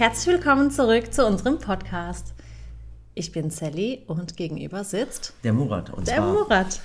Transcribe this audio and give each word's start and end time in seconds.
Herzlich 0.00 0.34
willkommen 0.34 0.70
zurück 0.70 1.12
zu 1.12 1.26
unserem 1.26 1.58
Podcast. 1.58 2.32
Ich 3.12 3.32
bin 3.32 3.50
Sally 3.50 4.02
und 4.06 4.34
gegenüber 4.34 4.82
sitzt 4.82 5.34
Der 5.44 5.52
Murat. 5.52 5.90
Und 5.90 6.08
der 6.08 6.16
zwar, 6.16 6.32
Murat. 6.32 6.80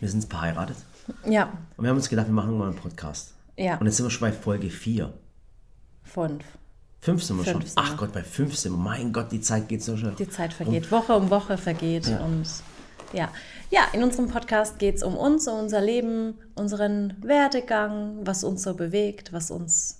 wir 0.00 0.08
sind 0.08 0.24
verheiratet. 0.24 0.76
Ja, 1.24 1.52
Und 1.76 1.84
wir 1.84 1.90
haben 1.90 1.96
uns 1.96 2.08
gedacht, 2.08 2.26
wir 2.26 2.32
machen 2.32 2.58
mal 2.58 2.66
einen 2.70 2.76
Podcast. 2.76 3.34
Ja. 3.56 3.76
Und 3.76 3.86
jetzt 3.86 3.98
sind 3.98 4.06
wir 4.06 4.10
schon 4.10 4.28
bei 4.28 4.32
Folge 4.32 4.68
4. 4.68 5.12
fünf. 6.02 6.44
Fünf 7.00 7.22
sind 7.22 7.36
wir 7.36 7.44
Fünf 7.44 7.52
schon. 7.52 7.66
sind. 7.66 7.72
Ach 7.76 7.96
Gott, 7.96 8.12
bei 8.12 8.24
fünf 8.24 8.56
sind 8.56 8.72
wir. 8.72 8.78
Mein 8.78 9.12
Gott, 9.12 9.30
die 9.30 9.40
Zeit 9.40 9.68
geht 9.68 9.84
so 9.84 9.96
schnell. 9.96 10.16
Die 10.18 10.28
Zeit 10.28 10.52
vergeht, 10.52 10.90
Woche 10.90 11.14
um 11.14 11.30
Woche 11.30 11.56
vergeht. 11.56 12.08
Ja. 12.08 12.18
Und 12.18 12.48
ja. 13.12 13.28
ja, 13.70 13.82
in 13.92 14.02
unserem 14.02 14.26
Podcast 14.26 14.80
geht 14.80 14.96
es 14.96 15.04
um 15.04 15.16
uns, 15.16 15.46
um 15.46 15.56
unser 15.56 15.80
Leben, 15.80 16.34
unseren 16.56 17.14
Werdegang, 17.22 18.26
was 18.26 18.42
uns 18.42 18.64
so 18.64 18.74
bewegt, 18.74 19.32
was 19.32 19.52
uns 19.52 19.99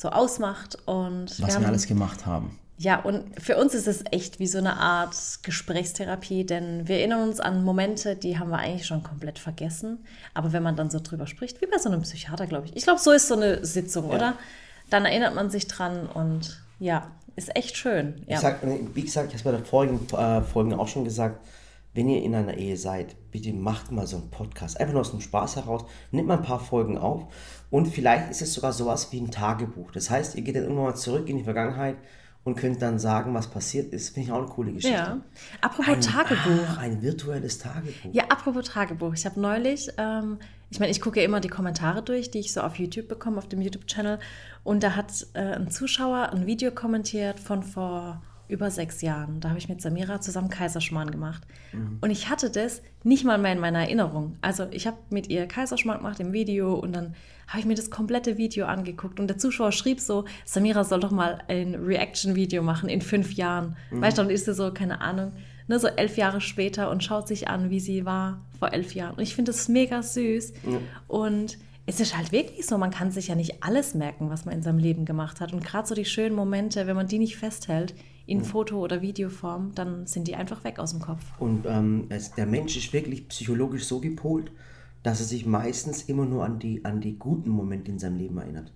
so 0.00 0.08
ausmacht. 0.10 0.78
Und 0.86 1.40
Was 1.42 1.54
haben- 1.54 1.62
wir 1.62 1.68
alles 1.68 1.86
gemacht 1.86 2.26
haben. 2.26 2.58
Ja, 2.78 2.98
und 3.00 3.38
für 3.38 3.58
uns 3.58 3.74
ist 3.74 3.86
es 3.86 4.02
echt 4.10 4.38
wie 4.38 4.46
so 4.46 4.56
eine 4.56 4.78
Art 4.78 5.14
Gesprächstherapie, 5.42 6.46
denn 6.46 6.88
wir 6.88 6.96
erinnern 6.96 7.28
uns 7.28 7.38
an 7.38 7.62
Momente, 7.62 8.16
die 8.16 8.38
haben 8.38 8.48
wir 8.48 8.56
eigentlich 8.56 8.86
schon 8.86 9.02
komplett 9.02 9.38
vergessen. 9.38 9.98
Aber 10.32 10.52
wenn 10.54 10.62
man 10.62 10.76
dann 10.76 10.88
so 10.88 10.98
drüber 10.98 11.26
spricht, 11.26 11.60
wie 11.60 11.66
bei 11.66 11.76
so 11.76 11.90
einem 11.90 12.00
Psychiater, 12.02 12.46
glaube 12.46 12.66
ich. 12.68 12.76
Ich 12.76 12.84
glaube, 12.84 12.98
so 12.98 13.10
ist 13.10 13.28
so 13.28 13.34
eine 13.34 13.64
Sitzung, 13.66 14.06
oder? 14.08 14.32
Dann 14.88 15.04
erinnert 15.04 15.34
man 15.34 15.50
sich 15.50 15.68
dran 15.68 16.06
und 16.06 16.58
ja, 16.78 17.10
ist 17.36 17.54
echt 17.54 17.76
schön. 17.76 18.22
Ja. 18.26 18.36
Ich 18.36 18.40
sag, 18.40 18.60
wie 18.94 19.02
gesagt, 19.02 19.26
ich 19.26 19.32
habe 19.34 19.36
es 19.36 19.42
bei 19.42 19.50
der 19.52 19.64
vorigen 19.64 20.06
äh, 20.16 20.40
Folgen 20.40 20.72
auch 20.72 20.88
schon 20.88 21.04
gesagt, 21.04 21.38
wenn 21.92 22.08
ihr 22.08 22.22
in 22.22 22.34
einer 22.34 22.56
Ehe 22.56 22.76
seid, 22.76 23.16
bitte 23.32 23.52
macht 23.52 23.90
mal 23.90 24.06
so 24.06 24.16
einen 24.16 24.30
Podcast. 24.30 24.78
Einfach 24.78 24.92
nur 24.92 25.00
aus 25.00 25.10
dem 25.10 25.20
Spaß 25.20 25.56
heraus. 25.56 25.84
Nehmt 26.12 26.28
mal 26.28 26.38
ein 26.38 26.44
paar 26.44 26.60
Folgen 26.60 26.98
auf. 26.98 27.32
Und 27.70 27.86
vielleicht 27.86 28.30
ist 28.30 28.42
es 28.42 28.54
sogar 28.54 28.72
sowas 28.72 29.10
wie 29.12 29.20
ein 29.20 29.30
Tagebuch. 29.30 29.90
Das 29.90 30.08
heißt, 30.08 30.36
ihr 30.36 30.42
geht 30.42 30.54
dann 30.54 30.64
irgendwann 30.64 30.86
mal 30.86 30.94
zurück 30.94 31.28
in 31.28 31.38
die 31.38 31.44
Vergangenheit 31.44 31.96
und 32.44 32.56
könnt 32.56 32.80
dann 32.80 32.98
sagen, 32.98 33.34
was 33.34 33.48
passiert 33.48 33.92
ist. 33.92 34.10
Finde 34.14 34.28
ich 34.28 34.32
auch 34.32 34.38
eine 34.38 34.46
coole 34.46 34.72
Geschichte. 34.72 34.96
ja. 34.96 35.20
Apropos 35.60 35.94
Ein, 35.94 36.00
Tagebuch. 36.00 36.66
Ach, 36.68 36.78
ein 36.78 37.02
virtuelles 37.02 37.58
Tagebuch. 37.58 38.12
Ja, 38.12 38.24
apropos 38.28 38.66
Tagebuch. 38.66 39.12
Ich 39.14 39.26
habe 39.26 39.40
neulich, 39.40 39.88
ähm, 39.98 40.38
ich 40.70 40.78
meine, 40.78 40.92
ich 40.92 41.00
gucke 41.00 41.18
ja 41.18 41.26
immer 41.26 41.40
die 41.40 41.48
Kommentare 41.48 42.02
durch, 42.02 42.30
die 42.30 42.38
ich 42.38 42.52
so 42.52 42.60
auf 42.60 42.76
YouTube 42.76 43.08
bekomme, 43.08 43.38
auf 43.38 43.48
dem 43.48 43.60
YouTube-Channel. 43.60 44.20
Und 44.62 44.82
da 44.82 44.94
hat 44.94 45.26
äh, 45.34 45.40
ein 45.40 45.70
Zuschauer 45.70 46.30
ein 46.32 46.46
Video 46.46 46.70
kommentiert 46.70 47.40
von 47.40 47.62
vor 47.62 48.22
über 48.50 48.70
sechs 48.70 49.00
Jahren. 49.02 49.40
Da 49.40 49.50
habe 49.50 49.58
ich 49.58 49.68
mit 49.68 49.80
Samira 49.80 50.20
zusammen 50.20 50.50
Kaiserschmarrn 50.50 51.10
gemacht. 51.10 51.42
Und 52.00 52.10
ich 52.10 52.28
hatte 52.28 52.50
das 52.50 52.82
nicht 53.04 53.24
mal 53.24 53.38
mehr 53.38 53.52
in 53.52 53.60
meiner 53.60 53.80
Erinnerung. 53.80 54.36
Also 54.40 54.66
ich 54.70 54.86
habe 54.86 54.98
mit 55.10 55.28
ihr 55.28 55.46
Kaiserschmarrn 55.46 55.98
gemacht 55.98 56.20
im 56.20 56.32
Video 56.32 56.74
und 56.74 56.92
dann 56.94 57.14
habe 57.46 57.60
ich 57.60 57.66
mir 57.66 57.74
das 57.74 57.90
komplette 57.90 58.36
Video 58.38 58.66
angeguckt. 58.66 59.18
Und 59.18 59.28
der 59.28 59.38
Zuschauer 59.38 59.72
schrieb 59.72 60.00
so, 60.00 60.24
Samira 60.44 60.84
soll 60.84 61.00
doch 61.00 61.10
mal 61.10 61.38
ein 61.48 61.74
Reaction-Video 61.74 62.62
machen 62.62 62.88
in 62.88 63.00
fünf 63.00 63.32
Jahren. 63.32 63.76
Weißt 63.90 64.18
du, 64.18 64.22
dann 64.22 64.30
ist 64.30 64.44
sie 64.44 64.54
so, 64.54 64.72
keine 64.72 65.00
Ahnung, 65.00 65.32
ne, 65.66 65.78
so 65.78 65.88
elf 65.88 66.16
Jahre 66.16 66.40
später 66.40 66.90
und 66.90 67.02
schaut 67.02 67.26
sich 67.28 67.48
an, 67.48 67.70
wie 67.70 67.80
sie 67.80 68.04
war 68.04 68.40
vor 68.58 68.72
elf 68.72 68.94
Jahren. 68.94 69.16
Und 69.16 69.22
ich 69.22 69.34
finde 69.34 69.52
das 69.52 69.68
mega 69.68 70.02
süß. 70.02 70.52
Und 71.08 71.58
es 71.86 71.98
ist 72.00 72.16
halt 72.16 72.30
wirklich 72.32 72.66
so, 72.66 72.78
man 72.78 72.90
kann 72.90 73.10
sich 73.10 73.28
ja 73.28 73.34
nicht 73.34 73.62
alles 73.64 73.94
merken, 73.94 74.30
was 74.30 74.44
man 74.44 74.54
in 74.54 74.62
seinem 74.62 74.78
Leben 74.78 75.04
gemacht 75.04 75.40
hat. 75.40 75.52
Und 75.52 75.64
gerade 75.64 75.88
so 75.88 75.94
die 75.94 76.04
schönen 76.04 76.36
Momente, 76.36 76.86
wenn 76.86 76.94
man 76.96 77.06
die 77.08 77.18
nicht 77.18 77.36
festhält, 77.36 77.94
in 78.26 78.44
Foto- 78.44 78.78
oder 78.78 79.02
Videoform, 79.02 79.72
dann 79.74 80.06
sind 80.06 80.28
die 80.28 80.36
einfach 80.36 80.62
weg 80.62 80.78
aus 80.78 80.92
dem 80.92 81.00
Kopf. 81.00 81.24
Und 81.40 81.66
ähm, 81.66 82.06
es, 82.10 82.30
der 82.32 82.46
Mensch 82.46 82.76
ist 82.76 82.92
wirklich 82.92 83.26
psychologisch 83.28 83.84
so 83.86 83.98
gepolt, 84.00 84.52
dass 85.02 85.18
er 85.18 85.26
sich 85.26 85.46
meistens 85.46 86.02
immer 86.02 86.26
nur 86.26 86.44
an 86.44 86.58
die, 86.60 86.84
an 86.84 87.00
die 87.00 87.18
guten 87.18 87.50
Momente 87.50 87.90
in 87.90 87.98
seinem 87.98 88.18
Leben 88.18 88.38
erinnert. 88.38 88.70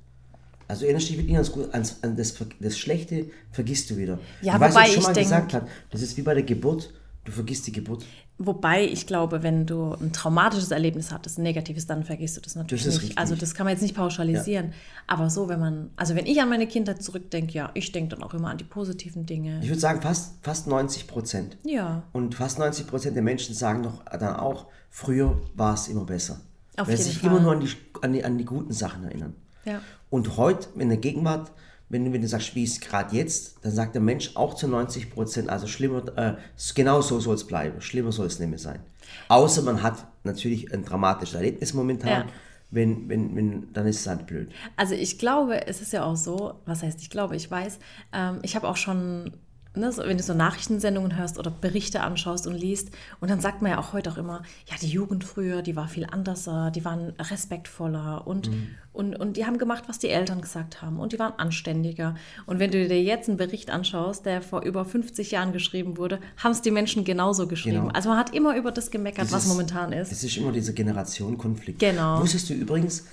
Also 0.67 0.87
erinnerst 0.87 1.09
du 1.09 1.13
dich 1.13 1.19
wirklich 1.19 1.37
ans, 1.37 1.53
Gut- 1.53 1.73
ans, 1.73 2.03
an 2.03 2.17
das, 2.17 2.35
das 2.59 2.79
Schlechte, 2.79 3.27
vergisst 3.53 3.91
du 3.91 3.97
wieder. 3.97 4.19
Ja, 4.43 4.55
Und 4.55 4.61
weißt 4.63 4.75
du, 4.75 4.81
wobei 4.81 4.83
was 4.83 4.89
ich 4.89 4.95
schon 4.95 5.03
mal 5.05 5.13
denk- 5.13 5.25
gesagt 5.27 5.55
habe, 5.55 5.69
das 5.91 6.03
ist 6.03 6.17
wie 6.17 6.23
bei 6.23 6.35
der 6.35 6.43
Geburt, 6.43 6.93
du 7.25 7.31
vergisst 7.31 7.67
die 7.69 7.73
Geburt. 7.73 8.05
Wobei 8.39 8.85
ich 8.85 9.07
glaube, 9.07 9.45
wenn 9.45 9.65
du 9.65 9.93
ein 9.95 10.13
traumatisches 10.13 10.73
Erlebnis 10.73 11.13
hattest, 11.13 11.39
ein 11.39 11.43
negatives, 11.43 11.87
dann 11.87 12.03
vergisst 12.03 12.37
du 12.37 12.41
das 12.41 12.57
natürlich 12.57 12.83
Das 12.83 12.95
ist 12.95 13.01
nicht. 13.01 13.11
richtig. 13.11 13.19
Also 13.19 13.37
das 13.37 13.55
kann 13.55 13.65
man 13.65 13.73
jetzt 13.75 13.83
nicht 13.83 13.95
pauschalisieren. 13.95 14.73
Aber 15.07 15.31
so, 15.31 15.49
wenn 15.49 15.61
man, 15.61 15.91
also 15.95 16.17
wenn 16.17 16.27
ich 16.27 16.41
an 16.43 16.49
meine 16.49 16.67
Kindheit 16.67 17.01
zurückdenke, 17.01 17.53
ja, 17.53 17.71
ich 17.75 17.93
denke 17.93 18.17
dann 18.17 18.25
auch 18.25 18.35
immer 18.35 18.51
an 18.51 18.59
die 18.59 18.65
positiven 18.65 19.25
Dinge. 19.25 19.61
Ich 19.63 19.69
würde 19.69 19.79
sagen, 19.81 20.03
fast, 20.03 20.35
fast 20.43 20.67
90 20.67 21.07
Prozent. 21.07 21.57
Ja. 21.63 22.03
Und 22.13 22.35
fast 22.35 22.59
90 22.59 22.89
Prozent 22.89 23.15
der 23.15 23.23
Menschen 23.23 23.55
sagen 23.55 23.85
doch 23.85 24.05
dann 24.07 24.35
auch, 24.35 24.67
früher 24.91 25.41
war 25.55 25.75
es 25.75 25.87
immer 25.87 26.05
besser. 26.05 26.41
Auf 26.77 26.89
Weil 26.89 26.95
jeden 26.95 27.05
sie 27.05 27.11
sich 27.11 27.19
Fall. 27.21 27.31
immer 27.31 27.41
nur 27.41 27.53
an 27.53 27.61
die, 27.61 27.69
an, 28.03 28.13
die, 28.13 28.25
an 28.25 28.37
die 28.37 28.45
guten 28.45 28.73
Sachen 28.73 29.05
erinnern. 29.05 29.35
Ja. 29.65 29.81
Und 30.11 30.37
heute, 30.37 30.69
in 30.77 30.89
der 30.89 30.99
Gegenwart, 30.99 31.53
wenn, 31.89 32.05
du- 32.05 32.13
wenn 32.13 32.23
du 32.23 32.29
sagst, 32.29 32.55
wie 32.55 32.65
ist 32.65 32.73
es 32.75 32.81
gerade 32.81 33.15
jetzt, 33.15 33.59
dann 33.63 33.73
sagt 33.73 33.95
der 33.95 34.03
Mensch 34.03 34.33
auch 34.37 34.55
zu 34.55 34.67
90 34.69 35.11
Prozent, 35.11 35.49
also 35.49 35.67
schlimmer, 35.67 36.03
äh, 36.17 36.35
genau 36.75 37.01
so 37.01 37.21
soll 37.21 37.35
es 37.35 37.47
bleiben, 37.47 37.81
schlimmer 37.81 38.13
soll 38.13 38.27
es 38.27 38.39
nicht 38.39 38.49
mehr 38.49 38.59
sein. 38.59 38.81
Außer 39.29 39.63
man 39.63 39.83
hat 39.83 40.07
natürlich 40.25 40.73
ein 40.73 40.85
dramatisches 40.85 41.35
Erlebnis 41.35 41.75
momentan, 41.75 42.09
Ja. 42.09 42.33
wenn, 42.71 43.09
wenn, 43.09 43.37
wenn, 43.37 43.73
dann 43.73 43.87
ist 43.87 44.01
es 44.01 44.07
halt 44.07 44.27
blöd. 44.27 44.51
Also 44.77 44.95
ich 44.95 45.19
glaube, 45.19 45.67
es 45.67 45.81
ist 45.83 45.93
ja 45.93 46.05
auch 46.05 46.17
so, 46.17 46.55
was 46.65 46.83
heißt 46.83 47.01
ich 47.01 47.11
glaube, 47.11 47.37
ich 47.37 47.51
weiß, 47.51 47.79
ähm, 48.13 48.39
ich 48.43 48.57
habe 48.57 48.67
auch 48.69 48.77
schon, 48.77 49.33
ne, 49.77 49.93
so, 49.93 50.03
wenn 50.05 50.17
du 50.17 50.23
so 50.23 50.35
Nachrichtensendungen 50.35 51.17
hörst 51.17 51.39
oder 51.39 51.51
Berichte 51.51 52.01
anschaust 52.01 52.47
und 52.47 52.55
liest, 52.55 52.91
und 53.21 53.31
dann 53.31 53.41
sagt 53.41 53.63
man 53.63 53.73
ja 53.73 53.79
auch 53.79 53.93
heute 53.93 54.11
auch 54.11 54.17
immer, 54.17 54.43
ja, 54.69 54.77
die 54.81 54.89
Jugend 54.89 55.25
früher, 55.25 55.63
die 55.63 55.77
war 55.77 55.89
viel 55.89 56.07
anderser, 56.07 56.71
die 56.71 56.85
waren 56.85 57.13
respektvoller 57.19 58.27
und, 58.27 58.51
und, 58.93 59.15
und 59.17 59.37
die 59.37 59.47
haben 59.47 59.59
gemacht, 59.59 59.85
was 59.87 59.99
die 59.99 60.09
Eltern 60.09 60.41
gesagt 60.41 60.83
haben 60.83 60.99
und 61.01 61.13
die 61.13 61.19
waren 61.19 61.33
anständiger. 61.39 62.15
Und 62.47 62.59
wenn 62.59 62.71
du 62.71 62.87
dir 62.89 63.03
jetzt 63.03 63.29
einen 63.29 63.37
Bericht 63.39 63.71
anschaust, 63.71 64.27
der 64.27 64.43
vor 64.43 64.63
über 64.63 64.85
50 64.85 65.31
Jahren 65.33 65.53
geschrieben 65.53 65.97
wurde, 65.97 66.21
haben 66.37 66.53
es 66.53 66.63
die 66.63 66.71
Menschen 66.71 67.05
genauso 67.05 67.47
geschrieben. 67.47 67.81
Genau. 67.83 67.93
Also 67.93 68.09
man 68.09 68.19
hat 68.19 68.35
immer 68.35 68.57
über 68.57 68.73
das 68.73 68.91
gemeckert, 68.91 69.31
was 69.33 69.45
ist- 69.45 69.49
momentan 69.49 69.93
ist. 69.93 70.13
Es 70.13 70.23
ist 70.25 70.37
immer 70.37 70.53
dieser 70.53 70.73
Generationenkonflikt. 70.73 71.79
Genau. 71.79 72.21
Wusstest 72.21 72.51
du 72.51 72.55
übrigens, 72.55 73.05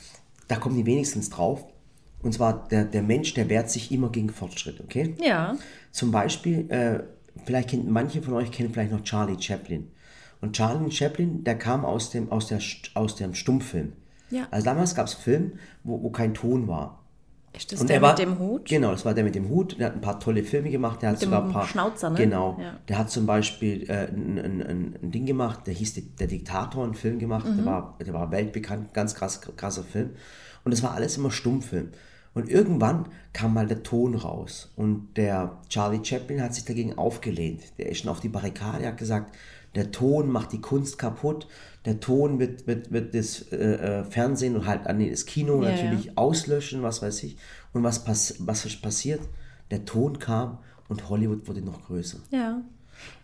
da 0.47 0.55
kommen 0.57 0.75
die 0.75 0.85
wenigstens 0.85 1.29
drauf, 1.29 1.65
und 2.23 2.33
zwar 2.33 2.67
der, 2.67 2.85
der 2.85 3.01
Mensch, 3.01 3.33
der 3.33 3.49
wehrt 3.49 3.69
sich 3.69 3.91
immer 3.91 4.09
gegen 4.09 4.29
Fortschritt, 4.29 4.79
okay? 4.81 5.15
Ja, 5.19 5.55
Zum 5.91 6.11
Beispiel, 6.11 6.69
äh, 6.69 6.99
vielleicht 7.45 7.69
kennt 7.69 7.89
manche 7.89 8.21
von 8.21 8.33
euch 8.35 8.51
kennen 8.51 8.71
vielleicht 8.71 8.91
noch 8.91 9.03
Charlie 9.03 9.41
Chaplin. 9.41 9.91
Und 10.41 10.55
Charlie 10.55 10.91
Chaplin, 10.91 11.43
der 11.43 11.57
kam 11.57 11.85
aus 11.85 12.09
dem, 12.09 12.31
aus 12.31 12.47
der, 12.47 12.59
aus 12.95 13.15
dem 13.15 13.35
Stummfilm. 13.35 13.93
Ja. 14.31 14.47
Also 14.49 14.65
damals 14.65 14.95
gab 14.95 15.07
es 15.07 15.13
Film, 15.13 15.53
wo, 15.83 16.01
wo 16.01 16.09
kein 16.09 16.33
Ton 16.33 16.67
war. 16.67 17.03
ist 17.55 17.71
das 17.71 17.81
Und 17.81 17.89
der 17.89 17.97
er 17.97 18.01
war, 18.01 18.11
mit 18.11 18.19
dem 18.19 18.39
Hut? 18.39 18.67
Genau, 18.67 18.91
das 18.91 19.05
war 19.05 19.13
der 19.13 19.23
mit 19.23 19.35
dem 19.35 19.49
Hut. 19.49 19.77
Der 19.77 19.87
hat 19.87 19.95
ein 19.95 20.01
paar 20.01 20.19
tolle 20.19 20.43
Filme 20.43 20.71
gemacht. 20.71 21.01
Der 21.01 21.09
hat 21.09 21.21
dem 21.21 21.25
sogar 21.29 21.45
ein 21.45 21.51
paar. 21.51 21.67
Schnauzer, 21.67 22.09
ne? 22.09 22.17
Genau. 22.17 22.57
Ja. 22.59 22.79
Der 22.87 22.97
hat 22.97 23.11
zum 23.11 23.25
Beispiel 23.25 23.83
äh, 23.89 24.07
ein, 24.07 24.39
ein, 24.39 24.95
ein, 25.01 25.11
Ding 25.11 25.25
gemacht, 25.25 25.67
der 25.67 25.73
hieß 25.73 26.01
Der 26.17 26.27
Diktator, 26.27 26.83
einen 26.83 26.95
Film 26.95 27.19
gemacht. 27.19 27.45
Mhm. 27.45 27.57
Der, 27.57 27.65
war, 27.65 27.97
der 27.99 28.13
war 28.13 28.31
weltbekannt, 28.31 28.93
ganz 28.93 29.13
krass, 29.13 29.41
krasser 29.41 29.83
Film. 29.83 30.11
Und 30.63 30.71
das 30.71 30.81
war 30.81 30.93
alles 30.93 31.17
immer 31.17 31.29
Stummfilm. 31.29 31.89
Und 32.33 32.49
irgendwann 32.49 33.07
kam 33.33 33.53
mal 33.53 33.67
der 33.67 33.83
Ton 33.83 34.15
raus. 34.15 34.71
Und 34.75 35.17
der 35.17 35.57
Charlie 35.67 36.03
Chaplin 36.03 36.41
hat 36.41 36.53
sich 36.55 36.63
dagegen 36.63 36.97
aufgelehnt. 36.97 37.61
Der 37.77 37.89
ist 37.89 37.99
schon 37.99 38.09
auf 38.09 38.21
die 38.21 38.29
Barrikade, 38.29 38.87
hat 38.87 38.97
gesagt, 38.97 39.35
der 39.75 39.91
Ton 39.91 40.29
macht 40.29 40.51
die 40.51 40.61
Kunst 40.61 40.97
kaputt. 40.97 41.47
Der 41.85 41.99
Ton 41.99 42.39
wird, 42.39 42.67
wird, 42.67 42.91
wird 42.91 43.15
das 43.15 43.51
äh, 43.51 43.55
äh, 43.55 44.03
Fernsehen 44.03 44.55
und 44.55 44.65
halt 44.65 44.87
an 44.87 45.05
das 45.05 45.25
Kino 45.25 45.63
Ja, 45.63 45.71
natürlich 45.71 46.17
auslöschen, 46.17 46.83
was 46.83 47.01
weiß 47.01 47.23
ich. 47.23 47.37
Und 47.73 47.83
was, 47.83 48.03
pass 48.03 48.35
was 48.39 48.65
ist 48.65 48.81
passiert? 48.81 49.21
Der 49.69 49.85
Ton 49.85 50.19
kam 50.19 50.59
und 50.89 51.09
Hollywood 51.09 51.47
wurde 51.47 51.61
noch 51.61 51.85
größer. 51.85 52.19
Ja. 52.31 52.61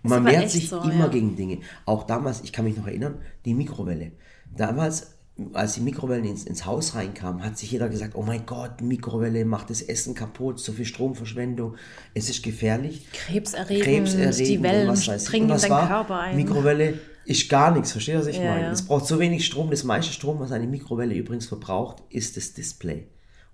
Und 0.03 0.09
man 0.09 0.25
wehrt 0.25 0.49
sich 0.49 0.69
so, 0.69 0.79
immer 0.81 1.05
ja. 1.05 1.07
gegen 1.07 1.35
Dinge. 1.35 1.59
Auch 1.85 2.03
damals, 2.03 2.41
ich 2.41 2.53
kann 2.53 2.65
mich 2.65 2.77
noch 2.77 2.87
erinnern, 2.87 3.19
die 3.45 3.53
Mikrowelle. 3.53 4.13
Damals, 4.55 5.16
als 5.53 5.75
die 5.75 5.81
Mikrowellen 5.81 6.25
ins, 6.25 6.43
ins 6.45 6.65
Haus 6.65 6.95
reinkamen, 6.95 7.43
hat 7.43 7.57
sich 7.57 7.71
jeder 7.71 7.89
gesagt, 7.89 8.15
oh 8.15 8.23
mein 8.23 8.45
Gott, 8.45 8.81
Mikrowelle 8.81 9.45
macht 9.45 9.69
das 9.69 9.81
Essen 9.81 10.15
kaputt, 10.15 10.59
so 10.59 10.71
viel 10.71 10.85
Stromverschwendung, 10.85 11.75
es 12.13 12.29
ist 12.29 12.43
gefährlich. 12.43 13.07
Krebserregend, 13.13 13.83
Krebserregend 13.83 14.39
die 14.39 14.63
Wellen 14.63 14.87
was 14.87 15.07
weiß 15.07 15.25
dringen 15.25 15.49
was 15.49 15.61
deinen 15.61 15.71
war? 15.71 15.87
Körper 15.87 16.19
ein. 16.19 16.35
Mikrowelle 16.35 16.95
ist 17.25 17.49
gar 17.49 17.71
nichts, 17.71 17.91
verstehst 17.91 18.15
du, 18.15 18.19
was 18.21 18.27
ich 18.27 18.37
Ja, 18.37 18.45
meine? 18.51 18.61
ja. 18.63 18.71
Es 18.71 18.81
braucht 18.83 19.05
so 19.05 19.19
wenig 19.19 19.45
Strom, 19.45 19.69
das 19.69 19.83
meiste 19.83 20.13
Strom, 20.13 20.39
was 20.39 20.51
eine 20.51 20.65
Mikrowelle 20.65 21.13
übrigens 21.13 21.45
verbraucht, 21.45 22.01
ist 22.09 22.37
das 22.37 22.53
Display. 22.53 23.07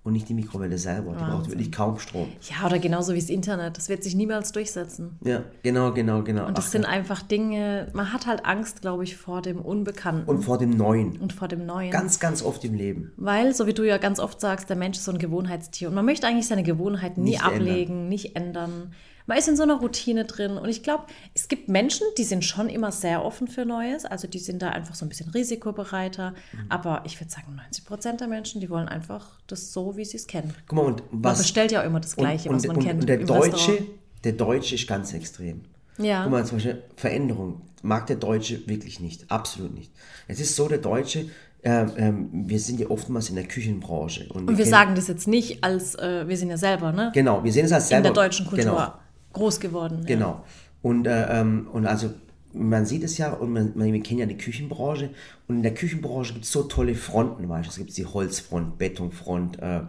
Und 0.04 0.12
nicht 0.12 0.28
die 0.28 0.34
Mikrowelle 0.34 0.76
selber, 0.76 1.12
die 1.12 1.16
braucht 1.16 1.30
Wahnsinn. 1.32 1.52
wirklich 1.52 1.72
kaum 1.72 1.98
Strom. 1.98 2.28
Ja, 2.42 2.66
oder 2.66 2.78
genauso 2.78 3.14
wie 3.14 3.18
das 3.20 3.30
Internet. 3.30 3.78
Das 3.78 3.88
wird 3.88 4.04
sich 4.04 4.14
niemals 4.14 4.52
durchsetzen. 4.52 5.18
Ja, 5.24 5.42
genau, 5.62 5.92
genau, 5.94 6.22
genau. 6.22 6.46
Und 6.46 6.58
das 6.58 6.66
Ach, 6.66 6.70
sind 6.72 6.82
ja. 6.82 6.88
einfach 6.90 7.22
Dinge, 7.22 7.88
man 7.94 8.12
hat 8.12 8.26
halt 8.26 8.44
Angst, 8.44 8.82
glaube 8.82 9.04
ich, 9.04 9.16
vor 9.16 9.40
dem 9.40 9.62
Unbekannten 9.62 10.28
Und 10.28 10.42
vor 10.42 10.58
dem 10.58 10.70
Neuen. 10.76 11.16
und 11.16 11.32
vor 11.32 11.48
dem 11.48 11.64
Neuen. 11.64 11.90
Ganz, 11.90 12.20
ganz 12.20 12.42
oft 12.42 12.62
im 12.66 12.74
Leben. 12.74 13.12
Weil, 13.16 13.54
so 13.54 13.66
wie 13.66 13.72
du 13.72 13.82
ja 13.82 13.96
ganz 13.96 14.20
oft 14.20 14.42
sagst, 14.42 14.68
der 14.68 14.76
Mensch 14.76 14.98
ist 14.98 15.06
so 15.06 15.12
ein 15.12 15.18
Gewohnheitstier. 15.18 15.88
Und 15.88 15.94
man 15.94 16.04
möchte 16.04 16.26
eigentlich 16.26 16.48
seine 16.48 16.64
Gewohnheiten 16.64 17.22
nie 17.22 17.30
Nicht 17.30 17.42
ablegen, 17.44 18.08
nicht 18.10 18.36
ändern. 18.36 18.92
Man 19.26 19.38
ist 19.38 19.48
in 19.48 19.56
so 19.56 19.62
einer 19.62 19.74
Routine 19.80 20.24
drin. 20.24 20.58
Und 20.58 20.68
ich 20.68 20.82
glaube, 20.82 21.04
es 21.34 21.48
gibt 21.48 21.68
Menschen, 21.68 22.06
die 22.18 22.24
sind 22.24 22.44
schon 22.44 22.68
immer 22.68 22.92
sehr 22.92 23.24
offen 23.24 23.48
für 23.48 23.64
Neues. 23.64 24.04
Also 24.04 24.28
die 24.28 24.38
sind 24.38 24.60
da 24.62 24.70
einfach 24.70 24.94
so 24.94 25.04
ein 25.04 25.08
bisschen 25.08 25.30
risikobereiter. 25.30 26.30
Mhm. 26.52 26.58
Aber 26.68 27.02
ich 27.06 27.20
würde 27.20 27.30
sagen, 27.30 27.54
90 27.56 27.84
Prozent 27.84 28.20
der 28.20 28.28
Menschen, 28.28 28.60
die 28.60 28.68
wollen 28.70 28.88
einfach 28.88 29.38
das 29.46 29.72
so, 29.72 29.96
wie 29.96 30.04
sie 30.04 30.16
es 30.18 30.26
kennen. 30.26 30.52
Guck 30.68 30.76
mal, 30.76 30.84
und 30.86 31.02
was, 31.10 31.32
man 31.38 31.42
bestellt 31.42 31.72
ja 31.72 31.80
auch 31.82 31.86
immer 31.86 32.00
das 32.00 32.16
Gleiche, 32.16 32.48
und, 32.50 32.56
was 32.56 32.66
man 32.66 32.76
und, 32.76 32.82
kennt. 32.84 33.00
Und 33.00 33.08
der 33.08 33.18
Deutsche, 33.18 33.72
Restaurant. 33.72 33.88
der 34.24 34.32
Deutsche 34.32 34.74
ist 34.74 34.86
ganz 34.86 35.12
extrem. 35.14 35.62
Ja. 35.98 36.22
Guck 36.24 36.32
mal, 36.32 36.44
zum 36.44 36.58
Beispiel 36.58 36.82
Veränderung 36.96 37.62
mag 37.82 38.06
der 38.06 38.16
Deutsche 38.16 38.66
wirklich 38.66 39.00
nicht. 39.00 39.30
Absolut 39.30 39.74
nicht. 39.74 39.90
Es 40.28 40.40
ist 40.40 40.56
so, 40.56 40.68
der 40.68 40.78
Deutsche, 40.78 41.26
ähm, 41.62 41.92
ähm, 41.96 42.28
wir 42.32 42.58
sind 42.58 42.80
ja 42.80 42.90
oftmals 42.90 43.28
in 43.30 43.36
der 43.36 43.44
Küchenbranche. 43.44 44.26
Und 44.32 44.48
wir 44.48 44.56
kennen- 44.56 44.68
sagen 44.68 44.94
das 44.94 45.08
jetzt 45.08 45.28
nicht 45.28 45.62
als, 45.64 45.94
äh, 45.94 46.28
wir 46.28 46.36
sind 46.36 46.50
ja 46.50 46.56
selber, 46.58 46.92
ne? 46.92 47.10
Genau, 47.14 47.42
wir 47.44 47.52
sehen 47.52 47.64
es 47.66 47.72
als 47.72 47.84
In 47.84 47.88
selber. 47.88 48.02
der 48.02 48.12
deutschen 48.12 48.46
Kultur 48.46 48.64
Genau. 48.64 48.92
Groß 49.34 49.60
geworden. 49.60 49.98
Ja. 50.00 50.06
Genau. 50.06 50.44
Und, 50.82 51.06
äh, 51.06 51.40
ähm, 51.40 51.68
und 51.72 51.86
also 51.86 52.10
man 52.52 52.86
sieht 52.86 53.02
es 53.02 53.18
ja 53.18 53.32
und 53.32 53.52
man, 53.52 53.72
man, 53.74 53.92
wir 53.92 54.02
kennen 54.02 54.20
ja 54.20 54.26
die 54.26 54.38
Küchenbranche 54.38 55.10
und 55.48 55.56
in 55.56 55.62
der 55.62 55.74
Küchenbranche 55.74 56.34
gibt 56.34 56.44
es 56.44 56.52
so 56.52 56.62
tolle 56.62 56.94
Fronten, 56.94 57.48
weißt 57.48 57.66
du, 57.66 57.70
es 57.70 57.76
gibt 57.76 57.96
die 57.96 58.06
Holzfront, 58.06 58.78
Betonfront, 58.78 59.58
äh, 59.60 59.78
äh, 59.78 59.82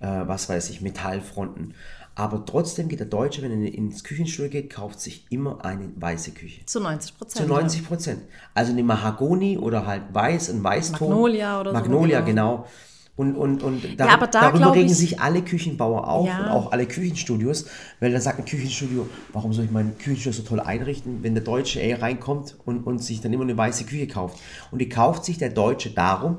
was 0.00 0.48
weiß 0.48 0.70
ich, 0.70 0.80
Metallfronten. 0.80 1.74
Aber 2.14 2.44
trotzdem 2.44 2.88
geht 2.88 3.00
der 3.00 3.06
Deutsche, 3.06 3.40
wenn 3.40 3.64
er 3.64 3.74
ins 3.74 4.04
Küchenstudio 4.04 4.50
geht, 4.50 4.70
kauft 4.70 5.00
sich 5.00 5.26
immer 5.30 5.64
eine 5.64 5.88
weiße 5.96 6.32
Küche. 6.32 6.64
Zu 6.66 6.80
90 6.80 7.16
Prozent. 7.16 7.46
Zu 7.46 7.52
90 7.52 7.86
Prozent. 7.86 8.22
Also 8.52 8.72
eine 8.72 8.82
Mahagoni 8.82 9.56
oder 9.56 9.86
halt 9.86 10.02
weiß, 10.12 10.50
ein 10.50 10.62
Weißton. 10.62 11.08
Magnolia 11.08 11.60
oder 11.60 11.70
so, 11.70 11.78
Magnolia, 11.78 12.20
genau. 12.20 12.56
genau. 12.58 12.68
Und, 13.14 13.36
und, 13.36 13.62
und 13.62 14.00
dar 14.00 14.08
aber 14.10 14.26
da 14.26 14.50
darüber 14.50 14.72
regen 14.74 14.86
ich- 14.88 14.96
sich 14.96 15.20
alle 15.20 15.42
Küchenbauer 15.42 16.08
auf 16.08 16.26
Ja. 16.26 16.38
und 16.44 16.48
auch 16.48 16.72
alle 16.72 16.86
Küchenstudios, 16.86 17.66
weil 18.00 18.10
da 18.10 18.20
sagt 18.20 18.38
ein 18.38 18.46
Küchenstudio, 18.46 19.06
warum 19.34 19.52
soll 19.52 19.66
ich 19.66 19.70
mein 19.70 19.98
Küchenstudio 19.98 20.32
so 20.32 20.42
toll 20.48 20.60
einrichten, 20.60 21.22
wenn 21.22 21.34
der 21.34 21.44
Deutsche 21.44 21.80
ey 21.82 21.92
reinkommt 21.92 22.56
und, 22.64 22.86
und 22.86 23.00
sich 23.04 23.20
dann 23.20 23.32
immer 23.32 23.44
eine 23.44 23.56
weiße 23.56 23.84
Küche 23.84 24.06
kauft. 24.08 24.38
Und 24.70 24.78
die 24.80 24.88
kauft 24.88 25.26
sich 25.26 25.36
der 25.36 25.50
Deutsche 25.50 25.90
darum, 25.90 26.38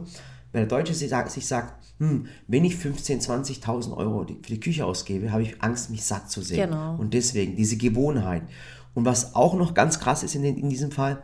weil 0.52 0.66
der 0.66 0.78
Deutsche 0.78 0.96
sich 0.96 1.10
sagt, 1.10 1.30
sich 1.32 1.46
sagt 1.46 1.76
hm, 2.00 2.26
wenn 2.48 2.66
ich 2.66 2.74
15.000, 2.74 3.62
20.000 3.62 3.96
Euro 3.96 4.26
für 4.26 4.52
die 4.52 4.60
Küche 4.60 4.84
ausgebe, 4.84 5.32
habe 5.32 5.44
ich 5.44 5.62
Angst, 5.62 5.92
mich 5.92 6.04
satt 6.04 6.32
zu 6.32 6.42
sehen. 6.42 6.70
Genau. 6.72 6.96
Und 6.96 7.14
deswegen 7.14 7.56
diese 7.56 7.78
Gewohnheit. 7.78 8.42
Und 8.96 9.06
was 9.06 9.36
auch 9.36 9.54
noch 9.54 9.76
ganz 9.76 10.00
krass 10.00 10.24
ist 10.24 10.34
in, 10.34 10.42
den- 10.42 10.58
in 10.58 10.70
diesem 10.70 10.90
Fall, 10.92 11.22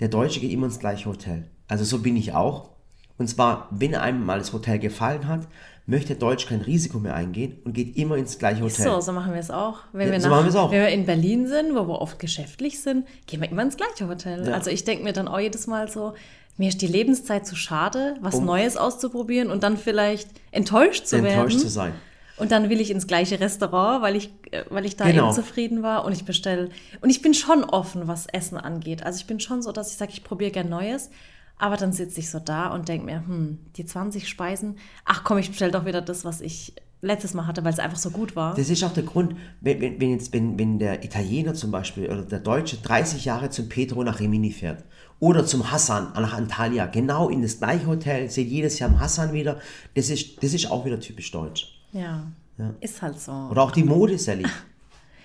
der 0.00 0.08
Deutsche 0.08 0.40
geht 0.40 0.50
immer 0.52 0.66
ins 0.66 0.78
gleiche 0.78 1.06
Hotel. 1.10 1.50
Also 1.68 1.84
so 1.84 1.98
bin 1.98 2.16
ich 2.16 2.32
auch. 2.32 2.70
Und 3.18 3.28
zwar, 3.28 3.68
wenn 3.70 3.94
einem 3.94 4.24
mal 4.24 4.38
das 4.38 4.52
Hotel 4.52 4.78
gefallen 4.78 5.26
hat, 5.28 5.46
möchte 5.86 6.08
der 6.08 6.16
Deutsche 6.16 6.48
kein 6.48 6.60
Risiko 6.62 6.98
mehr 6.98 7.14
eingehen 7.14 7.56
und 7.64 7.72
geht 7.72 7.96
immer 7.96 8.16
ins 8.16 8.38
gleiche 8.38 8.60
Hotel. 8.62 8.84
So, 8.84 9.00
so 9.00 9.12
machen 9.12 9.32
wir 9.32 9.40
es 9.40 9.50
auch. 9.50 9.78
Wenn, 9.92 10.08
Ja, 10.08 10.12
wir 10.14 10.20
so 10.20 10.28
nach, 10.28 10.54
auch. 10.56 10.70
wenn 10.72 10.80
wir 10.82 10.88
in 10.88 11.06
Berlin 11.06 11.46
sind, 11.46 11.74
wo 11.74 11.86
wir 11.86 12.00
oft 12.00 12.18
geschäftlich 12.18 12.80
sind, 12.82 13.06
gehen 13.26 13.40
wir 13.40 13.50
immer 13.50 13.62
ins 13.62 13.76
gleiche 13.76 14.08
Hotel. 14.08 14.46
Ja. 14.48 14.54
Also 14.54 14.70
ich 14.70 14.84
denke 14.84 15.04
mir 15.04 15.12
dann 15.12 15.28
auch 15.28 15.38
jedes 15.38 15.66
Mal 15.68 15.88
so, 15.88 16.14
mir 16.58 16.68
ist 16.68 16.82
die 16.82 16.86
Lebenszeit 16.88 17.46
zu 17.46 17.54
schade, 17.54 18.16
was 18.20 18.34
Um- 18.34 18.44
Neues 18.46 18.76
auszuprobieren 18.76 19.50
und 19.50 19.62
dann 19.62 19.76
vielleicht 19.76 20.28
enttäuscht 20.50 21.06
zu 21.06 21.16
enttäuscht 21.16 21.36
werden. 21.36 21.58
zu 21.60 21.68
sein. 21.68 21.92
Und 22.38 22.50
dann 22.50 22.68
will 22.68 22.80
ich 22.80 22.90
ins 22.90 23.06
gleiche 23.06 23.38
Restaurant, 23.40 24.02
weil 24.02 24.16
ich, 24.16 24.30
äh, 24.50 24.64
weil 24.68 24.84
ich 24.84 24.96
da 24.96 25.06
Genau. 25.06 25.26
eben 25.28 25.34
zufrieden 25.34 25.82
war 25.82 26.04
und 26.04 26.12
ich 26.12 26.24
bestelle. 26.24 26.68
Und 27.00 27.08
ich 27.10 27.22
bin 27.22 27.32
schon 27.32 27.62
offen, 27.64 28.08
was 28.08 28.26
Essen 28.26 28.58
angeht. 28.58 29.04
Also 29.04 29.18
ich 29.20 29.26
bin 29.26 29.38
schon 29.40 29.62
so, 29.62 29.72
dass 29.72 29.90
ich 29.92 29.96
sage, 29.96 30.12
ich 30.12 30.22
probiere 30.24 30.50
gern 30.50 30.68
Neues. 30.68 31.10
Aber 31.58 31.76
dann 31.76 31.92
sitze 31.92 32.20
ich 32.20 32.30
so 32.30 32.38
da 32.38 32.68
und 32.68 32.88
denke 32.88 33.06
mir, 33.06 33.26
hm, 33.26 33.58
die 33.76 33.86
20 33.86 34.28
Speisen, 34.28 34.76
ach 35.04 35.24
komm, 35.24 35.38
ich 35.38 35.48
bestelle 35.48 35.72
doch 35.72 35.86
wieder 35.86 36.02
das, 36.02 36.24
was 36.24 36.40
ich 36.40 36.74
letztes 37.02 37.34
Mal 37.34 37.46
hatte, 37.46 37.64
weil 37.64 37.72
es 37.72 37.78
einfach 37.78 37.98
so 37.98 38.10
gut 38.10 38.36
war. 38.36 38.54
Das 38.54 38.68
ist 38.68 38.82
auch 38.84 38.92
der 38.92 39.04
Grund, 39.04 39.36
wenn, 39.60 39.80
wenn, 39.80 40.00
wenn, 40.00 40.10
jetzt, 40.10 40.32
wenn, 40.32 40.58
wenn 40.58 40.78
der 40.78 41.04
Italiener 41.04 41.54
zum 41.54 41.70
Beispiel 41.70 42.06
oder 42.06 42.22
der 42.22 42.40
Deutsche 42.40 42.76
30 42.78 43.24
Jahre 43.24 43.50
zum 43.50 43.68
Petro 43.68 44.02
nach 44.02 44.20
Rimini 44.20 44.50
fährt 44.50 44.84
oder 45.20 45.46
zum 45.46 45.70
Hassan 45.70 46.12
nach 46.14 46.34
Antalya, 46.34 46.86
genau 46.86 47.28
in 47.28 47.42
das 47.42 47.58
gleiche 47.58 47.86
Hotel, 47.86 48.30
sieht 48.30 48.48
jedes 48.48 48.78
Jahr 48.78 48.90
am 48.90 49.00
Hassan 49.00 49.32
wieder, 49.32 49.60
das 49.94 50.10
ist, 50.10 50.42
das 50.42 50.52
ist 50.52 50.70
auch 50.70 50.84
wieder 50.84 51.00
typisch 51.00 51.30
deutsch. 51.30 51.80
Ja, 51.92 52.26
ist 52.80 53.00
halt 53.02 53.20
so. 53.20 53.32
Oder 53.32 53.62
auch 53.62 53.70
die 53.70 53.84
Mode, 53.84 54.18
Sally. 54.18 54.46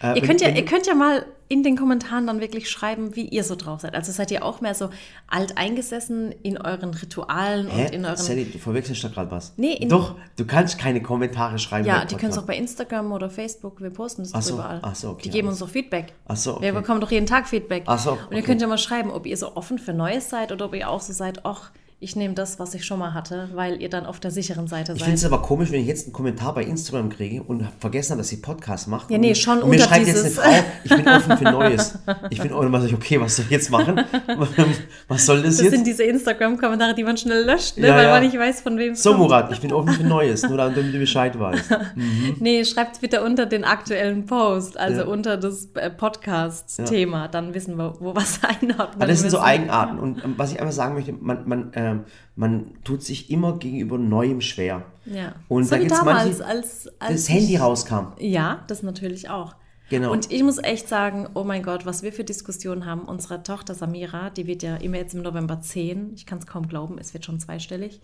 Äh, 0.01 0.15
Ihr 0.15 0.21
könnt, 0.21 0.41
ja, 0.41 0.49
ihr 0.49 0.65
könnt 0.65 0.87
ja 0.87 0.95
mal 0.95 1.25
in 1.47 1.63
den 1.63 1.75
Kommentaren 1.75 2.27
dann 2.27 2.39
wirklich 2.39 2.69
schreiben, 2.69 3.15
wie 3.15 3.25
ihr 3.27 3.43
so 3.43 3.55
drauf 3.55 3.81
seid. 3.81 3.93
Also 3.93 4.11
seid 4.13 4.31
ihr 4.31 4.45
auch 4.45 4.61
mehr 4.61 4.73
so 4.73 4.89
alt 5.27 5.57
eingesessen 5.57 6.31
in 6.43 6.57
euren 6.57 6.93
Ritualen 6.93 7.67
Hä? 7.67 7.85
und 7.87 7.91
in 7.93 8.05
euren. 8.05 8.15
Sally, 8.15 8.45
du 8.45 8.57
verwechselst 8.57 9.03
da 9.03 9.09
gerade 9.09 9.29
was. 9.31 9.53
Nee, 9.57 9.73
in- 9.73 9.89
Doch, 9.89 10.15
du 10.37 10.45
kannst 10.45 10.79
keine 10.79 11.01
Kommentare 11.01 11.59
schreiben. 11.59 11.85
Ja, 11.85 12.05
die 12.05 12.15
können 12.15 12.31
es 12.31 12.37
auch 12.37 12.45
bei 12.45 12.55
Instagram 12.55 13.11
oder 13.11 13.29
Facebook, 13.29 13.81
wir 13.81 13.89
posten 13.89 14.25
das 14.31 14.45
so, 14.47 14.53
überall. 14.53 14.79
ach 14.81 14.95
so, 14.95 15.09
okay, 15.09 15.23
die 15.23 15.29
geben 15.29 15.49
alles. 15.49 15.61
uns 15.61 15.67
doch 15.69 15.73
Feedback. 15.73 16.13
Ach 16.25 16.37
so, 16.37 16.51
Wir 16.61 16.69
okay. 16.69 16.79
bekommen 16.79 17.01
doch 17.01 17.11
jeden 17.11 17.25
Tag 17.27 17.47
Feedback. 17.49 17.83
Ach 17.85 17.99
so, 17.99 18.11
Und 18.11 18.17
ihr 18.31 18.37
okay. 18.37 18.41
könnt 18.43 18.61
ja 18.61 18.67
mal 18.67 18.77
schreiben, 18.77 19.11
ob 19.11 19.25
ihr 19.25 19.35
so 19.35 19.55
offen 19.55 19.77
für 19.77 19.93
Neues 19.93 20.29
seid 20.29 20.51
oder 20.53 20.65
ob 20.65 20.73
ihr 20.75 20.89
auch 20.89 21.01
so 21.01 21.11
seid, 21.11 21.45
ach, 21.45 21.71
ich 22.03 22.15
nehme 22.15 22.33
das, 22.33 22.57
was 22.59 22.73
ich 22.73 22.83
schon 22.83 22.97
mal 22.97 23.13
hatte, 23.13 23.49
weil 23.53 23.79
ihr 23.79 23.87
dann 23.87 24.07
auf 24.07 24.19
der 24.19 24.31
sicheren 24.31 24.65
Seite 24.67 24.93
Ich 24.93 25.03
finde 25.03 25.17
seid. 25.17 25.27
es 25.29 25.31
aber 25.33 25.43
komisch, 25.43 25.71
wenn 25.71 25.81
ich 25.81 25.85
jetzt 25.85 26.05
einen 26.07 26.13
Kommentar 26.13 26.51
bei 26.55 26.63
Instagram 26.63 27.09
kriege 27.09 27.43
und 27.43 27.63
vergessen 27.79 28.13
habe, 28.13 28.21
dass 28.21 28.29
sie 28.29 28.37
Podcast 28.37 28.87
macht. 28.87 29.11
Ja, 29.11 29.19
nee, 29.19 29.35
schon 29.35 29.61
und 29.61 29.69
mir 29.69 29.75
unter 29.75 29.87
schreibt 29.87 30.07
jetzt 30.07 30.17
eine 30.19 30.29
dieses- 30.29 30.43
Frau, 30.43 30.51
ich 30.83 30.95
bin 30.95 31.07
offen 31.07 31.37
für 31.37 31.43
Neues. 31.51 31.99
Ich 32.31 32.41
bin 32.41 32.51
immer 32.51 32.81
so, 32.81 32.95
okay, 32.95 33.21
was 33.21 33.35
soll 33.35 33.45
ich 33.45 33.51
jetzt 33.51 33.69
machen? 33.69 34.01
Was 35.07 35.25
soll 35.25 35.43
das, 35.43 35.57
Das 35.57 35.65
jetzt? 35.65 35.71
sind 35.75 35.85
diese 35.85 36.03
Instagram-Kommentare, 36.03 36.95
die 36.95 37.03
man 37.03 37.17
schnell 37.17 37.45
löscht, 37.45 37.77
ne? 37.77 37.87
Ja, 37.87 37.95
weil 37.95 38.05
ja. 38.05 38.11
man 38.11 38.23
nicht 38.23 38.37
weiß, 38.37 38.61
von 38.61 38.77
wem 38.77 38.93
es 38.93 39.03
so, 39.03 39.09
kommt. 39.11 39.21
Murat, 39.23 39.51
ich 39.51 39.59
bin 39.59 39.71
offen 39.73 39.91
für 39.93 40.03
Neues, 40.03 40.41
nur 40.43 40.57
damit 40.57 40.77
du 40.93 40.97
Bescheid 40.99 41.37
weißt. 41.37 41.65
Nee, 42.39 42.63
schreibt 42.65 42.99
bitte 43.01 43.21
unter 43.23 43.45
den 43.45 43.63
aktuellen 43.65 44.25
Post, 44.25 44.77
also 44.77 45.01
Ja. 45.01 45.07
unter 45.07 45.37
das 45.37 45.67
äh, 45.75 45.89
Podcast-Thema, 45.89 47.27
dann 47.27 47.53
wissen 47.53 47.77
wir, 47.77 47.95
wo 47.99 48.15
was 48.15 48.39
einordnen 48.43 48.95
Aber 48.95 49.05
das 49.07 49.19
sind 49.19 49.29
so 49.29 49.37
müssen. 49.37 49.47
Eigenarten. 49.47 49.99
Und 49.99 50.23
ähm, 50.23 50.33
was 50.37 50.51
ich 50.53 50.59
einfach 50.59 50.73
sagen 50.73 50.95
möchte, 50.95 51.13
man, 51.13 51.47
man, 51.47 51.71
ähm, 51.91 52.05
man 52.35 52.71
tut 52.83 53.03
sich 53.03 53.29
immer 53.29 53.57
gegenüber 53.59 53.97
Neuem 53.97 54.41
schwer. 54.41 54.85
Ja. 55.05 55.35
Und 55.47 55.65
so 55.65 55.71
da 55.71 55.75
wie 55.77 55.85
gibt's 55.85 55.99
damals, 55.99 56.39
manche, 56.39 56.45
als, 56.45 56.87
als 56.99 57.25
das 57.25 57.29
Handy 57.29 57.57
rauskam. 57.57 58.13
Ja, 58.19 58.63
das 58.67 58.83
natürlich 58.83 59.29
auch. 59.29 59.55
Genau. 59.91 60.11
Und 60.11 60.31
ich 60.31 60.41
muss 60.41 60.57
echt 60.57 60.87
sagen, 60.87 61.27
oh 61.33 61.43
mein 61.43 61.63
Gott, 61.63 61.85
was 61.85 62.01
wir 62.01 62.13
für 62.13 62.23
Diskussionen 62.23 62.85
haben. 62.85 63.01
Unsere 63.01 63.43
Tochter 63.43 63.75
Samira, 63.75 64.29
die 64.29 64.47
wird 64.47 64.63
ja 64.63 64.77
immer 64.77 64.97
jetzt 64.97 65.13
im 65.13 65.21
November 65.21 65.59
10. 65.59 66.13
Ich 66.15 66.25
kann 66.25 66.37
es 66.37 66.47
kaum 66.47 66.69
glauben, 66.69 66.97
es 66.97 67.13
wird 67.13 67.25
schon 67.25 67.41
zweistellig. 67.41 67.99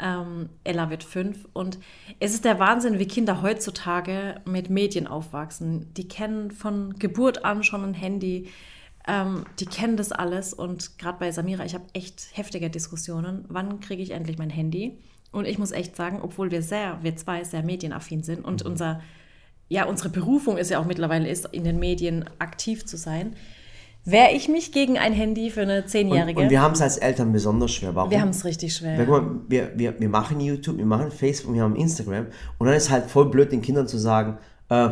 Ähm, 0.00 0.48
Ella 0.64 0.90
wird 0.90 1.04
fünf. 1.04 1.48
Und 1.52 1.78
es 2.18 2.34
ist 2.34 2.44
der 2.44 2.58
Wahnsinn, 2.58 2.98
wie 2.98 3.06
Kinder 3.06 3.40
heutzutage 3.40 4.40
mit 4.44 4.68
Medien 4.68 5.06
aufwachsen. 5.06 5.94
Die 5.94 6.08
kennen 6.08 6.50
von 6.50 6.94
Geburt 6.98 7.44
an 7.44 7.62
schon 7.62 7.84
ein 7.84 7.94
Handy. 7.94 8.48
Ähm, 9.08 9.44
die 9.58 9.66
kennen 9.66 9.96
das 9.96 10.12
alles. 10.12 10.54
Und 10.54 10.98
gerade 10.98 11.18
bei 11.18 11.30
Samira, 11.30 11.64
ich 11.64 11.74
habe 11.74 11.84
echt 11.92 12.28
heftige 12.32 12.70
Diskussionen. 12.70 13.44
Wann 13.48 13.80
kriege 13.80 14.02
ich 14.02 14.10
endlich 14.10 14.38
mein 14.38 14.50
Handy? 14.50 14.98
Und 15.30 15.46
ich 15.46 15.58
muss 15.58 15.72
echt 15.72 15.96
sagen, 15.96 16.20
obwohl 16.22 16.50
wir 16.50 16.62
sehr, 16.62 16.98
wir 17.02 17.16
zwei 17.16 17.42
sehr 17.44 17.62
medienaffin 17.62 18.22
sind 18.22 18.44
und 18.44 18.62
unser 18.62 19.00
ja, 19.72 19.86
unsere 19.86 20.10
Berufung 20.10 20.58
ist 20.58 20.70
ja 20.70 20.78
auch 20.78 20.84
mittlerweile 20.84 21.26
ist, 21.26 21.48
in 21.50 21.64
den 21.64 21.78
Medien 21.78 22.26
aktiv 22.38 22.84
zu 22.84 22.98
sein. 22.98 23.34
Wehre 24.04 24.32
ich 24.32 24.48
mich 24.48 24.72
gegen 24.72 24.98
ein 24.98 25.14
Handy 25.14 25.48
für 25.48 25.62
eine 25.62 25.82
Und, 25.82 25.88
Zehnjährige? 25.88 26.40
und 26.40 26.50
wir 26.50 26.60
haben 26.60 26.72
es 26.72 26.82
als 26.82 26.98
Eltern 26.98 27.32
besonders 27.32 27.72
schwer. 27.72 27.94
Warum? 27.94 28.10
wir 28.10 28.20
haben 28.20 28.30
es 28.30 28.44
richtig 28.44 28.76
schwer. 28.76 28.96
Ja, 28.98 29.04
guck 29.04 29.22
mal, 29.22 29.40
wir, 29.48 29.72
wir, 29.76 29.98
wir 29.98 30.08
machen 30.08 30.40
YouTube, 30.40 30.76
wir 30.76 30.84
machen 30.84 31.10
Facebook, 31.10 31.54
wir 31.54 31.62
haben 31.62 31.76
Instagram 31.76 32.26
und 32.58 32.66
dann 32.66 32.76
ist 32.76 32.90
halt 32.90 33.06
voll 33.06 33.30
blöd, 33.30 33.50
den 33.50 33.62
Kindern 33.62 33.88
zu 33.88 33.96
sagen, 33.96 34.38
äh, 34.68 34.90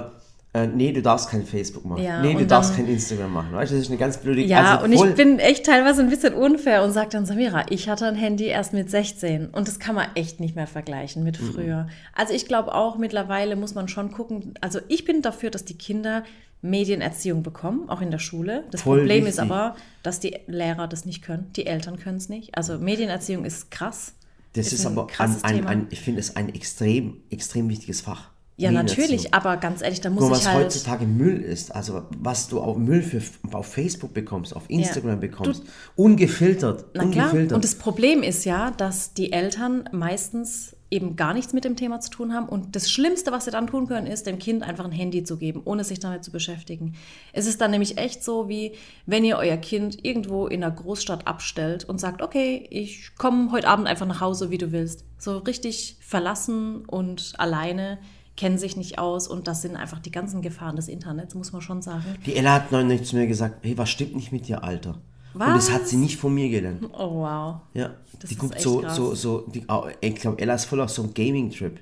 äh, 0.53 0.67
nee, 0.67 0.93
du 0.93 1.01
darfst 1.01 1.29
kein 1.31 1.45
Facebook 1.47 1.85
machen. 1.85 2.03
Ja, 2.03 2.21
nee, 2.23 2.35
du 2.35 2.45
darfst 2.45 2.75
kein 2.75 2.87
Instagram 2.89 3.33
machen. 3.33 3.53
Weißt 3.53 3.71
du, 3.71 3.77
das 3.77 3.85
ist 3.85 3.91
eine 3.91 3.99
ganz 3.99 4.19
blöde 4.19 4.43
Ja, 4.43 4.79
also 4.79 4.85
und 4.87 4.93
ich 4.93 5.15
bin 5.15 5.39
echt 5.39 5.65
teilweise 5.67 6.03
ein 6.03 6.11
bisschen 6.11 6.35
unfair 6.35 6.83
und 6.83 6.93
sage 6.93 7.11
dann, 7.11 7.25
Samira, 7.27 7.67
ich 7.71 7.89
hatte 7.89 8.07
ein 8.07 8.17
Handy 8.17 8.47
erst 8.47 8.73
mit 8.73 8.91
16 8.91 9.47
und 9.51 9.69
das 9.69 9.79
kann 9.79 9.95
man 9.95 10.09
echt 10.17 10.41
nicht 10.41 10.57
mehr 10.57 10.67
vergleichen 10.67 11.23
mit 11.23 11.41
Mhm. 11.41 11.53
früher. 11.53 11.89
Also 12.15 12.35
ich 12.35 12.47
glaube 12.47 12.75
auch, 12.75 12.99
mittlerweile 12.99 13.55
muss 13.55 13.75
man 13.75 13.87
schon 13.89 14.11
gucken, 14.11 14.55
also 14.61 14.81
ich 14.89 15.05
bin 15.05 15.23
dafür, 15.23 15.51
dass 15.51 15.65
die 15.65 15.79
Kinder 15.79 16.25
Medienerziehung 16.63 17.43
bekommen, 17.43 17.89
auch 17.89 18.01
in 18.03 18.11
der 18.11 18.19
Schule. 18.19 18.65
Das 18.71 18.83
Voll 18.83 18.99
Problem 18.99 19.27
ist 19.27 19.39
wichtig. 19.39 19.51
aber, 19.51 19.77
dass 20.03 20.21
die 20.21 20.37
Lehrer 20.47 20.89
das 20.89 21.05
nicht 21.07 21.23
können, 21.23 21.51
die 21.57 21.67
Eltern 21.67 21.99
können 21.99 22.19
es 22.19 22.29
nicht. 22.29 22.55
Also 22.57 22.79
Medienerziehung 22.79 23.45
ist 23.45 23.71
krass. 23.71 24.13
Das 24.53 24.73
ist, 24.73 24.85
ein 24.85 24.99
aber 24.99 25.07
ein, 25.19 25.37
ein, 25.43 25.67
ein, 25.67 25.87
ich 25.91 26.01
finde 26.01 26.21
es 26.21 26.37
ein 26.37 26.53
extrem, 26.55 27.19
extrem 27.31 27.69
wichtiges 27.69 28.01
Fach. 28.03 28.29
Ja, 28.61 28.71
natürlich, 28.71 29.33
aber 29.35 29.57
ganz 29.57 29.83
ehrlich, 29.83 30.01
da 30.01 30.11
muss 30.11 30.21
mal, 30.23 30.27
ich 30.29 30.33
was 30.45 30.49
halt. 30.49 30.65
heutzutage 30.67 31.07
Müll 31.07 31.41
ist, 31.41 31.75
also 31.75 32.03
was 32.19 32.49
du 32.49 32.61
auf 32.61 32.77
Müll 32.77 33.03
für, 33.03 33.23
auf 33.53 33.67
Facebook 33.67 34.13
bekommst, 34.15 34.55
auf 34.55 34.65
Instagram 34.69 35.21
bekommst, 35.21 35.63
Du- 35.97 36.03
ungefiltert, 36.03 36.85
Na 36.95 37.05
klar. 37.07 37.27
ungefiltert. 37.27 37.53
Und 37.57 37.65
das 37.65 37.75
Problem 37.77 38.23
ist 38.23 38.45
ja, 38.45 38.71
dass 38.73 39.15
die 39.15 39.33
Eltern 39.33 39.89
meistens 39.93 40.77
eben 40.93 41.15
gar 41.15 41.35
nichts 41.35 41.53
mit 41.53 41.65
dem 41.65 41.77
Thema 41.77 42.01
zu 42.01 42.11
tun 42.11 42.35
haben. 42.35 42.49
Und 42.49 42.75
das 42.75 42.91
Schlimmste, 42.91 43.31
was 43.31 43.45
sie 43.45 43.53
dann 43.53 43.69
tun 43.69 43.87
können, 43.87 44.09
ist, 44.09 44.27
dem 44.27 44.41
Kind 44.41 44.65
einfach 44.65 44.85
ein 44.85 44.91
Handy 44.91 45.23
zu 45.23 45.37
geben, 45.37 45.63
ohne 45.65 45.85
sich 45.85 46.01
damit 46.01 46.25
zu 46.25 46.33
beschäftigen. 46.33 46.95
Es 47.33 47.47
ist 47.47 47.61
dann 47.61 47.71
nämlich 47.71 47.97
echt 47.97 48.25
so, 48.25 48.49
wie 48.49 48.73
wenn 49.07 49.25
ihr 49.25 49.37
euer 49.39 49.57
Kind 49.57 50.05
irgendwo 50.05 50.49
in 50.49 50.65
einer 50.65 50.75
Großstadt 50.75 51.29
abstellt 51.29 51.85
und 51.85 52.01
sagt, 52.01 52.23
okay, 52.23 52.67
ich 52.71 53.15
komme 53.17 53.53
heute 53.53 53.69
Abend 53.69 53.87
einfach 53.87 54.07
nach 54.07 54.21
Hause, 54.21 54.51
wie 54.51 54.59
du 54.59 54.73
willst. 54.73 55.05
So 55.17 55.39
richtig 55.39 55.97
verlassen 56.01 56.85
und 56.87 57.35
alleine 57.39 57.99
kennen 58.41 58.57
sich 58.57 58.75
nicht 58.77 58.99
aus 58.99 59.29
und 59.29 59.47
das 59.47 59.61
sind 59.61 59.77
einfach 59.77 59.99
die 59.99 60.11
ganzen 60.11 60.41
Gefahren 60.41 60.75
des 60.77 60.89
Internets, 60.89 61.35
muss 61.35 61.53
man 61.53 61.61
schon 61.61 61.83
sagen. 61.83 62.03
Die 62.25 62.35
Ella 62.37 62.55
hat 62.55 62.73
neulich 62.73 63.05
zu 63.05 63.17
mir 63.17 63.27
gesagt, 63.27 63.57
hey, 63.63 63.77
was 63.77 63.91
stimmt 63.91 64.17
nicht 64.17 64.33
mit 64.33 64.49
dir, 64.49 64.65
Alter? 64.65 64.97
Und 65.35 65.41
das 65.41 65.71
hat 65.71 65.87
sie 65.87 65.99
nicht 65.99 66.17
von 66.19 66.35
mir 66.35 66.49
gelernt. 66.49 66.83
Oh 66.93 67.21
wow. 67.21 67.57
Ja, 67.75 67.91
Das 68.19 68.31
die 68.31 68.35
ist 68.37 68.41
guckt 68.41 68.59
so, 68.61 68.79
krass. 68.81 68.97
so, 68.97 69.15
so, 69.15 69.41
die, 69.55 69.65
ich 70.01 70.15
glaube, 70.17 70.39
Ella 70.41 70.55
ist 70.55 70.65
voll 70.65 70.81
auf 70.81 70.89
so 70.91 71.03
einem 71.03 71.13
Gaming-Trip. 71.13 71.79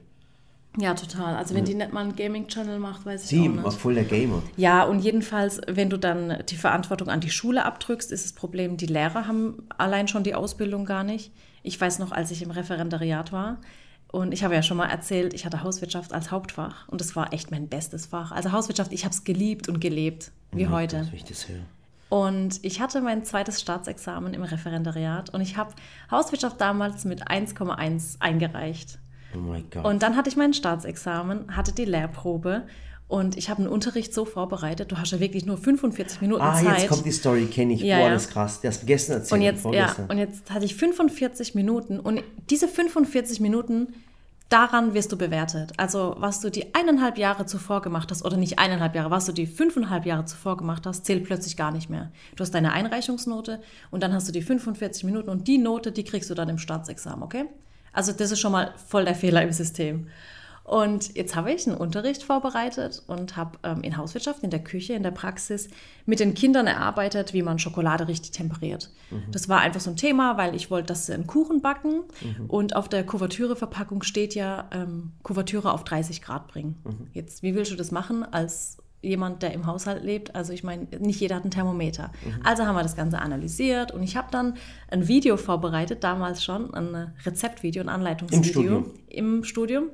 Ja, 0.81 0.95
total. 0.95 1.37
Also 1.37 1.55
wenn 1.55 1.65
die 1.65 1.75
nicht 1.75 1.93
mal 1.93 2.01
einen 2.05 2.15
Gaming-Channel 2.17 2.79
macht, 2.81 3.07
weiß 3.07 3.23
ich 3.23 3.29
Sie 3.29 3.49
auch 3.49 3.57
war 3.63 3.65
nicht. 3.71 3.79
voll 3.81 3.95
der 3.95 4.05
Gamer. 4.05 4.43
Ja, 4.57 4.83
und 4.85 5.01
jedenfalls, 5.01 5.61
wenn 5.69 5.89
du 5.91 5.97
dann 5.97 6.43
die 6.49 6.57
Verantwortung 6.57 7.09
an 7.09 7.21
die 7.21 7.31
Schule 7.31 7.65
abdrückst, 7.65 8.11
ist 8.13 8.25
das 8.25 8.33
Problem, 8.33 8.77
die 8.77 8.87
Lehrer 8.87 9.27
haben 9.29 9.63
allein 9.79 10.09
schon 10.09 10.25
die 10.25 10.35
Ausbildung 10.35 10.85
gar 10.85 11.05
nicht. 11.05 11.33
Ich 11.63 11.81
weiß 11.81 12.01
noch, 12.01 12.13
als 12.13 12.31
ich 12.33 12.43
im 12.43 12.51
Referendariat 12.51 13.33
war, 13.33 13.59
und 14.11 14.33
ich 14.33 14.43
habe 14.43 14.55
ja 14.55 14.63
schon 14.63 14.77
mal 14.77 14.89
erzählt, 14.89 15.35
ich 15.35 15.45
hatte 15.45 15.63
Hauswirtschaft 15.63 16.13
als 16.13 16.31
Hauptfach 16.31 16.89
und 16.89 17.01
das 17.01 17.15
war 17.15 17.33
echt 17.33 17.51
mein 17.51 17.69
bestes 17.69 18.07
Fach. 18.07 18.33
Also 18.33 18.53
Hauswirtschaft, 18.53 18.93
ich 18.93 19.05
habe 19.05 19.13
es 19.13 19.25
geliebt 19.25 19.69
und 19.69 19.81
gelebt, 19.81 20.33
wie 20.53 20.65
mein 20.65 20.73
heute. 20.73 21.07
Wenn 21.07 21.15
ich 21.15 21.25
das 21.25 21.49
höre. 21.49 21.61
Und 22.09 22.65
ich 22.65 22.81
hatte 22.81 23.03
mein 23.03 23.23
zweites 23.25 23.61
Staatsexamen 23.61 24.33
im 24.33 24.43
Referendariat 24.43 25.29
und 25.31 25.43
ich 25.43 25.59
habe 25.59 25.75
Hauswirtschaft 26.11 26.59
damals 26.59 27.05
mit 27.05 27.29
1,1 27.29 28.17
eingereicht. 28.21 28.99
Oh 29.35 29.39
mein 29.39 29.69
Gott. 29.71 29.85
Und 29.85 30.03
dann 30.03 30.17
hatte 30.17 30.31
ich 30.31 30.37
mein 30.37 30.55
Staatsexamen, 30.55 31.55
hatte 31.55 31.73
die 31.73 31.85
Lehrprobe 31.85 32.63
und 33.09 33.39
ich 33.39 33.49
habe 33.49 33.63
einen 33.63 33.69
Unterricht 33.69 34.13
so 34.13 34.27
vorbereitet. 34.27 34.93
Du 34.93 34.99
hast 34.99 35.13
ja 35.13 35.19
wirklich 35.19 35.47
nur 35.47 35.57
45 35.57 36.21
Minuten 36.21 36.43
ah, 36.43 36.55
Zeit. 36.55 36.81
jetzt 36.81 36.89
kommt 36.89 37.07
die 37.07 37.13
Story, 37.13 37.47
kenne 37.47 37.73
ich. 37.73 37.81
Ja, 37.81 38.01
Boah, 38.01 38.11
das 38.11 38.27
ist 38.27 38.31
krass. 38.31 38.61
Der 38.61 38.71
hast 38.71 38.87
gestern 38.87 39.17
erzählt. 39.19 39.33
und 39.33 39.43
jetzt, 39.43 39.65
ja, 39.65 39.97
und 40.09 40.19
jetzt 40.19 40.51
hatte 40.51 40.67
ich 40.67 40.77
45 40.77 41.55
Minuten 41.55 41.99
und 41.99 42.23
diese 42.51 42.69
45 42.69 43.41
Minuten, 43.41 43.95
daran 44.51 44.93
wirst 44.93 45.11
du 45.11 45.17
bewertet. 45.17 45.73
Also 45.79 46.17
was 46.19 46.41
du 46.41 46.51
die 46.51 46.75
eineinhalb 46.75 47.17
Jahre 47.17 47.47
zuvor 47.47 47.81
gemacht 47.81 48.11
hast, 48.11 48.25
oder 48.25 48.37
nicht 48.37 48.59
eineinhalb 48.59 48.95
Jahre, 48.95 49.11
was 49.11 49.25
du 49.25 49.33
die 49.33 49.47
fünfeinhalb 49.47 50.05
Jahre 50.05 50.27
zuvor 50.27 50.59
gemacht 50.59 50.85
hast, 50.87 51.07
zählt 51.07 51.25
plötzlich 51.25 51.57
gar 51.57 51.71
nicht 51.71 51.89
mehr. 51.89 52.11
Du 52.37 52.43
hast 52.43 52.53
deine 52.53 52.73
Einreichungsnote 52.73 53.61
und 53.91 54.03
dann 54.03 54.13
hast 54.13 54.29
du 54.29 54.33
die 54.33 54.43
45 54.43 55.05
Minuten 55.05 55.31
und 55.31 55.49
die 55.49 55.57
Note, 55.59 55.93
die 55.93 56.05
kriegst 56.05 56.29
du 56.29 56.35
dann 56.35 56.51
im 56.51 56.59
Staatsexamen, 56.59 57.23
okay? 57.23 57.47
Also 57.93 58.13
das 58.13 58.31
ist 58.31 58.41
schon 58.41 58.53
mal 58.53 58.75
voll 58.87 59.07
der 59.07 59.15
Fehler 59.15 59.43
im 59.43 59.53
System. 59.53 60.09
Und 60.69 61.17
jetzt 61.17 61.35
habe 61.35 61.51
ich 61.51 61.67
einen 61.67 61.79
Unterricht 61.79 62.23
vorbereitet 62.23 63.03
und 63.07 63.39
habe 63.39 63.59
ähm, 63.63 63.81
in 63.83 63.97
Hauswirtschaft, 63.97 64.43
in 64.43 64.51
der 64.51 64.63
Küche, 64.63 64.93
in 64.93 65.03
der 65.03 65.13
Praxis 65.13 65.71
mit 66.05 66.21
den 66.21 66.35
Kindern 66.35 66.67
erarbeitet, 66.67 67.33
wie 67.33 67.43
man 67.43 67.59
Schokolade 67.59 68.07
richtig 68.07 68.33
temperiert. 68.33 68.91
Das 69.33 69.49
war 69.49 69.61
einfach 69.61 69.81
so 69.81 69.89
ein 69.89 69.97
Thema, 69.97 70.37
weil 70.37 70.55
ich 70.55 70.71
wollte, 70.71 70.89
dass 70.89 71.07
sie 71.07 71.15
einen 71.15 71.27
Kuchen 71.27 71.63
backen. 71.63 72.03
Und 72.49 72.77
auf 72.77 72.87
der 72.91 73.05
Kuvertüre-Verpackung 73.07 74.03
steht 74.03 74.35
ja, 74.35 74.69
ähm, 74.71 75.13
Kuvertüre 75.23 75.73
auf 75.73 75.85
30 75.85 76.21
Grad 76.21 76.49
bringen. 76.49 76.77
Jetzt, 77.15 77.43
wie 77.43 77.55
willst 77.55 77.73
du 77.73 77.77
das 77.77 77.91
machen 77.91 78.23
als 78.31 78.77
jemand, 79.01 79.43
der 79.43 79.55
im 79.55 79.65
Haushalt 79.65 80.05
lebt? 80.05 80.35
Also 80.35 80.53
ich 80.53 80.65
meine, 80.65 80.87
nicht 80.99 81.19
jeder 81.19 81.37
hat 81.37 81.47
ein 81.47 81.51
Thermometer. 81.51 82.13
Also 82.45 82.67
haben 82.67 82.75
wir 82.75 82.83
das 82.83 82.97
Ganze 82.97 83.21
analysiert 83.21 83.91
und 83.91 84.03
ich 84.03 84.19
habe 84.19 84.29
dann 84.31 84.59
ein 84.91 85.09
Video 85.09 85.39
vorbereitet, 85.39 86.05
damals 86.05 86.45
schon, 86.45 86.75
ein 86.75 87.15
Rezeptvideo, 87.25 87.83
ein 87.83 87.89
Anleitungsvideo 87.89 88.51
Studium? 88.51 88.91
im 89.09 89.45
Studium 89.45 89.85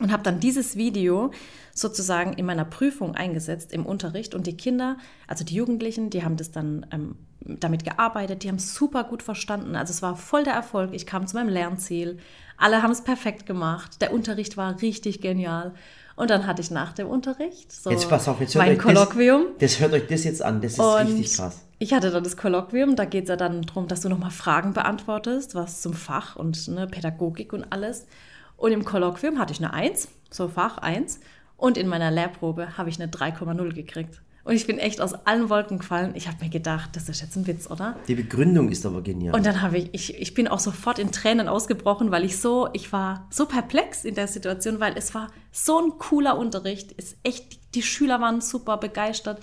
und 0.00 0.10
habe 0.10 0.22
dann 0.22 0.40
dieses 0.40 0.76
Video 0.76 1.30
sozusagen 1.72 2.32
in 2.32 2.46
meiner 2.46 2.64
Prüfung 2.64 3.14
eingesetzt 3.14 3.72
im 3.72 3.86
Unterricht 3.86 4.34
und 4.34 4.46
die 4.46 4.56
Kinder, 4.56 4.96
also 5.26 5.44
die 5.44 5.54
Jugendlichen, 5.54 6.10
die 6.10 6.24
haben 6.24 6.36
das 6.36 6.50
dann 6.50 6.86
ähm, 6.90 7.16
damit 7.40 7.84
gearbeitet, 7.84 8.42
die 8.42 8.48
haben 8.48 8.56
es 8.56 8.74
super 8.74 9.04
gut 9.04 9.22
verstanden. 9.22 9.76
Also 9.76 9.92
es 9.92 10.02
war 10.02 10.16
voll 10.16 10.44
der 10.44 10.54
Erfolg. 10.54 10.90
Ich 10.94 11.06
kam 11.06 11.26
zu 11.26 11.36
meinem 11.36 11.48
Lernziel. 11.48 12.18
Alle 12.56 12.82
haben 12.82 12.90
es 12.90 13.02
perfekt 13.02 13.46
gemacht. 13.46 14.00
Der 14.00 14.12
Unterricht 14.12 14.56
war 14.56 14.80
richtig 14.80 15.20
genial. 15.20 15.74
Und 16.16 16.30
dann 16.30 16.46
hatte 16.46 16.62
ich 16.62 16.70
nach 16.70 16.92
dem 16.92 17.08
Unterricht 17.08 17.72
so 17.72 17.90
Jetzt 17.90 18.08
pass 18.08 18.28
auf, 18.28 18.40
jetzt 18.40 18.54
hört 18.54 18.66
mein 18.66 18.76
euch 18.76 18.82
Kolloquium. 18.82 19.46
Das, 19.58 19.72
das 19.72 19.80
hört 19.80 19.92
euch 19.92 20.06
das 20.06 20.24
jetzt 20.24 20.42
an. 20.42 20.60
Das 20.60 20.72
ist 20.74 20.78
Und 20.78 21.06
richtig 21.06 21.36
krass. 21.36 21.62
ich 21.78 21.92
hatte 21.92 22.10
dann 22.10 22.22
das 22.22 22.36
Kolloquium, 22.36 22.94
da 22.94 23.04
geht 23.04 23.24
es 23.24 23.28
ja 23.28 23.36
dann 23.36 23.62
darum, 23.62 23.88
dass 23.88 24.00
du 24.00 24.08
nochmal 24.08 24.30
Fragen 24.30 24.72
beantwortest, 24.72 25.54
was 25.54 25.82
zum 25.82 25.92
Fach 25.92 26.36
und 26.36 26.68
ne, 26.68 26.86
Pädagogik 26.86 27.52
und 27.52 27.64
alles. 27.72 28.06
Und 28.56 28.72
im 28.72 28.84
Kolloquium 28.84 29.38
hatte 29.38 29.52
ich 29.52 29.58
eine 29.58 29.72
1, 29.72 30.08
so 30.30 30.48
Fach 30.48 30.78
1. 30.78 31.20
Und 31.56 31.76
in 31.76 31.88
meiner 31.88 32.10
Lehrprobe 32.10 32.76
habe 32.76 32.88
ich 32.88 33.00
eine 33.00 33.10
3,0 33.10 33.74
gekriegt. 33.74 34.20
Und 34.44 34.54
ich 34.54 34.66
bin 34.66 34.78
echt 34.78 35.00
aus 35.00 35.14
allen 35.14 35.48
Wolken 35.48 35.78
gefallen. 35.78 36.12
Ich 36.14 36.28
habe 36.28 36.36
mir 36.44 36.50
gedacht, 36.50 36.90
das 36.94 37.08
ist 37.08 37.22
jetzt 37.22 37.34
ein 37.34 37.46
Witz, 37.46 37.70
oder? 37.70 37.96
Die 38.06 38.14
Begründung 38.14 38.68
ist 38.68 38.84
aber 38.84 39.00
genial. 39.00 39.34
Und 39.34 39.46
dann 39.46 39.62
habe 39.62 39.78
ich, 39.78 39.88
ich, 39.94 40.20
ich 40.20 40.34
bin 40.34 40.48
auch 40.48 40.58
sofort 40.58 40.98
in 40.98 41.12
Tränen 41.12 41.48
ausgebrochen, 41.48 42.10
weil 42.10 42.24
ich 42.24 42.38
so, 42.38 42.68
ich 42.74 42.92
war 42.92 43.26
so 43.30 43.46
perplex 43.46 44.04
in 44.04 44.14
der 44.14 44.28
Situation, 44.28 44.80
weil 44.80 44.98
es 44.98 45.14
war 45.14 45.28
so 45.50 45.80
ein 45.80 45.98
cooler 45.98 46.36
Unterricht. 46.36 46.94
Es 46.98 47.16
echt, 47.22 47.74
die 47.74 47.82
Schüler 47.82 48.20
waren 48.20 48.42
super 48.42 48.76
begeistert. 48.76 49.40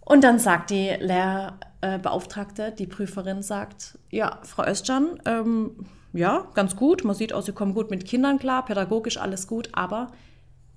Und 0.00 0.22
dann 0.22 0.38
sagt 0.38 0.68
die 0.68 0.90
Lehrbeauftragte, 1.00 2.72
die 2.72 2.86
Prüferin 2.86 3.42
sagt, 3.42 3.98
ja, 4.10 4.38
Frau 4.42 4.66
Özcan, 4.66 5.18
ähm, 5.24 5.86
ja, 6.14 6.48
ganz 6.54 6.76
gut. 6.76 7.04
Man 7.04 7.14
sieht 7.14 7.32
aus, 7.32 7.46
Sie 7.46 7.52
kommen 7.52 7.74
gut 7.74 7.90
mit 7.90 8.06
Kindern 8.06 8.38
klar, 8.38 8.64
pädagogisch 8.64 9.18
alles 9.18 9.46
gut, 9.46 9.68
aber 9.72 10.12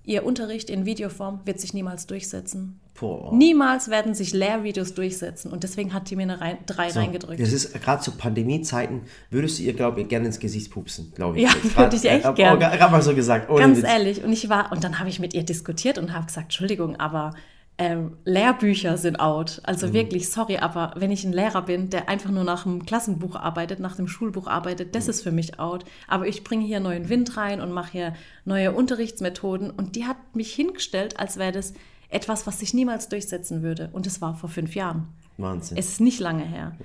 Ihr 0.03 0.25
Unterricht 0.25 0.69
in 0.69 0.85
Videoform 0.85 1.41
wird 1.43 1.59
sich 1.59 1.73
niemals 1.73 2.07
durchsetzen. 2.07 2.79
Boah. 2.97 3.35
Niemals 3.35 3.89
werden 3.89 4.15
sich 4.15 4.33
Lehrvideos 4.33 4.93
durchsetzen. 4.93 5.51
Und 5.51 5.63
deswegen 5.63 5.93
hat 5.93 6.09
die 6.09 6.15
mir 6.15 6.23
eine 6.23 6.39
rein, 6.39 6.57
drei 6.65 6.89
So, 6.89 6.99
reingedrückt. 6.99 7.41
Das 7.41 7.51
ist 7.51 7.73
gerade 7.81 8.01
zu 8.01 8.11
Pandemiezeiten, 8.11 9.01
würdest 9.29 9.59
du 9.59 9.63
ihr, 9.63 9.73
glaube 9.73 9.99
ich, 9.99 10.07
gerne 10.07 10.27
ins 10.27 10.39
Gesicht 10.39 10.71
pupsen, 10.71 11.11
glaube 11.13 11.37
ich. 11.37 11.43
Ja, 11.43 11.49
Jetzt 11.61 11.77
würde 11.77 11.95
ich 11.97 12.05
echt 12.05 12.25
äh, 12.25 12.33
gern. 12.33 12.55
Oh, 12.55 12.59
gerade 12.59 12.89
mal 12.89 13.01
so 13.01 13.13
gesagt. 13.13 13.49
Ganz 13.49 13.79
Witz. 13.79 13.85
ehrlich. 13.85 14.23
Und 14.23 14.31
ich 14.31 14.47
war, 14.47 14.71
und 14.71 14.81
dann 14.83 14.97
habe 14.99 15.09
ich 15.09 15.19
mit 15.19 15.33
ihr 15.33 15.43
diskutiert 15.43 15.97
und 15.97 16.13
habe 16.13 16.25
gesagt, 16.25 16.45
Entschuldigung, 16.45 16.95
aber 16.95 17.33
ähm, 17.79 18.17
Lehrbücher 18.25 18.97
sind 18.97 19.19
out. 19.19 19.57
Mhm. 19.57 19.65
Also 19.65 19.93
wirklich, 19.93 20.29
sorry, 20.29 20.57
aber 20.57 20.93
wenn 20.95 21.11
ich 21.11 21.23
ein 21.23 21.33
Lehrer 21.33 21.61
bin, 21.61 21.89
der 21.89 22.09
einfach 22.09 22.31
nur 22.31 22.43
nach 22.43 22.63
dem 22.63 22.85
Klassenbuch 22.85 23.35
arbeitet, 23.35 23.79
nach 23.79 23.95
dem 23.95 24.07
Schulbuch 24.07 24.47
arbeitet, 24.47 24.87
Mhm. 24.87 24.91
das 24.93 25.07
ist 25.07 25.21
für 25.21 25.31
mich 25.31 25.59
out. 25.59 25.85
Aber 26.07 26.27
ich 26.27 26.43
bringe 26.43 26.65
hier 26.65 26.79
neuen 26.79 27.09
Wind 27.09 27.37
rein 27.37 27.61
und 27.61 27.71
mache 27.71 27.91
hier 27.91 28.13
neue 28.45 28.71
Unterrichtsmethoden. 28.71 29.69
Und 29.69 29.95
die 29.95 30.05
hat 30.05 30.17
mich 30.35 30.53
hingestellt, 30.53 31.19
als 31.19 31.37
wäre 31.37 31.51
das 31.51 31.73
etwas, 32.09 32.47
was 32.47 32.59
sich 32.59 32.73
niemals 32.73 33.09
durchsetzen 33.09 33.61
würde. 33.61 33.89
Und 33.93 34.05
das 34.05 34.21
war 34.21 34.33
vor 34.35 34.49
fünf 34.49 34.75
Jahren. 34.75 35.09
Wahnsinn. 35.37 35.77
Es 35.77 35.89
ist 35.89 36.01
nicht 36.01 36.19
lange 36.19 36.45
her. 36.45 36.75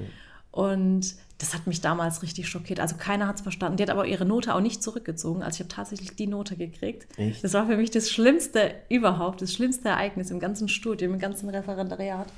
Und 0.50 1.14
das 1.42 1.54
hat 1.54 1.66
mich 1.66 1.80
damals 1.80 2.22
richtig 2.22 2.49
schockiert. 2.49 2.78
Also 2.80 2.94
keiner 2.96 3.26
hat 3.26 3.37
es 3.37 3.42
verstanden. 3.42 3.76
Die 3.76 3.82
hat 3.82 3.90
aber 3.90 4.06
ihre 4.06 4.25
Note 4.25 4.54
auch 4.54 4.61
nicht 4.61 4.82
zurückgezogen. 4.82 5.42
Also 5.42 5.56
ich 5.56 5.61
habe 5.61 5.68
tatsächlich 5.75 6.14
die 6.16 6.26
Note 6.28 6.56
gekriegt. 6.56 7.06
Echt? 7.18 7.42
Das 7.42 7.52
war 7.54 7.66
für 7.66 7.76
mich 7.76 7.90
das 7.90 8.11
Schlimmste 8.11 8.75
überhaupt, 8.88 9.42
das 9.42 9.52
schlimmste 9.52 9.88
Ereignis 9.88 10.30
im 10.30 10.38
ganzen 10.40 10.68
Studium, 10.68 11.14
im 11.14 11.18
ganzen 11.18 11.49
Referendariat. 11.50 12.28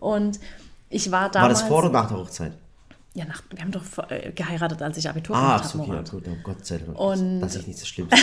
Und 0.00 0.40
ich 0.88 1.10
war 1.12 1.22
War 1.22 1.30
damals... 1.30 1.60
das 1.60 1.68
vor 1.68 1.78
oder 1.78 1.90
nach 1.90 2.08
der 2.08 2.16
Hochzeit? 2.18 2.52
Ja, 3.14 3.24
nach, 3.24 3.42
wir 3.50 3.60
haben 3.62 3.70
doch 3.72 3.82
äh, 4.10 4.32
geheiratet, 4.32 4.82
als 4.82 4.96
ich 4.96 5.08
Abitur 5.08 5.34
Ah, 5.36 5.56
gemacht 5.58 5.64
habe, 5.74 5.78
okay, 5.78 5.86
ja, 5.88 5.92
Morat. 5.94 6.10
gut, 6.10 6.24
oh 6.28 6.36
Gott 6.42 6.66
sei 6.66 6.78
Dank. 6.78 6.98
Und- 6.98 7.40
dass 7.40 7.56
ich 7.56 7.66
nicht 7.66 7.80
das 7.80 7.88
Schlimmste 7.88 8.16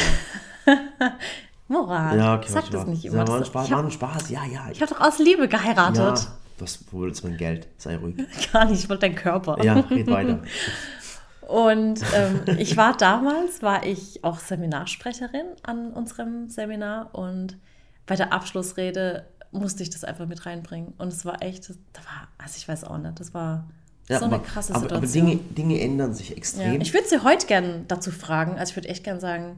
war. 0.65 1.11
Morat, 1.69 2.15
Ja, 2.15 2.35
okay, 2.35 2.47
sag 2.49 2.63
war 2.71 2.79
das 2.79 2.87
nicht 2.87 3.03
Ja, 3.03 3.11
immer. 3.11 3.27
war, 3.27 3.35
ein 3.35 3.39
Das- 3.39 3.47
Spaß, 3.49 3.65
ich 3.65 3.71
war 3.71 3.77
habe 3.79 3.87
ein 3.89 3.91
Spaß, 3.91 4.29
ja, 4.29 4.45
ja. 4.45 4.65
hab 4.79 4.89
doch 4.89 5.01
aus 5.01 5.19
Liebe 5.19 5.47
geheiratet. 5.49 5.97
ja, 6.19 6.37
das 6.57 6.91
wolltest 6.91 7.23
mein 7.23 7.37
Geld, 7.37 7.67
sei 7.77 7.97
ruhig. 7.97 8.15
Gar 8.53 8.65
nicht, 8.65 8.83
ich 8.83 8.89
wollte 8.89 9.01
deinen 9.07 9.15
Körper. 9.15 9.63
Ja, 9.63 9.79
red 9.79 10.07
weiter. 10.07 10.41
Und 11.47 12.01
ähm, 12.13 12.41
ich 12.57 12.75
war 12.75 12.97
damals, 12.97 13.61
war 13.61 13.85
ich 13.85 14.21
auch 14.25 14.37
Seminarsprecherin 14.39 15.45
an 15.63 15.93
unserem 15.93 16.49
Seminar 16.49 17.15
und 17.15 17.57
bei 18.05 18.17
der 18.17 18.33
Abschlussrede 18.33 19.25
musste 19.51 19.81
ich 19.81 19.89
das 19.89 20.03
einfach 20.03 20.25
mit 20.25 20.45
reinbringen. 20.45 20.93
Und 20.97 21.07
es 21.07 21.23
war 21.25 21.41
echt, 21.41 21.69
da 21.69 22.01
war, 22.01 22.27
also 22.37 22.55
ich 22.57 22.67
weiß 22.67 22.83
auch 22.83 22.97
nicht, 22.97 23.17
das 23.17 23.33
war 23.33 23.65
Ja, 24.09 24.19
so 24.19 24.25
eine 24.25 24.35
aber, 24.35 24.43
krasse 24.43 24.73
aber, 24.75 24.89
Situation. 24.89 25.23
aber 25.23 25.31
Dinge, 25.31 25.43
Dinge 25.53 25.79
ändern 25.79 26.13
sich 26.13 26.31
ja. 26.31 26.35
extrem. 26.35 26.81
Ich 26.81 26.93
würde 26.93 27.07
sie 27.07 27.23
heute 27.23 27.47
gern 27.47 27.85
dazu 27.87 28.11
fragen, 28.11 28.59
also 28.59 28.71
ich 28.71 28.75
würde 28.75 28.89
echt 28.89 29.05
gern 29.05 29.21
sagen, 29.21 29.57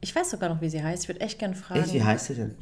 ich 0.00 0.14
weiß 0.14 0.30
sogar 0.30 0.48
noch, 0.50 0.60
wie 0.60 0.68
sie 0.68 0.84
heißt, 0.84 1.02
ich 1.02 1.08
würde 1.08 1.20
echt 1.20 1.40
gern 1.40 1.56
fragen, 1.56 1.80
Echt, 1.80 1.94
wie 1.94 2.02
heißt 2.04 2.26
sie 2.26 2.34
denn? 2.34 2.54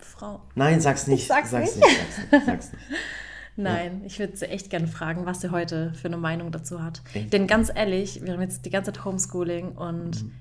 Frau, 0.00 0.40
Nein, 0.54 0.80
sag's 0.80 1.06
nicht. 1.06 1.22
Ich 1.22 1.28
sag's 1.28 1.50
sag's 1.50 1.76
nicht. 1.76 1.86
nicht. 1.86 1.98
Sag's 1.98 2.32
nicht. 2.32 2.46
Sag's 2.46 2.72
nicht. 2.72 2.84
Nein, 3.58 4.02
ich 4.04 4.18
würde 4.18 4.36
sie 4.36 4.46
echt 4.50 4.68
gerne 4.68 4.86
fragen, 4.86 5.24
was 5.24 5.40
sie 5.40 5.50
heute 5.50 5.92
für 5.94 6.08
eine 6.08 6.18
Meinung 6.18 6.52
dazu 6.52 6.82
hat. 6.82 7.00
Echt? 7.14 7.32
Denn 7.32 7.46
ganz 7.46 7.70
ehrlich, 7.74 8.20
wir 8.22 8.34
haben 8.34 8.42
jetzt 8.42 8.66
die 8.66 8.70
ganze 8.70 8.92
Zeit 8.92 9.04
Homeschooling 9.04 9.72
und 9.72 10.22
Mhm. 10.24 10.32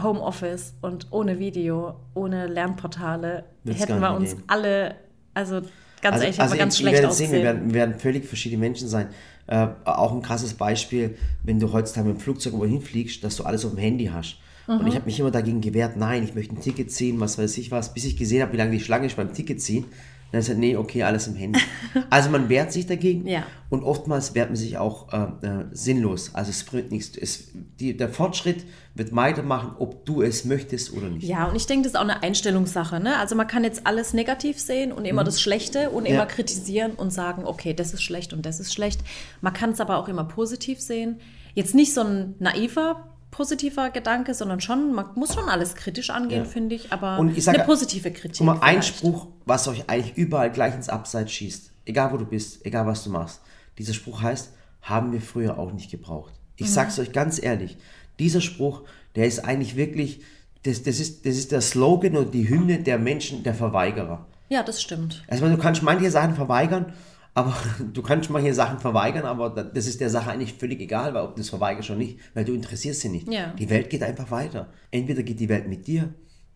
Homeoffice 0.00 0.74
und 0.80 1.08
ohne 1.10 1.38
Video, 1.40 1.96
ohne 2.14 2.46
Lernportale 2.46 3.44
Wird's 3.64 3.80
hätten 3.80 4.00
wir 4.00 4.14
uns 4.14 4.30
gehen. 4.36 4.44
alle, 4.46 4.94
also 5.34 5.60
ganz 6.02 6.14
Also, 6.14 6.24
ehrlich, 6.24 6.40
also 6.40 6.52
aber 6.54 6.58
ganz 6.58 6.74
ihr 6.78 6.82
schlecht 6.82 7.02
werdet 7.02 7.16
sehen, 7.16 7.32
wir 7.32 7.42
werden, 7.42 7.66
wir 7.68 7.74
werden 7.74 7.94
völlig 7.96 8.24
verschiedene 8.26 8.60
Menschen 8.60 8.86
sein. 8.86 9.08
Äh, 9.48 9.66
auch 9.84 10.12
ein 10.12 10.22
krasses 10.22 10.54
Beispiel, 10.54 11.16
wenn 11.42 11.58
du 11.58 11.72
heutzutage 11.72 12.06
mit 12.06 12.18
dem 12.18 12.20
Flugzeug 12.20 12.52
wohin 12.52 12.80
fliegst, 12.80 13.24
dass 13.24 13.34
du 13.36 13.42
alles 13.44 13.64
auf 13.64 13.72
dem 13.72 13.80
Handy 13.80 14.06
hast. 14.06 14.36
Und 14.68 14.82
Mhm. 14.82 14.86
ich 14.88 14.94
habe 14.94 15.06
mich 15.06 15.18
immer 15.18 15.30
dagegen 15.32 15.60
gewehrt, 15.60 15.96
nein, 15.96 16.22
ich 16.22 16.34
möchte 16.34 16.54
ein 16.54 16.60
Ticket 16.60 16.92
ziehen, 16.92 17.18
was 17.20 17.38
weiß 17.38 17.58
ich 17.58 17.70
was, 17.72 17.92
bis 17.94 18.04
ich 18.04 18.16
gesehen 18.16 18.42
habe, 18.42 18.52
wie 18.52 18.58
lange 18.58 18.70
die 18.72 18.80
Schlange 18.80 19.06
ist 19.06 19.16
beim 19.16 19.32
Ticket 19.32 19.60
ziehen. 19.60 19.86
dann 20.30 20.40
ist 20.40 20.50
er, 20.50 20.56
nee, 20.56 20.76
okay, 20.76 21.04
alles 21.04 21.26
im 21.26 21.36
Handy. 21.36 21.58
Also 22.10 22.28
man 22.28 22.50
wehrt 22.50 22.70
sich 22.70 22.84
dagegen 22.86 23.26
Ja. 23.26 23.44
und 23.70 23.82
oftmals 23.82 24.34
wehrt 24.34 24.50
man 24.50 24.56
sich 24.56 24.76
auch 24.76 25.10
äh, 25.10 25.46
äh, 25.46 25.64
sinnlos. 25.72 26.34
Also 26.34 26.50
es 26.50 26.64
bringt 26.64 26.90
nichts. 26.92 27.16
Es, 27.16 27.48
die, 27.80 27.96
der 27.96 28.10
Fortschritt 28.10 28.66
wird 28.94 29.16
weitermachen, 29.16 29.70
ob 29.78 30.04
du 30.04 30.20
es 30.20 30.44
möchtest 30.44 30.92
oder 30.92 31.08
nicht. 31.08 31.26
Ja, 31.26 31.46
und 31.46 31.56
ich 31.56 31.66
denke, 31.66 31.84
das 31.84 31.92
ist 31.94 31.96
auch 31.98 32.02
eine 32.02 32.22
Einstellungssache. 32.22 33.00
Ne? 33.00 33.16
Also 33.18 33.36
man 33.36 33.46
kann 33.46 33.64
jetzt 33.64 33.86
alles 33.86 34.12
negativ 34.12 34.58
sehen 34.60 34.92
und 34.92 35.06
immer 35.06 35.24
das 35.24 35.40
Schlechte 35.40 35.88
und 35.88 36.04
immer 36.04 36.24
Mhm. 36.24 36.28
Ja. 36.28 36.34
kritisieren 36.34 36.90
und 36.92 37.10
sagen, 37.10 37.46
okay, 37.46 37.72
das 37.72 37.94
ist 37.94 38.02
schlecht 38.02 38.34
und 38.34 38.44
das 38.44 38.60
ist 38.60 38.74
schlecht. 38.74 39.00
Man 39.40 39.54
kann 39.54 39.70
es 39.70 39.80
aber 39.80 39.96
auch 39.96 40.08
immer 40.08 40.24
positiv 40.24 40.78
sehen. 40.78 41.20
Jetzt 41.54 41.74
nicht 41.74 41.94
so 41.94 42.02
ein 42.02 42.34
naiver, 42.38 43.17
positiver 43.30 43.90
Gedanke, 43.90 44.34
sondern 44.34 44.60
schon, 44.60 44.92
man 44.94 45.06
muss 45.14 45.34
schon 45.34 45.48
alles 45.48 45.74
kritisch 45.74 46.10
angehen, 46.10 46.44
Ja. 46.44 46.48
finde 46.48 46.74
ich, 46.74 46.92
aber 46.92 47.18
Und 47.18 47.36
ich 47.36 47.44
sage- 47.44 47.58
eine 47.58 47.66
positive 47.66 48.10
Kritik. 48.10 48.38
Guck 48.38 48.46
mal, 48.46 48.52
ein 48.60 48.82
vielleicht. 48.82 48.96
Spruch, 48.96 49.26
was 49.44 49.68
euch 49.68 49.88
eigentlich 49.88 50.16
überall 50.16 50.50
gleich 50.50 50.74
ins 50.74 50.88
Abseits 50.88 51.32
schießt. 51.32 51.70
Egal 51.84 52.12
wo 52.12 52.16
du 52.16 52.24
bist, 52.26 52.64
egal 52.66 52.86
was 52.86 53.04
du 53.04 53.10
machst. 53.10 53.40
Dieser 53.78 53.92
Spruch 53.94 54.22
heißt, 54.22 54.50
haben 54.82 55.12
wir 55.12 55.20
früher 55.20 55.58
auch 55.58 55.72
nicht 55.72 55.90
gebraucht. 55.90 56.32
Ich 56.56 56.70
sag's 56.72 56.98
euch 56.98 57.12
ganz 57.12 57.40
ehrlich, 57.42 57.76
dieser 58.18 58.40
Spruch, 58.40 58.82
der 59.14 59.26
ist 59.26 59.44
eigentlich 59.44 59.76
wirklich, 59.76 60.20
das, 60.64 60.82
das, 60.82 60.98
ist, 60.98 61.24
das 61.24 61.36
ist 61.36 61.52
der 61.52 61.60
Slogan 61.60 62.16
und 62.16 62.34
die 62.34 62.48
Hymne 62.48 62.78
der 62.80 62.98
Menschen, 62.98 63.42
der 63.44 63.54
Verweigerer. 63.54 64.26
Ja, 64.48 64.62
das 64.62 64.82
stimmt. 64.82 65.22
Also 65.28 65.46
du 65.48 65.56
kannst 65.58 65.82
manche 65.82 66.10
Sachen 66.10 66.34
verweigern, 66.34 66.92
aber 67.38 67.54
du 67.92 68.02
kannst 68.02 68.30
manche 68.30 68.52
Sachen 68.52 68.80
verweigern, 68.80 69.24
aber 69.24 69.50
das 69.50 69.86
ist 69.86 70.00
der 70.00 70.10
Sache 70.10 70.30
eigentlich 70.30 70.54
völlig 70.54 70.80
egal, 70.80 71.14
weil 71.14 71.22
ob 71.22 71.36
du 71.36 71.40
es 71.40 71.50
verweigerst 71.50 71.90
oder 71.90 71.98
nicht, 71.98 72.18
weil 72.34 72.44
du 72.44 72.52
interessierst 72.52 73.00
sie 73.00 73.08
nicht. 73.08 73.28
Ja. 73.32 73.52
Die 73.58 73.70
Welt 73.70 73.90
geht 73.90 74.02
einfach 74.02 74.30
weiter. 74.30 74.68
Entweder 74.90 75.22
geht 75.22 75.38
die 75.38 75.48
Welt 75.48 75.68
mit 75.68 75.86
dir 75.86 76.12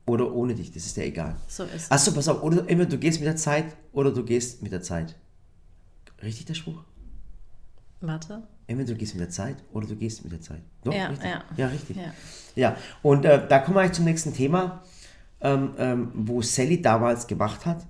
oder 0.07 0.33
ohne 0.33 0.55
dich, 0.55 0.73
das 0.73 0.85
ist 0.85 0.97
dir 0.97 1.05
egal. 1.05 1.37
So 1.47 1.63
ist 1.65 1.75
es. 1.75 1.91
Achso, 1.91 2.13
pass 2.13 2.27
auf, 2.29 2.43
oder 2.43 2.59
entweder 2.59 2.87
du 2.87 2.99
gehst 2.99 3.21
mit 3.21 3.29
der 3.29 3.37
Zeit 3.37 3.77
oder 3.93 4.11
du 4.11 4.25
gehst 4.25 4.63
mit 4.63 4.73
der 4.73 4.83
Zeit. 4.83 5.15
Richtig 6.21 6.47
der 6.47 6.55
Spruch? 6.55 6.83
Warte. 8.01 8.43
Entweder 8.67 8.93
du 8.93 8.99
gehst 8.99 9.15
mit 9.15 9.21
der 9.21 9.31
Zeit 9.31 9.57
oder 9.73 9.87
du 9.87 9.95
gehst 9.95 10.25
mit 10.25 10.33
der 10.33 10.41
Zeit. 10.41 10.63
Doch, 10.83 10.93
Ja, 10.93 11.07
richtig. 11.07 11.29
ja. 11.29 11.45
ja 11.57 11.67
richtig. 11.69 11.97
Ja. 11.97 12.13
Ja, 12.55 12.77
und 13.03 13.25
äh, 13.25 13.47
da 13.49 13.61
kommen 13.61 13.77
wir 13.77 13.83
eigentlich 13.83 13.93
zum 13.93 14.05
nächsten 14.05 14.35
Thema, 14.35 14.83
ähm, 15.41 15.75
ähm, 15.79 16.11
wo 16.15 16.43
Sally 16.43 16.83
damals 16.83 17.27
gemacht 17.29 17.65
hat. 17.67 17.87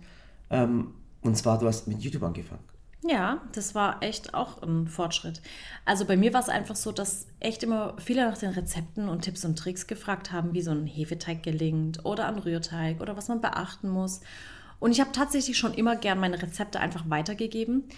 Ähm, 0.51 0.89
und 1.23 1.37
zwar, 1.37 1.59
du 1.59 1.67
hast 1.67 1.89
mit 1.89 2.03
YouTube 2.03 2.23
angefangen. 2.23 2.72
Ja, 3.05 3.41
das 3.53 3.75
war 3.75 4.01
echt 4.03 4.33
auch 4.33 4.63
ein 4.63 4.87
Fortschritt. 4.87 5.43
Also 5.85 6.05
bei 6.05 6.17
mir 6.17 6.33
war 6.33 6.41
es 6.41 6.49
einfach 6.49 6.77
so, 6.77 6.93
dass 6.93 7.27
echt 7.41 7.65
immer 7.65 7.97
viele 7.99 8.25
nach 8.25 8.39
den 8.39 8.51
Rezepten 8.51 9.09
und 9.09 9.23
Tipps 9.23 9.45
und 9.45 9.59
Tricks 9.59 9.89
gefragt 9.89 10.31
haben, 10.31 10.55
wie 10.55 10.63
so 10.63 10.71
ein 10.71 10.87
Hefeteig 10.87 11.43
gelingt 11.43 12.05
oder 12.05 12.29
ein 12.29 12.39
Rührteig 12.39 13.01
oder 13.01 13.17
was 13.17 13.27
man 13.27 13.41
beachten 13.41 13.89
muss. 13.89 14.21
Und 14.79 14.93
ich 14.93 15.01
habe 15.01 15.11
tatsächlich 15.11 15.59
schon 15.59 15.75
immer 15.75 15.97
gern 15.97 16.21
meine 16.21 16.41
Rezepte 16.41 16.79
einfach 16.79 17.11
weitergegeben. 17.11 17.89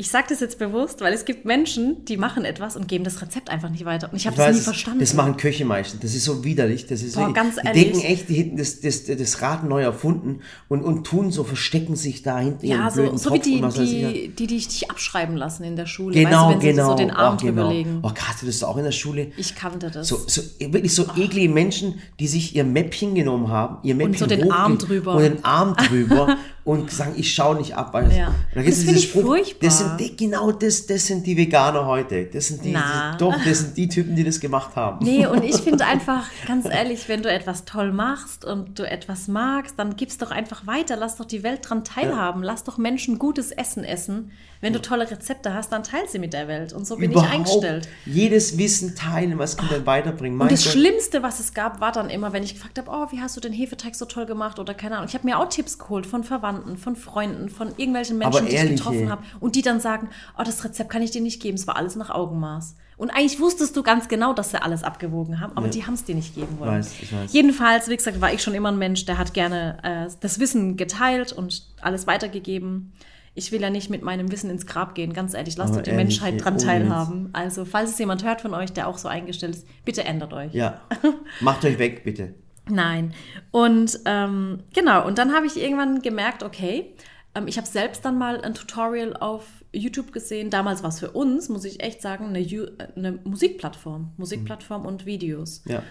Ich 0.00 0.10
sage 0.10 0.26
das 0.28 0.38
jetzt 0.38 0.60
bewusst, 0.60 1.00
weil 1.00 1.12
es 1.12 1.24
gibt 1.24 1.44
Menschen, 1.44 2.04
die 2.04 2.16
machen 2.16 2.44
etwas 2.44 2.76
und 2.76 2.86
geben 2.86 3.02
das 3.02 3.20
Rezept 3.20 3.50
einfach 3.50 3.68
nicht 3.68 3.84
weiter. 3.84 4.08
Und 4.12 4.16
ich 4.16 4.28
habe 4.28 4.36
das 4.36 4.46
weiß, 4.46 4.56
nie 4.56 4.62
verstanden. 4.62 5.00
Das 5.00 5.12
machen 5.14 5.36
Köche 5.36 5.64
meistens. 5.64 6.00
Das 6.00 6.14
ist 6.14 6.22
so 6.22 6.44
widerlich. 6.44 6.86
Das 6.86 7.02
ist 7.02 7.16
Boah, 7.16 7.32
ganz 7.32 7.56
die 7.56 7.66
ehrlich. 7.66 7.82
denken 7.82 8.00
echt, 8.06 8.28
die 8.28 8.34
hätten 8.34 8.56
das, 8.56 8.80
das, 8.80 9.06
das 9.06 9.42
Rad 9.42 9.64
neu 9.64 9.82
erfunden 9.82 10.42
und, 10.68 10.84
und 10.84 11.02
tun 11.02 11.32
so, 11.32 11.42
verstecken 11.42 11.96
sich 11.96 12.22
da 12.22 12.38
hinten 12.38 12.66
ja, 12.66 12.88
so, 12.92 13.16
so 13.16 13.30
wie 13.32 13.38
Topf 13.38 13.44
die, 13.44 13.54
und 13.56 13.62
weiß 13.62 13.78
ich. 13.78 13.92
ja. 13.92 14.08
die, 14.12 14.28
die, 14.28 14.46
die 14.46 14.56
dich 14.58 14.88
abschreiben 14.88 15.36
lassen 15.36 15.64
in 15.64 15.74
der 15.74 15.86
Schule. 15.86 16.14
Genau, 16.14 16.30
weißt 16.30 16.44
du, 16.44 16.50
wenn 16.52 16.60
sie 16.60 16.66
genau. 16.68 16.90
so 16.90 16.94
den 16.94 17.10
Arm 17.10 17.36
Ach, 17.36 17.42
genau. 17.42 17.70
legen. 17.72 17.98
Oh, 18.04 18.12
hast 18.16 18.42
du 18.42 18.46
das 18.46 18.62
auch 18.62 18.76
in 18.76 18.84
der 18.84 18.92
Schule? 18.92 19.32
Ich 19.36 19.56
kannte 19.56 19.90
das. 19.90 20.06
So, 20.06 20.20
so, 20.28 20.42
wirklich 20.60 20.94
so 20.94 21.06
eklige 21.16 21.52
Menschen, 21.52 21.98
die 22.20 22.28
sich 22.28 22.54
ihr 22.54 22.62
Mäppchen 22.62 23.16
genommen 23.16 23.48
haben, 23.48 23.78
ihr 23.82 23.96
Mäppchen 23.96 24.16
so 24.16 24.26
den 24.26 24.52
Arm 24.52 24.78
drüber. 24.78 25.16
und 25.16 25.22
den 25.22 25.44
Arm 25.44 25.74
drüber 25.74 26.36
und 26.64 26.90
sagen, 26.90 27.14
ich 27.16 27.32
schaue 27.32 27.56
nicht 27.56 27.74
ab. 27.76 27.94
Weil 27.94 28.12
Ja. 28.12 28.28
Und 28.28 28.34
Und 28.56 28.64
gibt's 28.64 28.84
das 28.84 28.86
diesen 28.86 28.86
find 28.94 28.98
ich 28.98 29.12
furchtbar. 29.12 29.68
Das 29.68 29.78
sind 29.78 30.00
die, 30.00 30.16
genau 30.16 30.52
das, 30.52 30.86
das 30.86 31.06
sind 31.06 31.26
die 31.26 31.36
Veganer 31.36 31.86
heute. 31.86 32.26
Das 32.26 32.48
sind 32.48 32.64
die, 32.64 32.72
Na. 32.72 33.16
doch, 33.16 33.34
das 33.44 33.60
sind 33.60 33.76
die 33.76 33.88
Typen, 33.88 34.14
die 34.16 34.24
das 34.24 34.38
gemacht 34.40 34.76
haben. 34.76 35.04
Nee, 35.04 35.26
und 35.26 35.42
ich 35.44 35.56
finde 35.56 35.84
einfach, 35.86 36.26
ganz 36.46 36.66
ehrlich, 36.66 37.08
wenn 37.08 37.22
du 37.22 37.30
etwas 37.32 37.64
toll 37.64 37.92
machst 37.92 38.44
und 38.44 38.78
du 38.78 38.88
etwas 38.88 39.28
magst, 39.28 39.78
dann 39.78 39.96
gib's 39.96 40.18
doch 40.18 40.30
einfach 40.30 40.66
weiter. 40.66 40.96
Lass 40.96 41.16
doch 41.16 41.24
die 41.24 41.42
Welt 41.42 41.60
dran 41.62 41.84
teilhaben. 41.84 42.42
Lass 42.42 42.64
doch 42.64 42.76
Menschen 42.78 43.18
gutes 43.18 43.50
Essen 43.50 43.84
essen. 43.84 44.30
Wenn 44.60 44.72
du 44.72 44.82
tolle 44.82 45.08
Rezepte 45.08 45.54
hast, 45.54 45.70
dann 45.70 45.84
teil 45.84 46.08
sie 46.08 46.18
mit 46.18 46.32
der 46.32 46.48
Welt. 46.48 46.72
Und 46.72 46.84
so 46.84 46.96
bin 46.96 47.12
ich 47.12 47.18
eingestellt. 47.22 47.88
jedes 48.04 48.58
Wissen 48.58 48.96
teilen, 48.96 49.38
was 49.38 49.56
Kinder 49.56 49.86
weiterbringen. 49.86 50.32
Und 50.32 50.38
Mein 50.46 50.48
das 50.48 50.64
Gott. 50.64 50.72
Schlimmste, 50.72 51.22
was 51.22 51.38
es 51.38 51.54
gab, 51.54 51.80
war 51.80 51.92
dann 51.92 52.10
immer, 52.10 52.32
wenn 52.32 52.42
ich 52.42 52.54
gefragt 52.54 52.76
habe, 52.76 52.90
oh, 52.90 53.06
wie 53.12 53.20
hast 53.20 53.36
du 53.36 53.40
den 53.40 53.52
Hefeteig 53.52 53.94
so 53.94 54.04
toll 54.04 54.26
gemacht 54.26 54.58
oder 54.58 54.74
keine 54.74 54.96
Ahnung. 54.96 55.06
Ich 55.08 55.14
habe 55.14 55.24
mir 55.24 55.38
auch 55.38 55.48
Tipps 55.48 55.78
geholt 55.78 56.06
von 56.06 56.24
Verwandten, 56.24 56.57
von 56.76 56.96
Freunden, 56.96 57.48
von 57.48 57.68
irgendwelchen 57.76 58.18
Menschen, 58.18 58.46
die 58.46 58.54
ich 58.54 58.68
getroffen 58.68 59.10
habe. 59.10 59.22
Und 59.40 59.54
die 59.54 59.62
dann 59.62 59.80
sagen, 59.80 60.08
oh, 60.38 60.42
das 60.44 60.64
Rezept 60.64 60.90
kann 60.90 61.02
ich 61.02 61.10
dir 61.10 61.20
nicht 61.20 61.40
geben, 61.40 61.56
es 61.56 61.66
war 61.66 61.76
alles 61.76 61.96
nach 61.96 62.10
Augenmaß. 62.10 62.76
Und 62.98 63.10
eigentlich 63.10 63.38
wusstest 63.38 63.76
du 63.76 63.84
ganz 63.84 64.08
genau, 64.08 64.32
dass 64.32 64.50
sie 64.50 64.60
alles 64.60 64.82
abgewogen 64.82 65.40
haben, 65.40 65.56
aber 65.56 65.68
die 65.68 65.86
haben 65.86 65.94
es 65.94 66.04
dir 66.04 66.16
nicht 66.16 66.34
geben 66.34 66.58
wollen. 66.58 66.72
Weiß, 66.72 66.94
ich 67.00 67.12
weiß. 67.12 67.32
Jedenfalls, 67.32 67.88
wie 67.88 67.96
gesagt, 67.96 68.20
war 68.20 68.32
ich 68.32 68.42
schon 68.42 68.54
immer 68.54 68.72
ein 68.72 68.78
Mensch, 68.78 69.06
der 69.06 69.18
hat 69.18 69.34
gerne 69.34 69.78
äh, 69.84 70.12
das 70.20 70.40
Wissen 70.40 70.76
geteilt 70.76 71.32
und 71.32 71.62
alles 71.80 72.08
weitergegeben. 72.08 72.92
Ich 73.34 73.52
will 73.52 73.60
ja 73.60 73.70
nicht 73.70 73.88
mit 73.88 74.02
meinem 74.02 74.32
Wissen 74.32 74.50
ins 74.50 74.66
Grab 74.66 74.96
gehen, 74.96 75.12
ganz 75.12 75.34
ehrlich. 75.34 75.56
Lasst 75.56 75.76
doch 75.76 75.82
die 75.82 75.90
ehrlich, 75.90 76.06
Menschheit 76.06 76.34
ey, 76.34 76.40
dran 76.40 76.54
ohne 76.54 76.64
teilhaben. 76.64 77.28
Also, 77.34 77.64
falls 77.64 77.90
es 77.90 77.98
jemand 78.00 78.24
hört 78.24 78.40
von 78.40 78.52
euch, 78.52 78.72
der 78.72 78.88
auch 78.88 78.98
so 78.98 79.06
eingestellt 79.06 79.54
ist, 79.54 79.66
bitte 79.84 80.02
ändert 80.02 80.32
euch. 80.32 80.52
Ja, 80.52 80.80
macht 81.40 81.64
euch 81.64 81.78
weg, 81.78 82.02
bitte. 82.02 82.34
Nein. 82.68 83.14
Und 83.50 84.00
ähm, 84.04 84.62
genau, 84.74 85.06
und 85.06 85.18
dann 85.18 85.34
habe 85.34 85.46
ich 85.46 85.56
irgendwann 85.56 86.02
gemerkt, 86.02 86.42
okay, 86.42 86.94
ähm, 87.34 87.48
ich 87.48 87.56
habe 87.56 87.66
selbst 87.66 88.04
dann 88.04 88.18
mal 88.18 88.40
ein 88.40 88.54
Tutorial 88.54 89.16
auf 89.16 89.44
YouTube 89.72 90.12
gesehen. 90.12 90.50
Damals 90.50 90.82
war 90.82 90.90
es 90.90 91.00
für 91.00 91.10
uns, 91.10 91.48
muss 91.48 91.64
ich 91.64 91.82
echt 91.82 92.02
sagen, 92.02 92.26
eine, 92.26 92.40
Ju- 92.40 92.70
eine 92.96 93.12
Musikplattform. 93.12 94.12
Musikplattform 94.16 94.86
und 94.86 95.06
Videos. 95.06 95.62
Ja. 95.66 95.82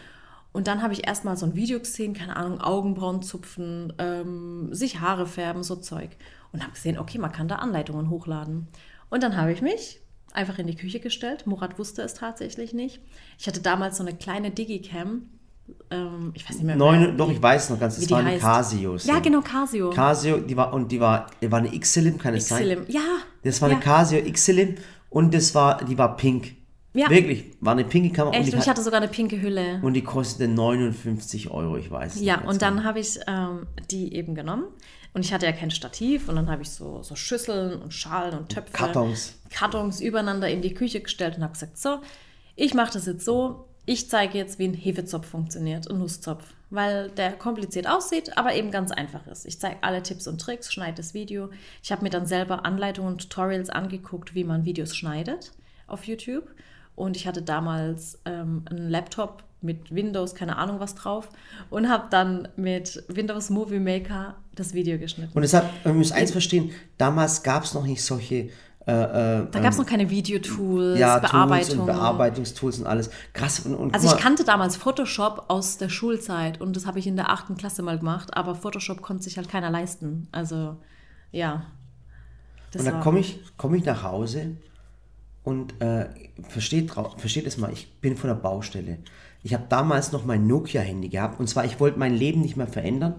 Und 0.54 0.68
dann 0.68 0.82
habe 0.82 0.94
ich 0.94 1.06
erstmal 1.08 1.38
so 1.38 1.46
ein 1.46 1.56
Video 1.56 1.78
gesehen, 1.80 2.14
keine 2.14 2.36
Ahnung, 2.36 2.62
Augenbrauen 2.62 3.22
zupfen, 3.22 3.94
ähm, 4.00 4.70
sich 4.74 5.00
Haare 5.00 5.28
färben, 5.28 5.62
so 5.62 5.76
Zeug. 5.76 6.10
Und 6.52 6.64
habe 6.64 6.74
gesehen, 6.74 6.98
okay, 6.98 7.20
man 7.20 7.32
kann 7.32 7.48
da 7.48 7.58
Anleitungen 7.58 8.10
hochladen. 8.10 8.68
Und 9.10 9.22
dann 9.22 9.38
habe 9.38 9.52
ich 9.52 9.62
mich 9.62 10.00
einfach 10.34 10.58
in 10.58 10.68
die 10.68 10.76
Küche 10.76 11.00
gestellt. 11.00 11.46
Murat 11.46 11.78
wusste 11.78 12.02
es 12.02 12.14
tatsächlich 12.14 12.74
nicht. 12.74 13.02
Ich 13.38 13.48
hatte 13.48 13.62
damals 13.62 13.98
so 13.98 14.04
eine 14.04 14.16
kleine 14.16 14.50
Digicam. 14.52 15.30
Ähm, 15.90 16.32
ich 16.34 16.48
weiß 16.48 16.58
nicht 16.58 16.66
mehr. 16.66 16.76
Neun, 16.76 17.18
doch, 17.18 17.32
ich 17.32 17.42
weiß 17.42 17.70
noch 17.70 17.80
ganz, 17.80 17.96
wie 17.98 18.02
das 18.02 18.08
die 18.08 18.14
war 18.14 18.20
eine 18.20 18.32
heißt. 18.32 18.42
Casio. 18.42 18.96
Ja, 18.98 19.20
genau, 19.20 19.42
Casio. 19.42 19.90
Casio, 19.90 20.38
die 20.38 20.58
war, 20.58 20.74
und 20.74 20.92
die 20.92 21.00
war, 21.00 21.28
die 21.42 21.52
war 21.52 21.60
eine 21.60 21.70
Xelim, 21.70 22.18
kann 22.18 22.34
es 22.34 22.48
sein? 22.48 22.60
Xelim. 22.60 22.86
Ja. 22.88 23.02
Das 23.44 23.62
war 23.62 23.70
eine 23.70 23.80
ja. 23.80 23.84
Casio 23.84 24.22
Xelim 24.32 24.76
und 25.10 25.34
das 25.34 25.56
war, 25.56 25.84
die 25.84 25.98
war 25.98 26.16
pink. 26.18 26.56
Ja. 26.94 27.10
Wirklich, 27.10 27.52
war 27.62 27.74
eine 27.74 27.84
pinke 27.84 28.10
Kamera 28.10 28.34
Echt, 28.36 28.48
und, 28.48 28.54
und 28.54 28.60
ich 28.60 28.62
hat, 28.62 28.76
hatte 28.76 28.82
sogar 28.82 29.00
eine 29.00 29.10
pinke 29.10 29.40
Hülle. 29.40 29.80
und 29.84 29.94
die 29.94 30.02
kostete 30.02 30.50
59 30.50 31.52
Euro, 31.52 31.78
ich 31.78 31.92
weiß. 31.92 32.20
Ja, 32.22 32.42
und 32.42 32.62
dann 32.62 32.76
mehr. 32.76 32.84
habe 32.86 33.00
ich 33.00 33.20
ähm, 33.28 33.68
die 33.92 34.14
eben 34.16 34.34
genommen. 34.34 34.66
Und 35.14 35.26
ich 35.26 35.34
hatte 35.34 35.46
ja 35.48 35.52
kein 35.52 35.72
Stativ. 35.72 36.30
Und 36.30 36.36
dann 36.36 36.50
habe 36.50 36.62
ich 36.62 36.70
so, 36.70 37.02
so 37.02 37.16
Schüsseln 37.16 37.82
und 37.82 37.94
Schalen 37.94 38.38
und 38.38 38.50
Töpfe. 38.50 38.72
Kartons. 38.72 39.36
Kartons 39.50 40.00
übereinander 40.00 40.48
in 40.48 40.62
die 40.62 40.74
Küche 40.74 41.02
gestellt 41.02 41.38
und 41.38 41.44
habe 41.44 41.54
gesagt, 41.54 41.78
so, 41.78 42.02
ich 42.56 42.74
mache 42.74 42.94
das 42.94 43.06
jetzt 43.06 43.26
so. 43.26 43.67
Ich 43.90 44.10
zeige 44.10 44.38
jetzt, 44.38 44.60
wie 44.60 44.68
ein 44.68 44.74
Hefezopf 44.74 45.28
funktioniert, 45.28 45.90
ein 45.90 46.00
Nusszopf. 46.00 46.44
Weil 46.70 47.10
der 47.12 47.32
kompliziert 47.32 47.88
aussieht, 47.88 48.38
aber 48.38 48.54
eben 48.54 48.70
ganz 48.70 48.92
einfach 48.92 49.26
ist. 49.28 49.46
Ich 49.46 49.62
zeige 49.62 49.78
alle 49.82 50.04
Tipps 50.04 50.28
und 50.28 50.42
Tricks, 50.42 50.74
schneide 50.74 50.96
das 50.96 51.14
Video. 51.14 51.50
Ich 51.82 51.94
habe 51.94 52.04
mir 52.04 52.10
dann 52.10 52.26
selber 52.26 52.66
Anleitungen 52.66 53.14
und 53.14 53.22
Tutorials 53.22 53.70
angeguckt, 53.70 54.36
wie 54.36 54.44
man 54.44 54.66
Videos 54.66 54.94
schneidet 54.94 55.54
auf 55.88 56.04
YouTube. 56.04 56.54
Und 56.96 57.16
ich 57.16 57.28
hatte 57.28 57.42
damals 57.42 58.20
ähm, 58.26 58.66
einen 58.70 58.90
Laptop 58.90 59.44
mit 59.62 59.96
Windows, 59.96 60.36
keine 60.36 60.58
Ahnung 60.58 60.82
was 60.82 60.96
drauf, 60.96 61.30
und 61.70 61.88
habe 61.88 62.08
dann 62.10 62.50
mit 62.58 63.02
Windows 63.08 63.50
Movie 63.50 63.80
Maker 63.80 64.36
das 64.54 64.74
Video 64.74 64.98
geschnitten. 64.98 65.32
Und 65.34 65.44
deshalb, 65.44 65.70
wir 65.86 65.94
müssen 65.94 66.14
eins 66.14 66.32
verstehen, 66.32 66.72
damals 66.98 67.42
gab 67.42 67.64
es 67.64 67.74
noch 67.74 67.86
nicht 67.86 68.04
solche 68.04 68.50
äh, 68.88 69.42
äh, 69.42 69.48
da 69.52 69.60
gab 69.60 69.74
es 69.74 69.78
noch 69.78 69.86
keine 69.86 70.10
Videotools, 70.10 70.98
ja, 70.98 71.20
Tools 71.20 71.32
Bearbeitung. 71.32 71.80
und 71.80 71.86
Bearbeitungstools 71.88 72.80
und 72.80 72.88
alles. 72.88 73.10
Krass. 73.34 73.60
Und, 73.60 73.76
und 73.76 73.94
Also 73.94 74.08
ich 74.08 74.18
kannte 74.18 74.46
damals 74.46 74.78
Photoshop 74.78 75.46
aus 75.50 75.78
der 75.78 75.90
Schulzeit 75.90 76.62
und 76.62 76.76
das 76.78 76.86
habe 76.86 76.98
ich 76.98 77.06
in 77.06 77.18
der 77.18 77.30
achten 77.30 77.58
Klasse 77.58 77.84
mal 77.84 78.00
gemacht, 78.00 78.38
aber 78.38 78.56
Photoshop 78.56 79.02
konnte 79.02 79.24
sich 79.24 79.36
halt 79.36 79.50
keiner 79.50 79.70
leisten. 79.70 80.30
Also 80.32 80.78
ja. 81.32 81.66
Und 82.78 82.86
dann 82.86 83.02
komme 83.02 83.20
ich, 83.20 83.42
komm 83.58 83.76
ich 83.76 83.84
nach 83.84 84.04
Hause 84.04 84.56
und 85.44 85.82
äh, 85.82 86.08
versteht, 86.48 86.92
versteht 87.18 87.46
es 87.46 87.58
mal, 87.58 87.74
ich 87.74 88.00
bin 88.00 88.16
von 88.16 88.30
der 88.30 88.36
Baustelle. 88.36 89.00
Ich 89.44 89.54
habe 89.54 89.66
damals 89.68 90.14
noch 90.14 90.24
mein 90.24 90.48
Nokia-Handy 90.48 91.10
gehabt 91.10 91.42
und 91.42 91.48
zwar, 91.48 91.66
ich 91.66 91.82
wollte 91.82 92.00
mein 92.00 92.14
Leben 92.14 92.40
nicht 92.40 92.56
mehr 92.56 92.68
verändern. 92.68 93.16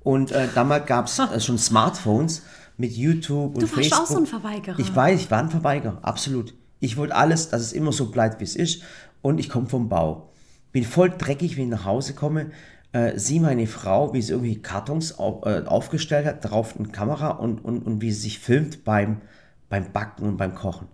Und 0.00 0.32
äh, 0.32 0.48
damals 0.52 0.86
gab 0.86 1.06
es 1.06 1.18
äh, 1.20 1.38
schon 1.40 1.58
Smartphones 1.58 2.42
mit 2.76 2.92
YouTube 2.92 3.54
und 3.54 3.62
Du 3.62 3.62
warst 3.62 3.74
Facebook. 3.74 4.00
auch 4.00 4.06
so 4.06 4.18
ein 4.18 4.26
Verweigerer. 4.26 4.78
Ich 4.78 4.94
weiß, 4.94 5.20
ich 5.20 5.30
war 5.30 5.40
ein 5.40 5.50
Verweigerer, 5.50 5.98
absolut. 6.02 6.54
Ich 6.80 6.96
wollte 6.96 7.14
alles, 7.14 7.48
dass 7.50 7.62
es 7.62 7.72
immer 7.72 7.92
so 7.92 8.10
bleibt, 8.10 8.40
wie 8.40 8.44
es 8.44 8.56
ist. 8.56 8.82
Und 9.20 9.38
ich 9.38 9.48
komme 9.48 9.68
vom 9.68 9.88
Bau. 9.88 10.30
bin 10.72 10.84
voll 10.84 11.10
dreckig, 11.10 11.56
wenn 11.56 11.64
ich 11.64 11.70
nach 11.70 11.84
Hause 11.84 12.14
komme, 12.14 12.50
äh, 12.92 13.18
sieh 13.18 13.40
meine 13.40 13.66
Frau, 13.66 14.12
wie 14.12 14.22
sie 14.22 14.32
irgendwie 14.32 14.60
Kartons 14.60 15.18
auf, 15.18 15.46
äh, 15.46 15.62
aufgestellt 15.64 16.26
hat, 16.26 16.44
drauf 16.44 16.76
eine 16.78 16.88
Kamera 16.88 17.30
und, 17.30 17.64
und, 17.64 17.82
und 17.86 18.00
wie 18.00 18.10
sie 18.10 18.22
sich 18.22 18.38
filmt 18.38 18.84
beim, 18.84 19.20
beim 19.68 19.92
Backen 19.92 20.26
und 20.26 20.36
beim 20.36 20.54
Kochen. 20.54 20.88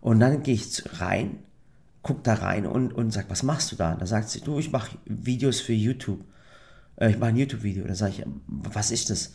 Und 0.00 0.20
dann 0.20 0.42
gehe 0.42 0.54
ich 0.54 0.82
rein, 1.00 1.40
guck 2.02 2.24
da 2.24 2.34
rein 2.34 2.66
und, 2.66 2.92
und 2.92 3.10
sag, 3.12 3.28
was 3.28 3.42
machst 3.42 3.70
du 3.72 3.76
da? 3.76 3.94
Da 3.96 4.06
sagt 4.06 4.30
sie, 4.30 4.40
du, 4.40 4.58
ich 4.58 4.72
mache 4.72 4.96
Videos 5.04 5.60
für 5.60 5.72
YouTube. 5.74 6.24
Äh, 6.96 7.10
ich 7.10 7.18
mache 7.18 7.30
ein 7.30 7.36
YouTube-Video. 7.36 7.86
Da 7.86 7.94
sage 7.94 8.12
ich, 8.18 8.24
was 8.46 8.90
ist 8.90 9.10
das? 9.10 9.32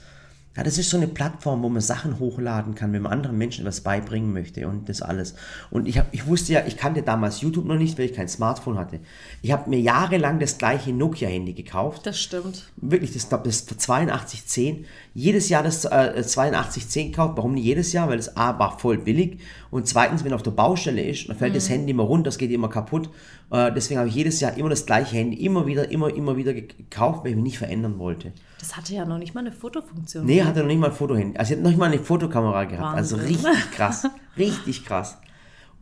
Ja, 0.56 0.62
das 0.62 0.78
ist 0.78 0.92
so 0.92 0.98
eine 0.98 1.08
Plattform, 1.08 1.64
wo 1.64 1.70
man 1.70 1.82
Sachen 1.82 2.20
hochladen 2.20 2.76
kann, 2.76 2.94
wenn 2.94 3.02
man 3.02 3.12
anderen 3.12 3.40
Menschen 3.40 3.62
etwas 3.62 3.82
beibringen 3.82 4.34
möchte 4.34 4.68
und 4.68 4.88
das 4.88 5.02
alles. 5.02 5.34
Und 5.72 5.88
ich, 5.88 5.98
hab, 5.98 6.14
ich 6.14 6.28
wusste 6.28 6.54
ja, 6.54 6.64
ich 6.68 6.78
kannte 6.78 7.02
damals 7.02 7.42
YouTube 7.42 7.66
noch 7.66 7.76
nicht, 7.76 7.98
weil 7.98 8.06
ich 8.06 8.14
kein 8.14 8.28
Smartphone 8.28 8.78
hatte. 8.78 9.00
Ich 9.42 9.52
habe 9.52 9.68
mir 9.68 9.80
jahrelang 9.80 10.40
das 10.40 10.60
gleiche 10.60 10.94
Nokia-Handy 10.94 11.54
gekauft. 11.54 12.06
Das 12.06 12.20
stimmt. 12.20 12.70
Wirklich, 12.76 13.14
das, 13.14 13.30
das 13.30 13.68
8210. 13.68 14.86
Jedes 15.16 15.50
Jahr 15.50 15.64
das 15.64 15.86
äh, 15.86 16.14
8210 16.18 17.12
gekauft. 17.12 17.34
Warum 17.38 17.56
nicht 17.56 17.66
jedes 17.66 17.92
Jahr? 17.92 18.10
Weil 18.10 18.20
es 18.20 18.38
A 18.38 18.60
war 18.60 18.78
voll 18.78 19.00
billig 19.00 19.40
und 19.74 19.88
zweitens, 19.88 20.24
wenn 20.24 20.34
auf 20.34 20.44
der 20.44 20.52
Baustelle 20.52 21.02
ist, 21.02 21.28
dann 21.30 21.36
fällt 21.36 21.54
mhm. 21.54 21.56
das 21.56 21.68
Handy 21.68 21.92
immer 21.92 22.04
runter, 22.04 22.26
das 22.26 22.38
geht 22.38 22.52
immer 22.52 22.70
kaputt. 22.70 23.10
Äh, 23.50 23.72
deswegen 23.74 24.00
habe 24.00 24.08
ich 24.08 24.14
jedes 24.14 24.40
Jahr 24.40 24.56
immer 24.56 24.70
das 24.70 24.86
gleiche 24.86 25.16
Handy, 25.16 25.44
immer 25.44 25.66
wieder, 25.66 25.90
immer, 25.90 26.14
immer 26.14 26.38
wieder 26.38 26.54
gekauft, 26.54 27.24
weil 27.24 27.32
ich 27.32 27.36
mich 27.36 27.44
nicht 27.44 27.58
verändern 27.58 27.98
wollte. 27.98 28.34
Das 28.60 28.78
hatte 28.78 28.94
ja 28.94 29.04
noch 29.04 29.18
nicht 29.18 29.34
mal 29.34 29.40
eine 29.40 29.52
Fotofunktion. 29.52 30.26
Nee, 30.26 30.44
hatte 30.44 30.60
noch 30.60 30.68
nicht 30.68 30.80
mal 30.80 30.92
ein 30.92 30.94
Fotohandy. 30.94 31.38
Also 31.38 31.54
ich 31.54 31.58
hatte 31.58 31.64
noch 31.64 31.70
nicht 31.72 31.80
mal 31.80 31.92
eine 31.92 31.98
Fotokamera 31.98 32.66
gehabt. 32.66 32.96
Also 32.96 33.18
Wahnsinn. 33.18 33.36
Also 33.36 33.48
richtig 33.48 33.72
krass. 33.76 34.08
richtig 34.38 34.86
krass. 34.86 35.18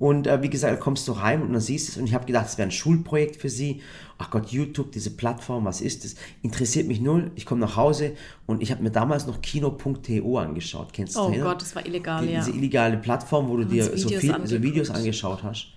Und 0.02 0.26
äh, 0.26 0.42
wie 0.42 0.50
gesagt, 0.50 0.80
kommst 0.80 1.08
du 1.08 1.12
rein 1.12 1.44
und 1.44 1.54
dann 1.54 1.62
siehst 1.62 1.88
du 1.88 1.92
es 1.92 1.98
und 2.00 2.06
ich 2.06 2.16
habe 2.16 2.26
gedacht, 2.26 2.48
es 2.48 2.58
wäre 2.58 2.68
ein 2.68 2.72
Schulprojekt 2.72 3.36
für 3.36 3.50
sie. 3.50 3.84
Ach 4.18 4.32
Gott, 4.32 4.50
YouTube, 4.50 4.92
diese 4.92 5.12
Plattform, 5.12 5.66
was 5.66 5.80
ist 5.80 6.04
das? 6.04 6.16
Interessiert 6.42 6.88
mich 6.88 7.00
null. 7.00 7.30
Ich 7.36 7.46
komme 7.46 7.62
nach 7.62 7.76
Hause 7.76 8.14
und 8.48 8.64
ich 8.64 8.72
habe 8.72 8.82
mir 8.82 8.90
damals 8.90 9.28
noch 9.28 9.44
Kino.to 9.44 10.38
angeschaut. 10.40 10.92
Kennst 10.92 11.16
du? 11.16 11.20
Oh 11.20 11.32
Gott, 11.32 11.62
das 11.62 11.76
war 11.76 11.86
illegal, 11.86 12.26
Die, 12.26 12.34
ja. 12.34 12.44
Diese 12.44 12.50
illegale 12.50 12.98
Plattform, 12.98 13.48
wo 13.48 13.58
du 13.58 13.66
dir 13.66 13.96
so, 13.96 14.10
viel, 14.10 14.36
so 14.44 14.64
Videos 14.64 14.90
angeschaut 14.90 15.44
hast. 15.44 15.68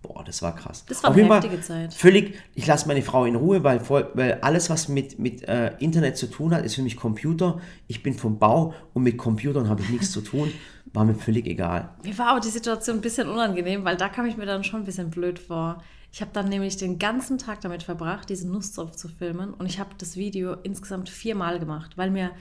Boah, 0.00 0.22
das 0.24 0.42
war 0.42 0.54
krass. 0.54 0.84
Das 0.88 1.02
war 1.02 1.10
Auf 1.10 1.16
eine 1.16 1.34
heftige 1.34 1.60
Zeit. 1.60 1.92
Völlig, 1.92 2.34
ich 2.54 2.66
lasse 2.68 2.86
meine 2.86 3.02
Frau 3.02 3.24
in 3.24 3.34
Ruhe, 3.34 3.64
weil, 3.64 3.80
weil 3.88 4.34
alles, 4.42 4.70
was 4.70 4.88
mit, 4.88 5.18
mit 5.18 5.42
äh, 5.48 5.72
Internet 5.80 6.16
zu 6.16 6.28
tun 6.28 6.54
hat, 6.54 6.64
ist 6.64 6.76
für 6.76 6.82
mich 6.82 6.96
Computer. 6.96 7.60
Ich 7.88 8.04
bin 8.04 8.14
vom 8.14 8.38
Bau 8.38 8.74
und 8.94 9.02
mit 9.02 9.18
Computern 9.18 9.68
habe 9.68 9.82
ich 9.82 9.90
nichts 9.90 10.12
zu 10.12 10.20
tun. 10.20 10.52
War 10.92 11.04
mir 11.04 11.14
völlig 11.14 11.46
egal. 11.46 11.88
Mir 12.04 12.16
war 12.18 12.28
aber 12.28 12.40
die 12.40 12.50
Situation 12.50 12.96
ein 12.96 13.02
bisschen 13.02 13.28
unangenehm, 13.28 13.84
weil 13.84 13.96
da 13.96 14.08
kam 14.08 14.26
ich 14.26 14.36
mir 14.36 14.46
dann 14.46 14.64
schon 14.64 14.82
ein 14.82 14.86
bisschen 14.86 15.10
blöd 15.10 15.38
vor. 15.38 15.82
Ich 16.12 16.20
habe 16.20 16.30
dann 16.34 16.50
nämlich 16.50 16.76
den 16.76 16.98
ganzen 16.98 17.38
Tag 17.38 17.62
damit 17.62 17.82
verbracht, 17.82 18.28
diesen 18.28 18.50
Nusszopf 18.52 18.96
zu 18.96 19.08
filmen 19.08 19.54
und 19.54 19.64
ich 19.64 19.80
habe 19.80 19.94
das 19.96 20.16
Video 20.16 20.52
insgesamt 20.62 21.08
viermal 21.08 21.58
gemacht, 21.58 21.96
weil 21.96 22.10
mir, 22.10 22.32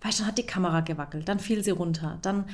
weißt 0.00 0.18
du, 0.18 0.22
dann 0.22 0.30
hat 0.32 0.38
die 0.38 0.46
Kamera 0.46 0.80
gewackelt, 0.80 1.28
dann 1.28 1.38
fiel 1.38 1.62
sie 1.62 1.70
runter, 1.70 2.18
dann 2.22 2.46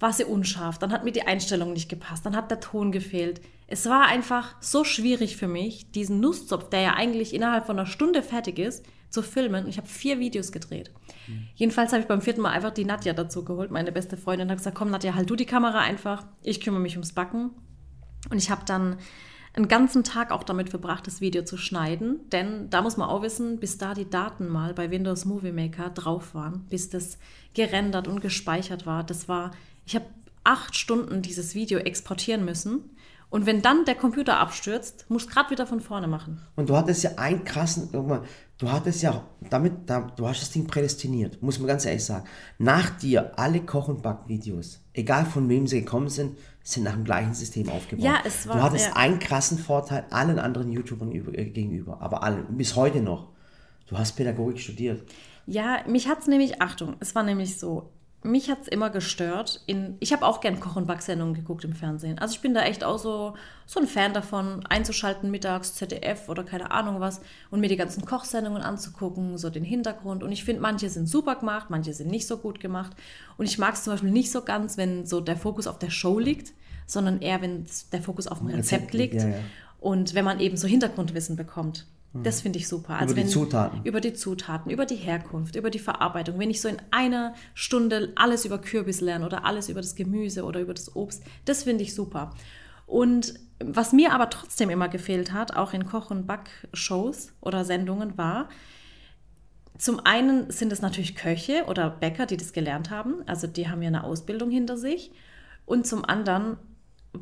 war 0.00 0.12
sie 0.12 0.24
unscharf, 0.24 0.78
dann 0.78 0.92
hat 0.92 1.04
mir 1.04 1.12
die 1.12 1.22
Einstellung 1.22 1.72
nicht 1.72 1.88
gepasst, 1.88 2.26
dann 2.26 2.34
hat 2.34 2.50
der 2.50 2.58
Ton 2.58 2.90
gefehlt. 2.90 3.40
Es 3.68 3.86
war 3.86 4.06
einfach 4.06 4.56
so 4.60 4.82
schwierig 4.82 5.36
für 5.36 5.46
mich, 5.46 5.92
diesen 5.92 6.18
Nusszopf, 6.18 6.70
der 6.70 6.80
ja 6.80 6.94
eigentlich 6.94 7.32
innerhalb 7.32 7.66
von 7.66 7.78
einer 7.78 7.86
Stunde 7.86 8.24
fertig 8.24 8.58
ist, 8.58 8.84
zu 9.10 9.22
filmen. 9.22 9.64
Und 9.64 9.70
ich 9.70 9.78
habe 9.78 9.88
vier 9.88 10.18
Videos 10.18 10.52
gedreht. 10.52 10.90
Mhm. 11.26 11.48
Jedenfalls 11.54 11.92
habe 11.92 12.02
ich 12.02 12.08
beim 12.08 12.20
vierten 12.20 12.40
Mal 12.40 12.50
einfach 12.50 12.72
die 12.72 12.84
Nadja 12.84 13.12
dazu 13.12 13.44
geholt, 13.44 13.70
meine 13.70 13.92
beste 13.92 14.16
Freundin, 14.16 14.46
und 14.46 14.50
habe 14.50 14.58
gesagt, 14.58 14.76
komm 14.76 14.90
Nadja, 14.90 15.14
halt 15.14 15.30
du 15.30 15.36
die 15.36 15.46
Kamera 15.46 15.80
einfach, 15.80 16.24
ich 16.42 16.60
kümmere 16.60 16.80
mich 16.80 16.94
ums 16.94 17.12
Backen. 17.12 17.50
Und 18.30 18.38
ich 18.38 18.50
habe 18.50 18.62
dann 18.66 18.96
einen 19.54 19.68
ganzen 19.68 20.04
Tag 20.04 20.32
auch 20.32 20.42
damit 20.42 20.68
verbracht, 20.68 21.06
das 21.06 21.20
Video 21.20 21.42
zu 21.42 21.56
schneiden. 21.56 22.28
Denn 22.30 22.68
da 22.70 22.82
muss 22.82 22.96
man 22.96 23.08
auch 23.08 23.22
wissen, 23.22 23.58
bis 23.58 23.78
da 23.78 23.94
die 23.94 24.10
Daten 24.10 24.48
mal 24.48 24.74
bei 24.74 24.90
Windows 24.90 25.24
Movie 25.24 25.52
Maker 25.52 25.90
drauf 25.90 26.34
waren, 26.34 26.66
bis 26.68 26.90
das 26.90 27.18
gerendert 27.54 28.06
und 28.06 28.20
gespeichert 28.20 28.84
war, 28.84 29.02
das 29.02 29.28
war 29.28 29.52
ich 29.86 29.94
habe 29.94 30.06
acht 30.44 30.76
Stunden 30.76 31.22
dieses 31.22 31.54
Video 31.54 31.78
exportieren 31.78 32.44
müssen. 32.44 32.90
Und 33.30 33.46
wenn 33.46 33.62
dann 33.62 33.84
der 33.84 33.94
Computer 33.96 34.38
abstürzt, 34.38 35.06
musst 35.08 35.28
du 35.28 35.34
gerade 35.34 35.50
wieder 35.50 35.66
von 35.66 35.80
vorne 35.80 36.06
machen. 36.06 36.40
Und 36.54 36.68
du 36.68 36.76
hattest 36.76 37.02
ja 37.02 37.10
einen 37.16 37.44
krassen, 37.44 37.90
mal, 38.06 38.22
du 38.58 38.70
hattest 38.70 39.02
ja 39.02 39.24
damit, 39.50 39.88
du 40.16 40.28
hast 40.28 40.42
das 40.42 40.50
Ding 40.50 40.66
prädestiniert, 40.66 41.42
muss 41.42 41.58
man 41.58 41.68
ganz 41.68 41.84
ehrlich 41.84 42.04
sagen. 42.04 42.26
Nach 42.58 42.90
dir, 42.90 43.38
alle 43.38 43.60
Koch- 43.60 43.88
und 43.88 44.02
Backvideos, 44.02 44.80
egal 44.92 45.26
von 45.26 45.48
wem 45.48 45.66
sie 45.66 45.80
gekommen 45.80 46.08
sind, 46.08 46.38
sind 46.62 46.84
nach 46.84 46.94
dem 46.94 47.04
gleichen 47.04 47.34
System 47.34 47.68
aufgebaut. 47.68 48.04
Ja, 48.04 48.18
es 48.24 48.46
war. 48.46 48.56
Du 48.56 48.62
hattest 48.62 48.88
ja. 48.88 48.96
einen 48.96 49.18
krassen 49.18 49.58
Vorteil 49.58 50.04
allen 50.10 50.38
anderen 50.38 50.72
YouTubern 50.72 51.12
äh, 51.12 51.44
gegenüber, 51.44 52.00
aber 52.00 52.22
allen, 52.22 52.56
bis 52.56 52.74
heute 52.76 53.00
noch. 53.00 53.28
Du 53.86 53.96
hast 53.96 54.16
Pädagogik 54.16 54.58
studiert. 54.58 55.08
Ja, 55.46 55.84
mich 55.86 56.08
hat 56.08 56.20
es 56.20 56.26
nämlich, 56.26 56.60
Achtung, 56.60 56.96
es 56.98 57.14
war 57.14 57.22
nämlich 57.22 57.56
so, 57.56 57.92
mich 58.26 58.50
hat 58.50 58.62
es 58.62 58.68
immer 58.68 58.90
gestört. 58.90 59.62
In, 59.66 59.96
ich 60.00 60.12
habe 60.12 60.26
auch 60.26 60.40
gern 60.40 60.60
Koch- 60.60 60.76
und 60.76 60.86
Backsendungen 60.86 61.34
geguckt 61.34 61.64
im 61.64 61.72
Fernsehen. 61.72 62.18
Also 62.18 62.34
ich 62.34 62.40
bin 62.40 62.54
da 62.54 62.62
echt 62.62 62.84
auch 62.84 62.98
so, 62.98 63.34
so 63.64 63.80
ein 63.80 63.86
Fan 63.86 64.12
davon, 64.12 64.66
einzuschalten 64.66 65.30
mittags, 65.30 65.74
ZDF 65.74 66.28
oder 66.28 66.44
keine 66.44 66.70
Ahnung 66.70 67.00
was 67.00 67.20
und 67.50 67.60
mir 67.60 67.68
die 67.68 67.76
ganzen 67.76 68.04
Kochsendungen 68.04 68.62
anzugucken, 68.62 69.38
so 69.38 69.50
den 69.50 69.64
Hintergrund. 69.64 70.22
Und 70.22 70.32
ich 70.32 70.44
finde, 70.44 70.62
manche 70.62 70.90
sind 70.90 71.08
super 71.08 71.36
gemacht, 71.36 71.66
manche 71.70 71.92
sind 71.92 72.10
nicht 72.10 72.26
so 72.26 72.38
gut 72.38 72.60
gemacht. 72.60 72.92
Und 73.36 73.46
ich 73.46 73.58
mag 73.58 73.74
es 73.74 73.84
zum 73.84 73.92
Beispiel 73.92 74.10
nicht 74.10 74.30
so 74.30 74.42
ganz, 74.42 74.76
wenn 74.76 75.06
so 75.06 75.20
der 75.20 75.36
Fokus 75.36 75.66
auf 75.66 75.78
der 75.78 75.90
Show 75.90 76.18
liegt, 76.18 76.52
sondern 76.86 77.20
eher, 77.20 77.40
wenn 77.42 77.66
der 77.92 78.02
Fokus 78.02 78.26
auf 78.26 78.38
dem 78.38 78.48
Rezept 78.48 78.92
liegt. 78.92 79.14
Ja, 79.14 79.28
ja. 79.28 79.38
Und 79.80 80.14
wenn 80.14 80.24
man 80.24 80.40
eben 80.40 80.56
so 80.56 80.66
Hintergrundwissen 80.66 81.36
bekommt. 81.36 81.86
Das 82.22 82.40
finde 82.40 82.58
ich 82.58 82.68
super. 82.68 82.94
Also 82.94 83.14
über 83.14 83.22
die 83.22 83.28
Zutaten. 83.28 83.80
Über 83.84 84.00
die 84.00 84.14
Zutaten, 84.14 84.70
über 84.70 84.86
die 84.86 84.96
Herkunft, 84.96 85.56
über 85.56 85.70
die 85.70 85.78
Verarbeitung. 85.78 86.38
Wenn 86.38 86.50
ich 86.50 86.60
so 86.60 86.68
in 86.68 86.78
einer 86.90 87.34
Stunde 87.54 88.12
alles 88.16 88.44
über 88.44 88.58
Kürbis 88.58 89.00
lerne 89.00 89.24
oder 89.24 89.44
alles 89.44 89.68
über 89.68 89.80
das 89.80 89.94
Gemüse 89.94 90.44
oder 90.44 90.60
über 90.60 90.74
das 90.74 90.94
Obst, 90.94 91.22
das 91.44 91.64
finde 91.64 91.84
ich 91.84 91.94
super. 91.94 92.32
Und 92.86 93.34
was 93.58 93.92
mir 93.92 94.12
aber 94.12 94.30
trotzdem 94.30 94.70
immer 94.70 94.88
gefehlt 94.88 95.32
hat, 95.32 95.56
auch 95.56 95.72
in 95.72 95.86
Koch- 95.86 96.10
und 96.10 96.26
Backshows 96.26 97.32
oder 97.40 97.64
Sendungen, 97.64 98.16
war, 98.18 98.48
zum 99.78 100.00
einen 100.04 100.50
sind 100.50 100.72
es 100.72 100.80
natürlich 100.80 101.16
Köche 101.16 101.64
oder 101.66 101.90
Bäcker, 101.90 102.26
die 102.26 102.36
das 102.36 102.52
gelernt 102.52 102.90
haben. 102.90 103.22
Also 103.26 103.46
die 103.46 103.68
haben 103.68 103.82
ja 103.82 103.88
eine 103.88 104.04
Ausbildung 104.04 104.50
hinter 104.50 104.76
sich. 104.76 105.12
Und 105.66 105.86
zum 105.86 106.04
anderen 106.04 106.56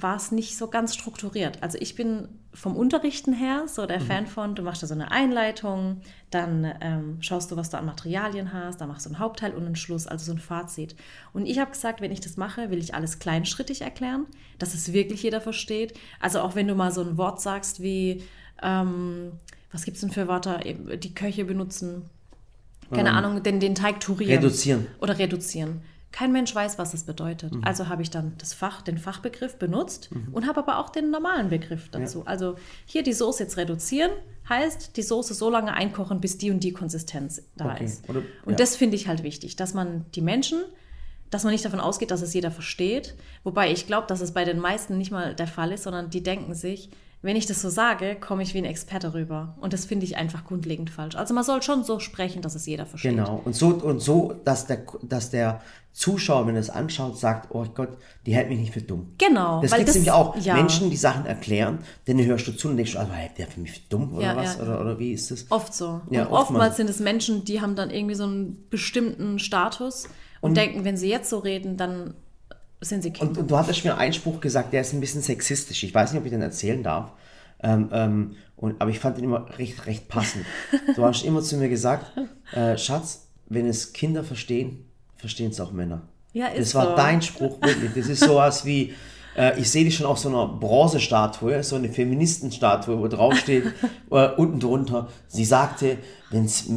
war 0.02 0.16
es 0.16 0.32
nicht 0.32 0.56
so 0.56 0.68
ganz 0.68 0.94
strukturiert. 0.94 1.62
Also 1.62 1.78
ich 1.80 1.94
bin 1.94 2.28
vom 2.52 2.76
Unterrichten 2.76 3.32
her 3.32 3.64
so 3.66 3.84
der 3.86 4.00
mhm. 4.00 4.06
Fan 4.06 4.26
von, 4.26 4.54
du 4.54 4.62
machst 4.62 4.82
da 4.82 4.86
so 4.86 4.94
eine 4.94 5.10
Einleitung, 5.10 6.00
dann 6.30 6.72
ähm, 6.80 7.16
schaust 7.20 7.50
du, 7.50 7.56
was 7.56 7.70
du 7.70 7.78
an 7.78 7.86
Materialien 7.86 8.52
hast, 8.52 8.80
dann 8.80 8.88
machst 8.88 9.06
du 9.06 9.10
einen 9.10 9.18
Hauptteil 9.18 9.52
und 9.52 9.66
einen 9.66 9.76
Schluss, 9.76 10.06
also 10.06 10.24
so 10.24 10.32
ein 10.32 10.38
Fazit. 10.38 10.94
Und 11.32 11.46
ich 11.46 11.58
habe 11.58 11.72
gesagt, 11.72 12.00
wenn 12.00 12.12
ich 12.12 12.20
das 12.20 12.36
mache, 12.36 12.70
will 12.70 12.78
ich 12.78 12.94
alles 12.94 13.18
kleinschrittig 13.18 13.82
erklären, 13.82 14.26
dass 14.58 14.74
es 14.74 14.92
wirklich 14.92 15.22
jeder 15.22 15.40
versteht. 15.40 15.94
Also 16.20 16.40
auch 16.40 16.54
wenn 16.54 16.68
du 16.68 16.74
mal 16.74 16.92
so 16.92 17.00
ein 17.00 17.16
Wort 17.16 17.40
sagst 17.40 17.82
wie, 17.82 18.22
ähm, 18.62 19.32
was 19.72 19.84
gibt 19.84 19.96
es 19.96 20.02
denn 20.02 20.10
für 20.10 20.28
Wörter, 20.28 20.60
die 20.60 21.14
Köche 21.14 21.44
benutzen, 21.44 22.08
keine 22.90 23.10
ähm, 23.10 23.16
Ahnung, 23.16 23.42
den, 23.42 23.60
den 23.60 23.74
Teig 23.74 24.00
turieren. 24.00 24.42
Reduzieren. 24.42 24.86
Oder 25.00 25.18
reduzieren. 25.18 25.82
Kein 26.14 26.30
Mensch 26.30 26.54
weiß, 26.54 26.78
was 26.78 26.92
das 26.92 27.02
bedeutet. 27.02 27.52
Mhm. 27.52 27.64
Also 27.64 27.88
habe 27.88 28.00
ich 28.00 28.08
dann 28.08 28.34
das 28.38 28.54
Fach, 28.54 28.82
den 28.82 28.98
Fachbegriff 28.98 29.56
benutzt 29.56 30.10
mhm. 30.12 30.32
und 30.32 30.46
habe 30.46 30.60
aber 30.60 30.78
auch 30.78 30.90
den 30.90 31.10
normalen 31.10 31.48
Begriff 31.48 31.88
dazu. 31.88 32.20
Ja. 32.20 32.26
Also 32.26 32.54
hier 32.86 33.02
die 33.02 33.12
Soße 33.12 33.42
jetzt 33.42 33.56
reduzieren, 33.56 34.12
heißt 34.48 34.96
die 34.96 35.02
Soße 35.02 35.34
so 35.34 35.50
lange 35.50 35.74
einkochen, 35.74 36.20
bis 36.20 36.38
die 36.38 36.52
und 36.52 36.62
die 36.62 36.72
Konsistenz 36.72 37.42
da 37.56 37.72
okay. 37.72 37.86
ist. 37.86 38.08
Oder, 38.08 38.22
und 38.44 38.52
ja. 38.52 38.56
das 38.58 38.76
finde 38.76 38.94
ich 38.94 39.08
halt 39.08 39.24
wichtig, 39.24 39.56
dass 39.56 39.74
man 39.74 40.06
die 40.14 40.20
Menschen, 40.20 40.62
dass 41.30 41.42
man 41.42 41.50
nicht 41.52 41.64
davon 41.64 41.80
ausgeht, 41.80 42.12
dass 42.12 42.22
es 42.22 42.32
jeder 42.32 42.52
versteht. 42.52 43.16
Wobei 43.42 43.72
ich 43.72 43.88
glaube, 43.88 44.06
dass 44.06 44.20
es 44.20 44.30
bei 44.30 44.44
den 44.44 44.60
meisten 44.60 44.96
nicht 44.96 45.10
mal 45.10 45.34
der 45.34 45.48
Fall 45.48 45.72
ist, 45.72 45.82
sondern 45.82 46.10
die 46.10 46.22
denken 46.22 46.54
sich, 46.54 46.90
wenn 47.24 47.36
ich 47.36 47.46
das 47.46 47.62
so 47.62 47.70
sage, 47.70 48.16
komme 48.20 48.42
ich 48.42 48.52
wie 48.52 48.58
ein 48.58 48.66
Experte 48.66 49.14
rüber. 49.14 49.56
Und 49.58 49.72
das 49.72 49.86
finde 49.86 50.04
ich 50.04 50.18
einfach 50.18 50.44
grundlegend 50.44 50.90
falsch. 50.90 51.16
Also 51.16 51.32
man 51.32 51.42
soll 51.42 51.62
schon 51.62 51.82
so 51.82 51.98
sprechen, 51.98 52.42
dass 52.42 52.54
es 52.54 52.66
jeder 52.66 52.84
versteht. 52.84 53.12
Genau. 53.12 53.40
Und 53.46 53.56
so, 53.56 53.68
und 53.68 54.00
so 54.00 54.34
dass, 54.44 54.66
der, 54.66 54.82
dass 55.00 55.30
der 55.30 55.62
Zuschauer, 55.92 56.46
wenn 56.46 56.54
er 56.54 56.60
es 56.60 56.68
anschaut, 56.68 57.18
sagt, 57.18 57.54
oh 57.54 57.64
Gott, 57.74 57.96
die 58.26 58.34
hält 58.34 58.50
mich 58.50 58.58
nicht 58.58 58.74
für 58.74 58.82
dumm. 58.82 59.14
Genau. 59.16 59.62
Das 59.62 59.74
gibt 59.74 59.88
es 59.88 59.94
nämlich 59.94 60.10
auch. 60.10 60.36
Ja. 60.36 60.54
Menschen, 60.54 60.90
die 60.90 60.98
Sachen 60.98 61.24
erklären, 61.24 61.78
denen 62.06 62.26
hörst 62.26 62.46
du 62.46 62.52
zu 62.52 62.68
und 62.68 62.76
denkst, 62.76 62.92
du, 62.92 62.98
also, 62.98 63.12
hält 63.12 63.38
der 63.38 63.46
für 63.46 63.60
mich 63.60 63.72
für 63.72 63.88
dumm 63.88 64.12
oder 64.12 64.26
ja, 64.26 64.36
was? 64.36 64.56
Ja. 64.56 64.62
Oder, 64.62 64.80
oder 64.82 64.98
wie 64.98 65.12
ist 65.12 65.30
das? 65.30 65.46
Oft 65.48 65.72
so. 65.72 66.02
Ja, 66.10 66.26
und 66.26 66.32
oftmals 66.32 66.76
sind 66.76 66.90
es 66.90 67.00
Menschen, 67.00 67.46
die 67.46 67.62
haben 67.62 67.74
dann 67.74 67.88
irgendwie 67.88 68.16
so 68.16 68.24
einen 68.24 68.66
bestimmten 68.68 69.38
Status 69.38 70.08
und, 70.42 70.50
und 70.50 70.56
denken, 70.58 70.84
wenn 70.84 70.98
sie 70.98 71.08
jetzt 71.08 71.30
so 71.30 71.38
reden, 71.38 71.78
dann 71.78 72.12
sind 72.88 73.02
sie 73.02 73.12
Kinder. 73.12 73.30
Und, 73.30 73.38
und, 73.38 73.50
du 73.50 73.56
hattest 73.58 73.84
mir 73.84 73.96
einen 73.96 74.12
Spruch 74.12 74.40
gesagt, 74.40 74.72
der 74.72 74.82
ist 74.82 74.92
ein 74.92 75.00
bisschen 75.00 75.22
sexistisch. 75.22 75.82
Ich 75.84 75.94
weiß 75.94 76.12
nicht, 76.12 76.20
ob 76.20 76.26
ich 76.26 76.32
den 76.32 76.42
erzählen 76.42 76.82
darf. 76.82 77.12
Ähm, 77.62 77.88
ähm, 77.92 78.36
und, 78.56 78.80
aber 78.80 78.90
ich 78.90 79.00
fand 79.00 79.18
ihn 79.18 79.24
immer 79.24 79.46
recht, 79.58 79.86
recht 79.86 80.08
passend. 80.08 80.44
Du 80.94 81.04
hast 81.04 81.24
immer 81.24 81.42
zu 81.42 81.56
mir 81.56 81.68
gesagt, 81.68 82.06
äh, 82.52 82.76
Schatz, 82.76 83.28
wenn 83.46 83.66
es 83.66 83.92
Kinder 83.92 84.24
verstehen, 84.24 84.84
verstehen 85.16 85.50
es 85.50 85.60
auch 85.60 85.72
Männer. 85.72 86.02
Ja, 86.32 86.48
ist 86.48 86.74
Das 86.74 86.74
war 86.74 86.90
so. 86.90 86.96
dein 86.96 87.22
Spruch, 87.22 87.60
wirklich. 87.62 87.92
Das 87.94 88.08
ist 88.08 88.20
sowas 88.20 88.64
wie, 88.64 88.94
Äh, 89.36 89.58
ich 89.60 89.70
sehe 89.70 89.84
dich 89.84 89.96
schon 89.96 90.06
auf 90.06 90.18
so 90.18 90.28
einer 90.28 90.46
Bronzestatue, 90.46 91.62
so 91.62 91.76
eine 91.76 91.88
Feministenstatue, 91.88 92.98
wo 92.98 93.08
draufsteht, 93.08 93.64
äh, 94.10 94.28
unten 94.36 94.60
drunter, 94.60 95.08
sie 95.28 95.44
sagte, 95.44 95.98
wenn 96.30 96.44
es 96.46 96.68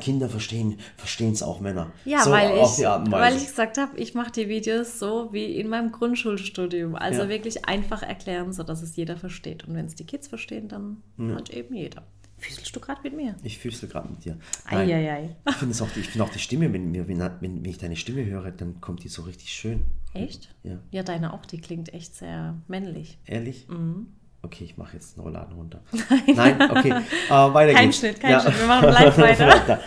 Kinder 0.00 0.28
verstehen, 0.28 0.78
verstehen 0.96 1.32
es 1.32 1.42
auch 1.42 1.60
Männer. 1.60 1.92
Ja, 2.04 2.22
so 2.22 2.30
weil, 2.32 2.58
auf 2.58 2.78
ich, 2.78 2.84
weil 2.84 3.36
ich 3.36 3.46
gesagt 3.46 3.78
habe, 3.78 3.96
ich 3.98 4.14
mache 4.14 4.32
die 4.32 4.48
Videos 4.48 4.98
so 4.98 5.32
wie 5.32 5.58
in 5.60 5.68
meinem 5.68 5.92
Grundschulstudium. 5.92 6.96
Also 6.96 7.22
Ja. 7.22 7.28
wirklich 7.28 7.64
einfach 7.66 8.02
erklären, 8.02 8.52
sodass 8.52 8.82
es 8.82 8.96
jeder 8.96 9.16
versteht. 9.16 9.64
Und 9.66 9.74
wenn 9.74 9.86
es 9.86 9.94
die 9.94 10.04
Kids 10.04 10.26
verstehen, 10.28 10.68
dann 10.68 11.02
hat 11.34 11.50
eben 11.50 11.74
jeder. 11.74 12.02
Fühlst 12.38 12.76
du 12.76 12.80
gerade 12.80 13.00
mit 13.02 13.16
mir? 13.16 13.34
Ich 13.42 13.56
fühlst 13.58 13.80
gerade 13.88 14.08
mit 14.10 14.24
dir. 14.24 14.36
Nein. 14.70 15.30
Ich 15.48 15.54
finde 15.56 15.74
auch, 15.82 15.88
die- 15.94 16.00
ich 16.00 16.08
find 16.10 16.22
auch 16.22 16.28
die 16.28 16.38
Stimme, 16.38 16.70
wenn, 16.72 16.92
wenn, 16.92 17.18
wenn 17.40 17.64
ich 17.64 17.78
deine 17.78 17.96
Stimme 17.96 18.26
höre, 18.26 18.50
dann 18.50 18.80
kommt 18.82 19.04
die 19.04 19.08
so 19.08 19.22
richtig 19.22 19.50
schön. 19.54 19.84
Echt? 20.24 20.54
Ja. 20.62 20.78
Ja, 20.90 21.02
deine 21.02 21.32
auch, 21.32 21.46
die 21.46 21.60
klingt 21.60 21.92
echt 21.94 22.14
sehr 22.14 22.54
männlich. 22.68 23.18
Ehrlich? 23.26 23.68
Mhm. 23.68 24.08
Okay, 24.42 24.62
ich 24.62 24.76
mache 24.76 24.94
jetzt 24.94 25.16
einen 25.16 25.24
Rollladen 25.26 25.56
runter. 25.56 25.80
Nein, 26.34 26.70
okay. 26.70 26.90
Äh, 26.90 27.30
weiter 27.30 27.72
Kein 27.72 27.86
geht's. 27.86 27.98
Schnitt, 27.98 28.20
kein 28.20 28.40
Schnitt. 28.40 28.60
Wir 28.60 28.66
machen 28.68 28.90
live 28.90 29.18
weiter. 29.18 29.80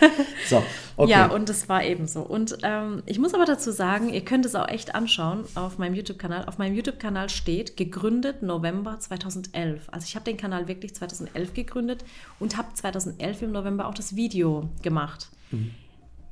So, 0.46 0.62
okay. 0.98 1.10
Ja, 1.10 1.26
und 1.28 1.48
das 1.48 1.68
war 1.70 1.82
eben 1.82 2.06
so. 2.06 2.20
Und 2.20 2.58
ähm, 2.62 3.02
ich 3.06 3.18
muss 3.18 3.32
aber 3.32 3.46
dazu 3.46 3.70
sagen, 3.72 4.10
ihr 4.10 4.22
könnt 4.22 4.44
es 4.44 4.54
auch 4.54 4.68
echt 4.68 4.94
anschauen 4.94 5.44
auf 5.54 5.78
meinem 5.78 5.94
YouTube-Kanal. 5.94 6.44
Auf 6.44 6.58
meinem 6.58 6.74
YouTube-Kanal 6.74 7.30
steht 7.30 7.78
gegründet 7.78 8.42
November 8.42 9.00
2011. 9.00 9.88
Also 9.92 10.04
ich 10.04 10.14
habe 10.14 10.26
den 10.26 10.36
Kanal 10.36 10.68
wirklich 10.68 10.94
2011 10.94 11.54
gegründet 11.54 12.04
und 12.38 12.58
habe 12.58 12.68
2011 12.74 13.42
im 13.42 13.52
November 13.52 13.88
auch 13.88 13.94
das 13.94 14.14
Video 14.14 14.68
gemacht. 14.82 15.30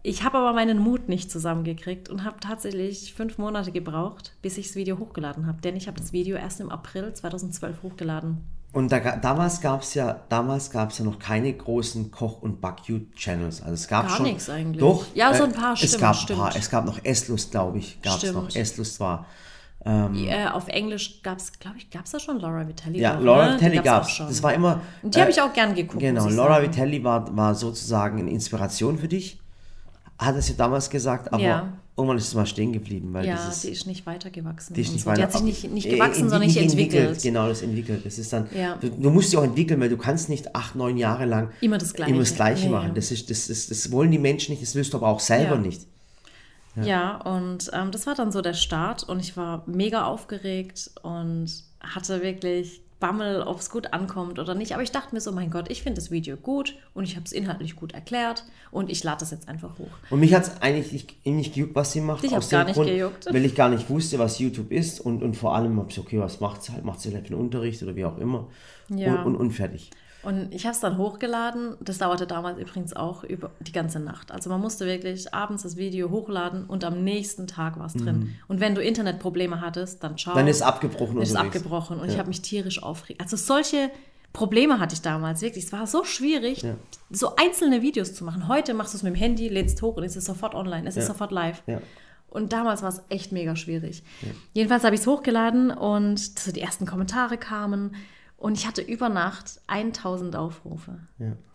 Ich 0.09 0.25
habe 0.25 0.39
aber 0.39 0.55
meinen 0.55 0.79
Mut 0.79 1.11
nicht 1.11 1.31
zusammengekriegt 1.31 2.09
und 2.09 2.25
habe 2.25 2.41
tatsächlich 2.41 3.13
fünf 3.13 3.37
Monate 3.37 3.73
gebraucht, 3.73 4.33
bis 4.41 4.57
ich 4.57 4.69
das 4.69 4.75
Video 4.75 4.99
hochgeladen 4.99 5.47
habe. 5.47 5.61
Denn 5.61 5.77
ich 5.77 5.87
habe 5.87 5.99
das 5.99 6.15
Video 6.15 6.39
erst 6.39 6.61
im 6.61 6.71
April 6.71 7.13
2012 7.13 7.83
hochgeladen. 7.83 8.39
Und 8.73 8.91
da, 8.91 9.01
damals 9.17 9.61
gab 9.61 9.83
es 9.83 9.93
ja, 9.93 10.23
damals 10.31 10.71
gab's 10.71 10.99
ja 10.99 11.05
noch 11.05 11.19
keine 11.19 11.53
großen 11.53 12.11
Koch- 12.11 12.41
und 12.41 12.63
Back-You-Channels. 12.63 13.61
Also 13.61 13.75
es 13.75 13.87
gab 13.87 14.09
Gar 14.09 14.17
schon. 14.17 14.27
nichts 14.27 14.49
eigentlich. 14.49 14.81
Doch. 14.81 15.05
Ja, 15.15 15.35
so 15.35 15.45
ein 15.45 15.53
paar, 15.53 15.75
es 15.75 15.81
stimmt, 15.81 16.01
gab 16.01 16.17
stimmt. 16.17 16.39
Ein 16.41 16.43
paar, 16.43 16.57
es 16.57 16.71
gab 16.71 16.87
noch 16.87 17.05
Esslust, 17.05 17.51
glaube 17.51 17.77
ich. 17.77 18.01
Gab 18.01 18.23
es 18.23 18.33
noch. 18.33 18.57
Esslust 18.57 19.01
war. 19.01 19.27
Äh, 19.85 20.47
auf 20.49 20.69
Englisch 20.69 21.23
gab 21.23 21.37
es, 21.37 21.53
glaube 21.53 21.77
ich, 21.77 21.91
gab 21.91 22.07
es 22.07 22.13
da 22.13 22.19
schon 22.19 22.41
Laura 22.41 22.67
Vitelli? 22.67 22.99
Ja, 22.99 23.19
auch, 23.19 23.23
Laura 23.23 23.47
ne? 23.51 23.55
Vitelli 23.57 23.79
gab 23.81 24.05
es. 24.05 24.11
schon. 24.13 24.27
Das 24.27 24.43
war 24.43 24.55
immer. 24.55 24.81
Und 25.03 25.15
die 25.15 25.21
habe 25.21 25.31
äh, 25.31 25.35
ich 25.35 25.41
auch 25.43 25.53
gern 25.53 25.75
geguckt. 25.75 26.01
Genau, 26.01 26.29
Laura 26.31 26.55
sagen. 26.55 26.67
Vitelli 26.73 27.05
war, 27.05 27.37
war 27.37 27.55
sozusagen 27.55 28.21
eine 28.21 28.31
Inspiration 28.31 28.99
für 28.99 29.09
dich. 29.09 29.39
Hat 30.19 30.35
es 30.37 30.49
ja 30.49 30.55
damals 30.57 30.91
gesagt, 30.91 31.33
aber 31.33 31.41
Ja. 31.43 31.73
irgendwann 31.97 32.19
ist 32.19 32.27
es 32.29 32.35
mal 32.35 32.45
stehen 32.47 32.73
geblieben, 32.73 33.13
weil 33.13 33.25
Ja, 33.27 33.37
dieses. 33.37 33.63
die 33.63 33.69
ist 33.69 33.87
nicht 33.87 34.05
weitergewachsen. 34.05 34.75
die 34.75 34.81
ist 34.81 34.93
nicht 34.93 35.03
so. 35.05 35.07
weiter 35.11 35.19
die 35.19 35.23
hat 35.25 35.33
sich 35.33 35.43
nicht, 35.43 35.71
nicht 35.73 35.87
äh, 35.87 35.91
gewachsen, 35.91 36.25
entwickelt- 36.25 36.31
sondern 36.31 36.47
nicht 36.49 36.57
entwickelt. 36.57 37.23
Genau, 37.23 37.49
das 37.49 37.63
entwickelt. 37.63 38.05
Das 38.05 38.19
ist 38.19 38.33
dann. 38.33 38.49
Ja. 38.57 38.77
Du, 38.81 38.91
du 38.91 39.11
musst 39.11 39.31
dich 39.33 39.39
auch 39.39 39.45
entwickeln, 39.45 39.81
weil 39.81 39.89
du 39.91 39.97
kannst 39.97 40.29
nicht 40.29 40.55
acht, 40.57 40.75
neun 40.75 40.97
Jahre 40.97 41.25
lang 41.25 41.51
Immer 41.61 41.79
das 41.79 41.95
Gleiche. 41.95 42.11
immer 42.11 42.21
das 42.21 42.35
Gleiche 42.35 42.65
Nee. 42.67 42.73
machen. 42.73 42.93
Das, 42.97 43.11
ist, 43.13 43.31
das, 43.31 43.49
ist, 43.49 43.71
das 43.71 43.93
wollen 43.93 44.11
die 44.11 44.19
Menschen 44.19 44.51
nicht, 44.53 44.63
das 44.63 44.75
willst 44.75 44.93
du 44.93 44.97
aber 44.99 45.07
auch 45.09 45.21
selber 45.21 45.55
Ja. 45.55 45.61
nicht. 45.61 45.83
Ja, 46.83 47.17
und 47.23 47.71
ähm, 47.73 47.91
das 47.91 48.07
war 48.07 48.15
dann 48.15 48.31
so 48.31 48.41
der 48.41 48.55
Start 48.55 49.03
und 49.03 49.19
ich 49.19 49.37
war 49.37 49.65
mega 49.67 50.05
aufgeregt 50.05 50.91
und 51.03 51.51
hatte 51.81 52.23
wirklich 52.23 52.81
Bammel, 53.01 53.43
ob 53.43 53.61
es 53.61 53.71
gut 53.71 53.93
ankommt 53.93 54.39
oder 54.39 54.55
nicht. 54.55 54.73
Aber 54.73 54.83
ich 54.83 54.91
dachte 54.91 55.15
mir 55.15 55.21
so, 55.21 55.33
mein 55.33 55.51
Gott, 55.51 55.71
ich 55.71 55.83
finde 55.83 56.01
das 56.01 56.11
Video 56.11 56.37
gut 56.37 56.77
und 56.95 57.05
ich 57.05 57.17
habe 57.17 57.25
es 57.25 57.33
inhaltlich 57.33 57.77
gut 57.77 57.93
erklärt 57.93 58.45
und 58.71 58.91
ich 58.91 59.05
lade 59.05 59.21
das 59.21 59.31
jetzt 59.31 59.49
einfach 59.49 59.79
hoch. 59.79 59.91
Und 60.11 60.21
mich 60.21 60.35
hat 60.35 60.45
es 60.45 60.63
eigentlich 60.63 60.93
nicht, 60.93 61.27
nicht 61.27 61.55
gejuckt, 61.55 61.75
was 61.75 61.93
sie 61.93 62.01
macht. 62.01 62.29
Hat's 62.29 62.49
dem 62.49 62.59
gar 62.59 62.65
nicht 62.65 62.77
gejuckt. 62.77 63.27
Weil 63.33 63.45
ich 63.45 63.55
gar 63.55 63.69
nicht 63.69 63.89
wusste, 63.89 64.19
was 64.19 64.39
YouTube 64.39 64.73
ist 64.73 65.01
und, 65.01 65.23
und 65.23 65.37
vor 65.37 65.55
allem 65.55 65.79
habe 65.79 65.91
ich 65.91 65.99
okay, 65.99 66.19
was 66.19 66.41
macht 66.41 66.63
sie 66.63 66.73
halt? 66.73 66.85
Macht 66.85 67.01
sie 67.01 67.15
halt 67.15 67.29
für 67.29 67.35
den 67.35 67.41
Unterricht 67.41 67.83
oder 67.83 67.95
wie 67.95 68.05
auch 68.05 68.19
immer. 68.19 68.49
Ja. 68.89 69.23
Und, 69.23 69.35
und, 69.35 69.37
und 69.37 69.51
fertig. 69.53 69.91
Und 70.23 70.53
ich 70.53 70.65
habe 70.67 70.75
es 70.75 70.81
dann 70.81 70.99
hochgeladen. 70.99 71.77
Das 71.81 71.99
dauerte 71.99 72.27
damals 72.27 72.59
übrigens 72.59 72.95
auch 72.95 73.23
über 73.23 73.51
die 73.61 73.71
ganze 73.73 74.01
Nacht. 74.01 74.33
Also 74.33 74.51
man 74.51 74.61
musste 74.61 74.85
wirklich 74.85 75.33
abends 75.33 75.63
das 75.63 75.77
Video 75.77 76.11
hochladen 76.11 76.65
und 76.67 76.83
am 76.85 77.05
nächsten 77.05 77.47
Tag 77.47 77.79
war 77.79 77.87
es 77.87 77.95
drin. 77.95 78.35
Und 78.49 78.59
wenn 78.61 78.75
du 78.75 78.83
Internetprobleme 78.83 79.61
hattest, 79.61 80.03
dann. 80.03 80.13
Mhm. 80.13 80.33
Dann 80.35 80.49
ist 80.49 80.57
es 80.57 80.63
abgebrochen 80.63 81.23
ist 81.23 81.31
unterwegs. 81.31 81.57
abgebrochen. 81.57 82.01
Und 82.01 82.09
ich 82.11 82.19
habe 82.19 82.29
mich 82.29 82.43
tierisch 82.43 82.83
aufgeregt. 82.83 83.21
Also 83.21 83.37
solche 83.37 83.91
Probleme 84.33 84.81
hatte 84.81 84.95
ich 84.95 85.03
damals 85.03 85.41
wirklich. 85.41 85.65
Es 85.65 85.73
war 85.73 85.87
so 85.87 86.05
schwierig, 86.05 86.65
so 87.11 87.37
einzelne 87.37 87.81
Videos 87.83 88.13
zu 88.15 88.25
machen. 88.25 88.49
Heute 88.49 88.75
machst 88.75 88.95
du 88.95 88.97
es 88.99 89.03
mit 89.05 89.15
dem 89.15 89.19
Handy, 89.19 89.49
lädst 89.49 89.81
hoch 89.83 89.97
und 89.97 90.03
es 90.03 90.17
ist 90.17 90.25
sofort 90.27 90.55
online. 90.55 90.87
Es 90.89 90.97
ist 90.97 91.05
Ja. 91.05 91.13
sofort 91.13 91.31
live. 91.31 91.63
Ja. 91.67 91.81
Und 92.29 92.53
damals 92.53 92.83
war 92.83 92.91
es 92.91 93.01
echt 93.09 93.33
mega 93.33 93.57
schwierig. 93.57 94.03
Jedenfalls 94.53 94.85
habe 94.85 94.95
ich 94.95 95.01
es 95.01 95.07
hochgeladen 95.07 95.71
und 95.71 96.55
die 96.55 96.61
ersten 96.61 96.85
Kommentare 96.87 97.39
kamen. 97.39 97.95
Und 98.39 98.57
ich 98.57 98.69
hatte 98.69 98.83
über 98.83 99.09
Nacht 99.09 99.61
1000 99.67 100.37
Aufrufe. 100.37 101.01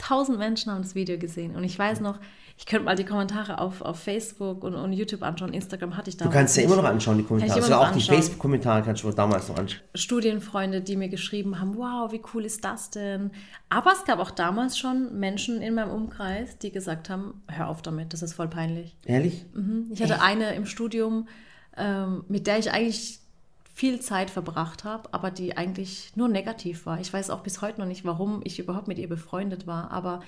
1000 0.01 0.37
Menschen 0.37 0.69
haben 0.69 0.81
das 0.81 0.95
Video 0.95 1.17
gesehen. 1.17 1.55
Und 1.55 1.63
ich 1.63 1.79
weiß 1.79 2.01
noch, 2.01 2.19
ich 2.57 2.65
könnte 2.65 2.83
mal 2.83 2.97
die 2.97 3.05
Kommentare 3.05 3.59
auf, 3.59 3.81
auf 3.81 3.99
Facebook 3.99 4.65
und, 4.65 4.75
und 4.75 4.91
YouTube 4.91 5.23
anschauen. 5.23 5.53
Instagram 5.53 5.95
hatte 5.95 6.09
ich 6.09 6.17
Du 6.17 6.25
damals. 6.25 6.35
kannst 6.37 6.57
ja 6.57 6.63
immer 6.63 6.75
noch 6.75 6.83
anschauen, 6.83 7.17
die 7.17 7.23
Kommentare. 7.23 7.57
Ich 7.57 7.63
Also 7.63 7.75
auch 7.75 7.87
die 7.87 7.93
anschauen. 7.93 8.15
Facebook-Kommentare 8.15 8.83
kannst 8.83 9.01
du 9.01 9.11
damals 9.11 9.47
noch 9.47 9.57
anschauen. 9.57 9.81
Studienfreunde, 9.95 10.81
die 10.81 10.97
mir 10.97 11.07
geschrieben 11.07 11.57
haben, 11.61 11.77
wow, 11.77 12.11
wie 12.11 12.21
cool 12.33 12.43
ist 12.43 12.65
das 12.65 12.89
denn? 12.89 13.31
Aber 13.69 13.93
es 13.93 14.03
gab 14.03 14.19
auch 14.19 14.31
damals 14.31 14.77
schon 14.77 15.17
Menschen 15.17 15.61
in 15.61 15.75
meinem 15.75 15.89
Umkreis, 15.89 16.57
die 16.57 16.71
gesagt 16.73 17.09
haben, 17.09 17.41
hör 17.47 17.69
auf 17.69 17.81
damit, 17.81 18.11
das 18.11 18.21
ist 18.21 18.33
voll 18.33 18.49
peinlich. 18.49 18.97
Ehrlich? 19.05 19.45
Ich 19.89 20.03
hatte 20.03 20.21
eine 20.21 20.53
im 20.53 20.65
Studium, 20.65 21.29
ähm, 21.77 22.25
mit 22.27 22.45
der 22.45 22.59
ich 22.59 22.71
eigentlich 22.71 23.22
viel 23.73 23.99
Zeit 23.99 24.29
verbracht 24.29 24.83
habe, 24.83 25.09
aber 25.11 25.31
die 25.31 25.57
eigentlich 25.57 26.11
nur 26.15 26.29
negativ 26.29 26.85
war. 26.85 26.99
Ich 26.99 27.11
weiß 27.11 27.31
auch 27.31 27.41
bis 27.41 27.61
heute 27.61 27.81
noch 27.81 27.87
nicht, 27.87 28.05
warum 28.05 28.41
ich 28.43 28.59
überhaupt 28.59 28.87
mit 28.87 28.99
ihr 28.99 29.09
befreundet 29.09 29.65
war, 29.65 29.91
aber 29.91 30.21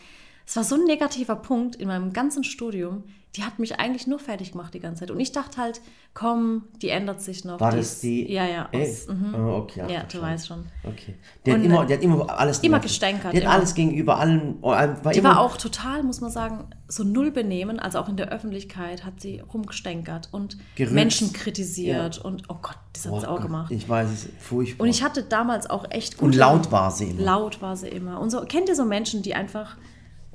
es 0.45 0.55
war 0.55 0.63
so 0.63 0.75
ein 0.75 0.83
negativer 0.83 1.35
Punkt 1.35 1.75
in 1.75 1.87
meinem 1.87 2.13
ganzen 2.13 2.43
Studium, 2.43 3.03
die 3.35 3.43
hat 3.43 3.59
mich 3.59 3.79
eigentlich 3.79 4.07
nur 4.07 4.17
fertig 4.19 4.53
gemacht 4.53 4.73
die 4.73 4.79
ganze 4.79 5.01
Zeit. 5.01 5.11
Und 5.11 5.19
ich 5.19 5.33
dachte 5.33 5.57
halt, 5.57 5.81
komm, 6.13 6.63
die 6.81 6.87
ändert 6.87 7.21
sich 7.21 7.43
noch. 7.43 7.59
War 7.59 7.71
die 7.71 7.77
das 7.77 7.93
ist- 7.95 8.03
die? 8.03 8.31
Ja, 8.31 8.45
ja. 8.45 8.69
Aus, 8.73 9.07
mhm. 9.09 9.35
Oh, 9.35 9.55
okay, 9.57 9.81
ach, 9.83 9.89
Ja, 9.89 10.03
du 10.03 10.21
weißt 10.21 10.47
schon. 10.47 10.63
Okay. 10.85 11.15
Die 11.45 11.51
hat, 11.51 11.57
Und, 11.59 11.65
immer, 11.65 11.85
die 11.85 11.93
hat 11.95 12.01
immer 12.01 12.29
alles 12.39 12.59
immer 12.59 12.77
gemacht. 12.77 12.83
gestänkert, 12.83 13.33
Die 13.33 13.37
hat 13.37 13.43
immer. 13.43 13.51
alles 13.53 13.73
gegenüber 13.75 14.19
allen. 14.19 14.61
War 14.61 15.11
Die 15.11 15.21
war 15.21 15.41
auch 15.41 15.57
total, 15.57 16.03
muss 16.03 16.21
man 16.21 16.31
sagen, 16.31 16.69
so 16.87 17.03
null 17.03 17.31
benehmen, 17.31 17.77
also 17.81 17.99
auch 17.99 18.07
in 18.07 18.15
der 18.15 18.29
Öffentlichkeit 18.29 19.03
hat 19.03 19.19
sie 19.19 19.41
rumgestänkert 19.41 20.29
und 20.31 20.57
Gerülpst. 20.75 20.95
Menschen 20.95 21.33
kritisiert 21.33 22.19
und 22.23 22.43
oh 22.47 22.55
Gott, 22.61 22.77
das 22.93 23.05
hat 23.05 23.11
Oh 23.11 23.19
sie 23.19 23.27
auch 23.27 23.33
Gott, 23.35 23.41
gemacht. 23.47 23.71
Ich 23.71 23.89
weiß, 23.89 24.09
es 24.11 24.29
furchtbar. 24.39 24.83
Und 24.83 24.89
ich 24.89 25.03
hatte 25.03 25.23
damals 25.23 25.69
auch 25.69 25.83
echt 25.91 26.13
Und 26.21 26.27
gute- 26.29 26.37
laut 26.37 26.71
war 26.71 26.89
sie 26.89 27.09
immer. 27.09 27.21
Laut 27.21 27.61
war 27.61 27.75
sie 27.75 27.89
immer. 27.89 28.21
Und 28.21 28.29
so, 28.29 28.39
kennt 28.45 28.69
ihr 28.69 28.75
so 28.75 28.85
Menschen, 28.85 29.23
die 29.23 29.33
einfach, 29.35 29.75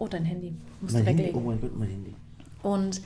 oh, 0.00 0.08
dein 0.08 0.24
Handy, 0.24 0.54
musst 0.80 0.94
mein 0.94 1.04
du 1.04 1.08
Handy, 1.10 1.24
weglegen. 1.24 1.42
oh 1.42 1.48
mein 1.48 1.60
Gott, 1.60 1.78
mein 1.78 1.88
Handy. 1.88 2.14
Und 2.62 3.00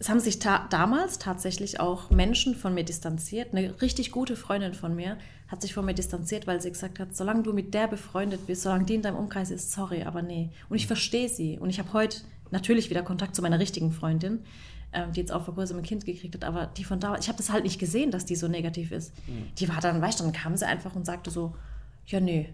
es 0.00 0.08
haben 0.08 0.20
sich 0.20 0.38
ta 0.38 0.66
damals 0.70 1.18
tatsächlich 1.18 1.80
auch 1.80 2.10
Menschen 2.10 2.54
von 2.54 2.72
mir 2.72 2.84
distanziert. 2.84 3.52
Eine 3.52 3.80
richtig 3.82 4.12
gute 4.12 4.36
Freundin 4.36 4.74
von 4.74 4.94
mir 4.94 5.18
hat 5.48 5.62
sich 5.62 5.74
von 5.74 5.84
mir 5.84 5.94
distanziert, 5.94 6.46
weil 6.46 6.60
sie 6.60 6.70
gesagt 6.70 7.00
hat, 7.00 7.16
solange 7.16 7.42
du 7.42 7.52
mit 7.52 7.74
der 7.74 7.88
befreundet 7.88 8.46
bist, 8.46 8.62
solange 8.62 8.84
die 8.84 8.94
in 8.94 9.02
deinem 9.02 9.16
Umkreis 9.16 9.50
ist, 9.50 9.72
sorry, 9.72 10.02
aber 10.02 10.22
nee. 10.22 10.50
Und 10.68 10.76
ich 10.76 10.86
verstehe 10.86 11.28
sie. 11.28 11.58
Und 11.58 11.70
ich 11.70 11.78
habe 11.78 11.92
heute 11.92 12.18
natürlich 12.50 12.90
wieder 12.90 13.02
Kontakt 13.02 13.34
zu 13.34 13.42
meiner 13.42 13.58
richtigen 13.58 13.90
Freundin, 13.92 14.40
ähm, 14.92 15.12
die 15.12 15.20
jetzt 15.20 15.32
auch 15.32 15.44
vor 15.44 15.54
kurzem 15.54 15.78
ein 15.78 15.82
Kind 15.82 16.04
gekriegt 16.04 16.34
hat, 16.34 16.44
aber 16.44 16.66
die 16.66 16.84
von 16.84 17.00
damals, 17.00 17.24
ich 17.24 17.28
habe 17.28 17.38
das 17.38 17.50
halt 17.50 17.64
nicht 17.64 17.78
gesehen, 17.78 18.10
dass 18.10 18.24
die 18.24 18.36
so 18.36 18.46
negativ 18.46 18.92
ist. 18.92 19.12
Die 19.58 19.68
war 19.68 19.80
dann, 19.80 20.00
weißt 20.00 20.20
du, 20.20 20.24
dann 20.24 20.32
kam 20.32 20.56
sie 20.56 20.66
einfach 20.66 20.94
und 20.94 21.04
sagte 21.04 21.30
so, 21.30 21.54
ja, 22.06 22.20
nee, 22.20 22.50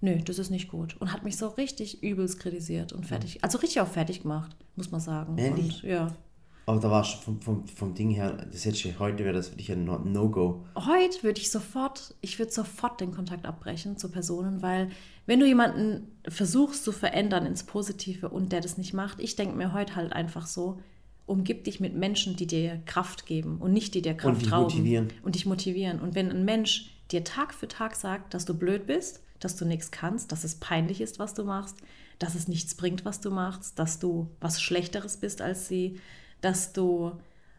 nö, 0.00 0.18
das 0.24 0.38
ist 0.38 0.50
nicht 0.50 0.68
gut. 0.68 0.96
Und 1.00 1.12
hat 1.12 1.24
mich 1.24 1.36
so 1.36 1.48
richtig 1.48 2.02
übelst 2.02 2.38
kritisiert 2.38 2.92
und 2.92 3.06
fertig, 3.06 3.42
also 3.42 3.58
richtig 3.58 3.80
auch 3.80 3.88
fertig 3.88 4.22
gemacht, 4.22 4.56
muss 4.76 4.90
man 4.90 5.00
sagen. 5.00 5.36
Ehrlich? 5.38 5.82
Und, 5.82 5.90
ja. 5.90 6.16
Aber 6.68 6.80
da 6.80 6.90
war 6.90 7.04
schon 7.04 7.20
vom, 7.22 7.40
vom, 7.40 7.68
vom 7.68 7.94
Ding 7.94 8.10
her, 8.10 8.32
das 8.50 8.64
jetzt 8.64 8.84
heute 8.98 9.24
wäre 9.24 9.32
das 9.32 9.48
für 9.50 9.56
dich 9.56 9.70
ein 9.70 9.84
No- 9.84 10.00
No-Go. 10.00 10.64
Heute 10.74 11.22
würde 11.22 11.40
ich 11.40 11.50
sofort, 11.52 12.16
ich 12.20 12.40
würde 12.40 12.50
sofort 12.50 13.00
den 13.00 13.12
Kontakt 13.12 13.46
abbrechen 13.46 13.96
zu 13.96 14.10
Personen, 14.10 14.62
weil 14.62 14.88
wenn 15.26 15.38
du 15.38 15.46
jemanden 15.46 16.08
versuchst 16.28 16.82
zu 16.82 16.90
verändern 16.90 17.46
ins 17.46 17.62
Positive 17.62 18.28
und 18.30 18.50
der 18.50 18.60
das 18.62 18.78
nicht 18.78 18.94
macht, 18.94 19.20
ich 19.20 19.36
denke 19.36 19.54
mir 19.56 19.72
heute 19.72 19.94
halt 19.94 20.12
einfach 20.12 20.46
so, 20.48 20.80
umgib 21.26 21.62
dich 21.64 21.78
mit 21.78 21.94
Menschen, 21.94 22.34
die 22.34 22.46
dir 22.48 22.80
Kraft 22.84 23.26
geben 23.26 23.58
und 23.58 23.72
nicht 23.72 23.94
die 23.94 24.02
dir 24.02 24.14
Kraft 24.14 24.42
dich 24.42 24.50
rauben. 24.52 24.64
motivieren. 24.64 25.08
Und 25.22 25.36
dich 25.36 25.46
motivieren. 25.46 26.00
Und 26.00 26.16
wenn 26.16 26.30
ein 26.30 26.44
Mensch 26.44 26.90
dir 27.12 27.22
Tag 27.22 27.54
für 27.54 27.68
Tag 27.68 27.94
sagt, 27.94 28.34
dass 28.34 28.44
du 28.44 28.54
blöd 28.54 28.86
bist, 28.86 29.22
dass 29.40 29.56
du 29.56 29.64
nichts 29.64 29.90
kannst, 29.90 30.32
dass 30.32 30.44
es 30.44 30.56
peinlich 30.56 31.00
ist, 31.00 31.18
was 31.18 31.34
du 31.34 31.44
machst, 31.44 31.76
dass 32.18 32.34
es 32.34 32.48
nichts 32.48 32.74
bringt, 32.74 33.04
was 33.04 33.20
du 33.20 33.30
machst, 33.30 33.78
dass 33.78 33.98
du 33.98 34.28
was 34.40 34.60
Schlechteres 34.60 35.18
bist 35.18 35.42
als 35.42 35.68
sie, 35.68 36.00
dass 36.40 36.72
du 36.72 37.12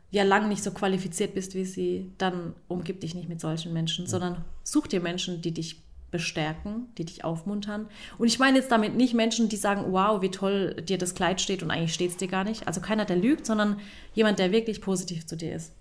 ja 0.10 0.24
lang 0.24 0.48
nicht 0.48 0.63
so 0.63 0.72
qualifiziert 0.72 1.34
bist 1.34 1.54
wie 1.54 1.66
sie, 1.66 2.12
dann 2.18 2.56
umgib 2.68 3.02
dich 3.02 3.13
nicht 3.13 3.30
mit 3.30 3.42
solchen 3.42 3.74
Menschen, 3.74 4.08
sondern 4.08 4.46
such 4.63 4.88
dir 4.88 5.02
Menschen, 5.02 5.42
die 5.42 5.54
dich 5.54 5.84
bestärken, 6.10 6.88
die 6.98 7.06
dich 7.06 7.26
aufmuntern. 7.26 7.88
Und 8.18 8.28
ich 8.28 8.40
meine 8.40 8.58
jetzt 8.58 8.72
damit 8.72 8.96
nicht 8.96 9.13
Menschen, 9.13 9.50
die 9.50 9.58
sagen, 9.58 9.92
wow, 9.92 10.22
wie 10.22 10.32
toll 10.32 10.76
dir 10.76 10.98
das 10.98 11.16
Kleid 11.16 11.42
steht 11.42 11.63
und 11.63 11.72
eigentlich 11.72 11.94
steht 11.94 12.12
es 12.12 12.18
dir 12.18 12.30
gar 12.30 12.46
nicht. 12.46 12.68
Also 12.68 12.80
keiner, 12.80 13.04
der 13.06 13.18
lügt, 13.18 13.46
sondern 13.46 13.80
jemand, 14.13 14.40
der 14.40 14.52
wirklich 14.52 14.82
positiv 14.82 15.28
zu 15.28 15.36
dir 15.36 15.54
ist. 15.54 15.74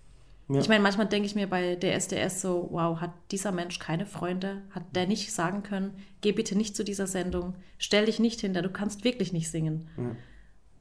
Ja. 0.48 0.60
Ich 0.60 0.68
meine, 0.68 0.82
manchmal 0.82 1.08
denke 1.08 1.26
ich 1.26 1.34
mir 1.34 1.48
bei 1.48 1.76
DSDS 1.76 2.40
so, 2.40 2.68
wow, 2.70 3.00
hat 3.00 3.10
dieser 3.32 3.50
Mensch 3.50 3.80
keine 3.80 4.06
Freunde? 4.06 4.62
Hat 4.70 4.84
der 4.94 5.08
nicht 5.08 5.32
sagen 5.32 5.64
können, 5.64 5.92
geh 6.20 6.32
bitte 6.32 6.56
nicht 6.56 6.76
zu 6.76 6.84
dieser 6.84 7.08
Sendung, 7.08 7.54
stell 7.78 8.06
dich 8.06 8.20
nicht 8.20 8.40
hinter, 8.40 8.62
du 8.62 8.70
kannst 8.70 9.02
wirklich 9.02 9.32
nicht 9.32 9.50
singen. 9.50 9.88
Ja. 9.96 10.16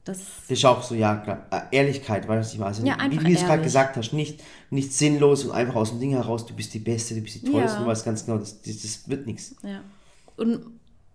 Das, 0.04 0.20
das 0.42 0.50
ist 0.50 0.64
auch 0.64 0.84
so, 0.84 0.94
ja, 0.94 1.16
klar. 1.16 1.46
Äh, 1.50 1.78
Ehrlichkeit, 1.78 2.28
weißt 2.28 2.56
du, 2.56 2.62
also 2.62 2.86
ja, 2.86 2.96
wie, 3.10 3.20
wie 3.20 3.24
du 3.24 3.32
es 3.32 3.44
gerade 3.44 3.62
gesagt 3.62 3.96
hast, 3.96 4.12
nicht, 4.12 4.40
nicht 4.70 4.92
sinnlos 4.92 5.44
und 5.44 5.50
einfach 5.50 5.74
aus 5.74 5.90
dem 5.90 5.98
Ding 5.98 6.10
heraus, 6.12 6.46
du 6.46 6.54
bist 6.54 6.72
die 6.72 6.78
Beste, 6.78 7.16
du 7.16 7.22
bist 7.22 7.34
die 7.34 7.50
Tollste, 7.50 7.78
ja. 7.78 7.82
du 7.82 7.86
weißt 7.86 8.04
ganz 8.04 8.24
genau, 8.24 8.38
das, 8.38 8.62
das, 8.62 8.82
das 8.82 9.08
wird 9.08 9.26
nichts. 9.26 9.56
Ja. 9.64 9.80
Und 10.36 10.60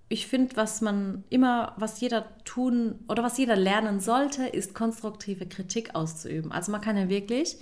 ich 0.09 0.27
finde, 0.27 0.57
was 0.57 0.81
man 0.81 1.23
immer, 1.29 1.73
was 1.77 2.01
jeder 2.01 2.25
tun 2.43 2.95
oder 3.07 3.23
was 3.23 3.37
jeder 3.37 3.55
lernen 3.55 4.01
sollte, 4.01 4.45
ist 4.45 4.73
konstruktive 4.73 5.45
Kritik 5.45 5.95
auszuüben. 5.95 6.51
Also 6.51 6.73
man 6.73 6.81
kann 6.81 6.97
ja 6.97 7.07
wirklich 7.07 7.59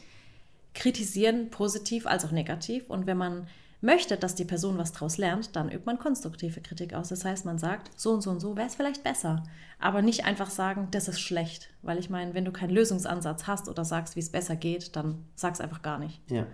kritisieren, 0.74 1.50
positiv 1.50 2.06
als 2.06 2.26
auch 2.26 2.32
negativ. 2.32 2.90
Und 2.90 3.08
wenn 3.08 3.18
man 3.18 3.48
möchte, 3.82 4.18
dass 4.18 4.36
die 4.36 4.46
Person 4.46 4.78
was 4.78 4.92
daraus 4.92 5.18
lernt, 5.18 5.56
dann 5.56 5.70
übt 5.70 5.86
man 5.86 6.00
konstruktive 6.00 6.62
Kritik 6.62 6.94
aus. 6.94 7.10
Das 7.10 7.24
heißt, 7.24 7.46
man 7.46 7.58
sagt, 7.58 7.92
so 8.00 8.12
und 8.12 8.22
so 8.22 8.30
und 8.30 8.40
so 8.40 8.58
wäre 8.58 8.68
es 8.68 8.76
vielleicht 8.76 9.04
besser. 9.04 9.44
Aber 9.80 10.02
nicht 10.02 10.26
einfach 10.26 10.50
sagen, 10.50 10.90
das 10.92 11.08
ist 11.08 11.20
schlecht. 11.20 11.70
Weil 11.82 11.98
ich 11.98 12.10
meine, 12.10 12.34
wenn 12.34 12.46
du 12.46 12.52
keinen 12.52 12.72
Lösungsansatz 12.72 13.48
hast 13.48 13.70
oder 13.70 13.86
sagst, 13.86 14.16
wie 14.16 14.20
es 14.20 14.30
besser 14.30 14.56
geht, 14.56 14.96
dann 14.96 15.26
sag 15.36 15.54
es 15.54 15.62
einfach 15.62 15.82
gar 15.82 16.00
nicht. 16.00 16.22
Ja. 16.30 16.46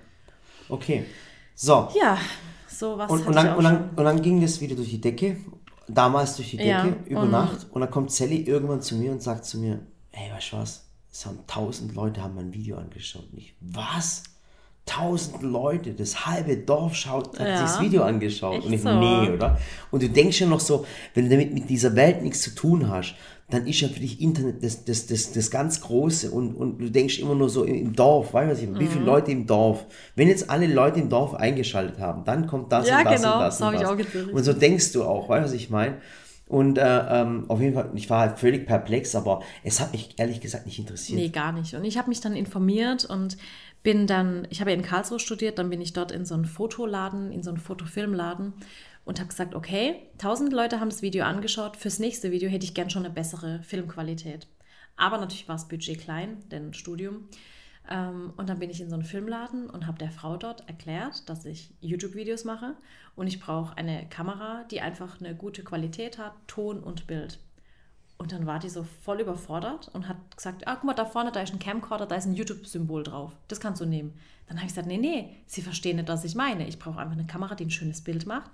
Okay. 0.69 1.05
So. 1.55 1.89
Ja, 1.99 2.17
so 2.67 2.97
was. 2.97 3.09
Und, 3.09 3.25
und, 3.25 3.35
dann, 3.35 3.55
und, 3.55 3.63
dann, 3.63 3.89
und 3.89 4.03
dann 4.03 4.21
ging 4.21 4.41
das 4.41 4.61
wieder 4.61 4.75
durch 4.75 4.89
die 4.89 5.01
Decke. 5.01 5.37
Damals 5.87 6.35
durch 6.35 6.51
die 6.51 6.57
Decke, 6.57 6.69
ja, 6.69 6.95
über 7.05 7.25
Nacht. 7.25 7.67
Und 7.71 7.81
dann 7.81 7.91
kommt 7.91 8.11
Sally 8.11 8.41
irgendwann 8.41 8.81
zu 8.81 8.95
mir 8.95 9.11
und 9.11 9.21
sagt 9.21 9.45
zu 9.45 9.59
mir, 9.59 9.79
hey, 10.11 10.31
weißt 10.31 10.53
du 10.53 10.57
was? 10.57 10.84
Es 11.15 11.25
haben 11.25 11.39
tausend 11.47 11.95
Leute 11.95 12.21
haben 12.21 12.35
mein 12.35 12.53
Video 12.53 12.75
angeschaut. 12.75 13.23
Und 13.31 13.37
ich, 13.37 13.55
was? 13.61 14.23
tausend 14.85 15.41
Leute, 15.41 15.93
das 15.93 16.27
halbe 16.27 16.57
Dorf 16.57 16.93
schaut, 16.93 17.39
hat 17.39 17.47
ja, 17.47 17.57
sich 17.57 17.65
das 17.65 17.81
Video 17.81 18.03
angeschaut. 18.03 18.65
Und 18.65 18.73
ich, 18.73 18.81
so. 18.83 18.99
nee, 18.99 19.29
oder? 19.29 19.57
Und 19.89 20.03
du 20.03 20.09
denkst 20.09 20.41
ja 20.41 20.45
noch 20.45 20.59
so, 20.59 20.85
wenn 21.15 21.23
du 21.23 21.31
damit 21.31 21.53
mit 21.53 21.69
dieser 21.69 21.95
Welt 21.95 22.21
nichts 22.21 22.41
zu 22.41 22.53
tun 22.53 22.89
hast, 22.89 23.15
dann 23.49 23.65
ist 23.65 23.81
ja 23.81 23.87
für 23.87 23.99
dich 23.99 24.21
Internet 24.21 24.63
das, 24.63 24.85
das, 24.85 25.07
das, 25.07 25.31
das 25.31 25.49
ganz 25.49 25.81
Große 25.81 26.29
und, 26.29 26.53
und 26.53 26.79
du 26.79 26.91
denkst 26.91 27.17
immer 27.17 27.33
nur 27.33 27.49
so 27.49 27.63
im, 27.63 27.93
Dorf, 27.93 28.33
weißt 28.33 28.61
du, 28.61 28.79
wie 28.79 28.85
viele 28.85 28.99
mhm. 28.99 29.05
Leute 29.05 29.31
im 29.31 29.47
Dorf. 29.47 29.85
Wenn 30.15 30.27
jetzt 30.27 30.49
alle 30.49 30.67
Leute 30.67 30.99
im 30.99 31.09
Dorf 31.09 31.33
eingeschaltet 31.33 31.97
haben, 31.99 32.23
dann 32.23 32.45
kommt 32.45 32.71
das 32.71 32.87
ja, 32.87 32.99
und 32.99 33.05
das 33.05 33.21
genau, 33.21 33.33
und 33.33 33.39
das, 33.39 33.57
das 33.57 33.67
und 33.67 33.73
das. 33.73 33.81
Ich 33.81 33.87
auch 33.87 33.97
gedacht. 33.97 34.33
Und 34.33 34.43
so 34.43 34.53
denkst 34.53 34.91
du 34.91 35.03
auch, 35.03 35.29
weißt 35.29 35.47
du, 35.47 35.49
was 35.49 35.53
ich 35.53 35.69
meine? 35.71 35.97
Und 36.47 36.77
äh, 36.77 37.21
ähm, 37.21 37.45
auf 37.47 37.59
jeden 37.59 37.73
Fall, 37.73 37.89
ich 37.95 38.09
war 38.09 38.19
halt 38.19 38.37
völlig 38.37 38.67
perplex, 38.67 39.15
aber 39.15 39.41
es 39.63 39.79
hat 39.79 39.93
mich 39.93 40.13
ehrlich 40.17 40.41
gesagt 40.41 40.67
nicht 40.67 40.77
interessiert. 40.77 41.19
Nee, 41.19 41.29
gar 41.29 41.51
nicht. 41.51 41.73
Und 41.73 41.83
ich 41.85 41.97
habe 41.97 42.09
mich 42.09 42.21
dann 42.21 42.35
informiert 42.35 43.03
und 43.05 43.37
bin 43.81 44.05
dann, 44.05 44.47
ich 44.51 44.61
habe 44.61 44.71
ja 44.71 44.77
in 44.77 44.83
Karlsruhe 44.83 45.19
studiert, 45.19 45.57
dann 45.57 45.69
bin 45.69 45.81
ich 45.81 45.93
dort 45.93 46.11
in 46.11 46.25
so 46.25 46.35
einen 46.35 46.45
Fotoladen, 46.45 47.31
in 47.31 47.41
so 47.41 47.49
einen 47.49 47.59
Fotofilmladen 47.59 48.53
und 49.05 49.19
habe 49.19 49.29
gesagt, 49.29 49.55
okay, 49.55 50.09
tausend 50.17 50.53
Leute 50.53 50.79
haben 50.79 50.89
das 50.89 51.01
Video 51.01 51.25
angeschaut, 51.25 51.77
fürs 51.77 51.99
nächste 51.99 52.31
Video 52.31 52.49
hätte 52.49 52.65
ich 52.65 52.73
gern 52.73 52.89
schon 52.89 53.05
eine 53.05 53.13
bessere 53.13 53.61
Filmqualität. 53.63 54.47
Aber 54.97 55.17
natürlich 55.17 55.47
war 55.47 55.55
das 55.55 55.67
Budget 55.67 55.99
klein, 55.99 56.43
denn 56.51 56.73
Studium. 56.73 57.27
Ähm, 57.89 58.33
und 58.37 58.49
dann 58.49 58.59
bin 58.59 58.69
ich 58.69 58.81
in 58.81 58.89
so 58.89 58.95
einen 58.95 59.03
Filmladen 59.03 59.69
und 59.69 59.87
habe 59.87 59.99
der 59.99 60.11
Frau 60.11 60.37
dort 60.37 60.67
erklärt, 60.67 61.29
dass 61.29 61.45
ich 61.45 61.75
YouTube-Videos 61.81 62.43
mache 62.43 62.75
und 63.15 63.27
ich 63.27 63.39
brauche 63.39 63.77
eine 63.77 64.07
Kamera, 64.09 64.63
die 64.71 64.81
einfach 64.81 65.19
eine 65.19 65.35
gute 65.35 65.63
Qualität 65.63 66.17
hat, 66.17 66.33
Ton 66.47 66.79
und 66.79 67.07
Bild. 67.07 67.39
Und 68.17 68.31
dann 68.31 68.45
war 68.45 68.59
die 68.59 68.69
so 68.69 68.85
voll 69.03 69.19
überfordert 69.19 69.89
und 69.93 70.07
hat 70.07 70.17
gesagt, 70.35 70.67
ah, 70.67 70.75
guck 70.75 70.85
mal, 70.85 70.93
da 70.93 71.05
vorne, 71.05 71.31
da 71.31 71.41
ist 71.41 71.53
ein 71.53 71.59
Camcorder, 71.59 72.05
da 72.05 72.15
ist 72.15 72.25
ein 72.25 72.33
YouTube-Symbol 72.33 73.03
drauf. 73.03 73.31
Das 73.49 73.59
kannst 73.59 73.81
du 73.81 73.85
nehmen. 73.85 74.13
Dann 74.47 74.57
habe 74.57 74.67
ich 74.67 74.71
gesagt, 74.71 74.87
nee, 74.87 74.97
nee, 74.97 75.35
sie 75.47 75.61
verstehen 75.61 75.97
nicht, 75.97 76.07
was 76.07 76.23
ich 76.23 76.35
meine. 76.35 76.67
Ich 76.67 76.79
brauche 76.79 76.99
einfach 76.99 77.13
eine 77.13 77.25
Kamera, 77.25 77.55
die 77.55 77.65
ein 77.65 77.71
schönes 77.71 78.01
Bild 78.01 78.25
macht 78.25 78.51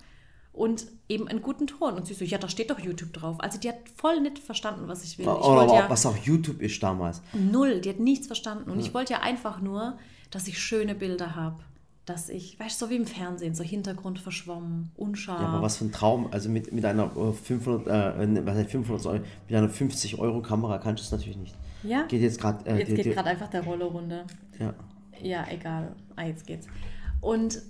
und 0.52 0.86
eben 1.08 1.28
einen 1.28 1.42
guten 1.42 1.66
Ton. 1.66 1.94
Und 1.94 2.06
sie 2.06 2.14
so, 2.14 2.24
ja, 2.24 2.38
da 2.38 2.48
steht 2.48 2.70
doch 2.70 2.78
YouTube 2.78 3.12
drauf. 3.12 3.36
Also 3.38 3.58
die 3.58 3.68
hat 3.68 3.76
voll 3.96 4.20
nicht 4.20 4.38
verstanden, 4.40 4.88
was 4.88 5.04
ich 5.04 5.18
will. 5.18 5.26
Ich 5.26 5.30
Oder 5.30 5.62
aber 5.62 5.74
ja, 5.74 5.90
was 5.90 6.06
auch 6.06 6.16
YouTube 6.16 6.60
ist 6.60 6.82
damals. 6.82 7.22
Null, 7.32 7.80
die 7.80 7.90
hat 7.90 8.00
nichts 8.00 8.26
verstanden. 8.26 8.70
Und 8.70 8.80
ja. 8.80 8.86
ich 8.86 8.94
wollte 8.94 9.12
ja 9.12 9.20
einfach 9.20 9.60
nur, 9.60 9.96
dass 10.30 10.48
ich 10.48 10.58
schöne 10.58 10.94
Bilder 10.94 11.36
habe 11.36 11.62
dass 12.04 12.28
ich, 12.28 12.58
weißt 12.58 12.80
du, 12.80 12.86
so 12.86 12.90
wie 12.90 12.96
im 12.96 13.06
Fernsehen, 13.06 13.54
so 13.54 13.62
Hintergrund 13.62 14.18
verschwommen, 14.18 14.90
unscharf. 14.96 15.40
Ja, 15.40 15.48
aber 15.48 15.62
was 15.62 15.76
für 15.76 15.84
ein 15.84 15.92
Traum. 15.92 16.28
Also 16.32 16.48
mit, 16.48 16.72
mit 16.72 16.84
einer 16.84 17.10
500, 17.10 17.86
äh, 17.86 18.24
äh 18.24 18.46
was 18.46 18.56
heißt 18.56 18.70
500 18.70 19.06
Euro, 19.06 19.24
mit 19.48 19.56
einer 19.56 19.68
50 19.68 20.18
Euro 20.18 20.42
Kamera 20.42 20.78
kannst 20.78 21.02
du 21.02 21.06
es 21.06 21.12
natürlich 21.12 21.36
nicht. 21.36 21.56
Ja? 21.84 22.02
Geht 22.06 22.22
jetzt 22.22 22.40
gerade. 22.40 22.68
Äh, 22.68 22.80
jetzt 22.80 22.94
geht 22.94 23.14
gerade 23.14 23.28
einfach 23.28 23.48
der 23.48 23.62
Roller 23.62 23.86
runter. 23.86 24.24
Ja. 24.58 24.74
Ja, 25.20 25.46
egal. 25.48 25.94
Ah, 26.16 26.24
jetzt 26.24 26.46
geht's. 26.46 26.66
Und 27.20 27.62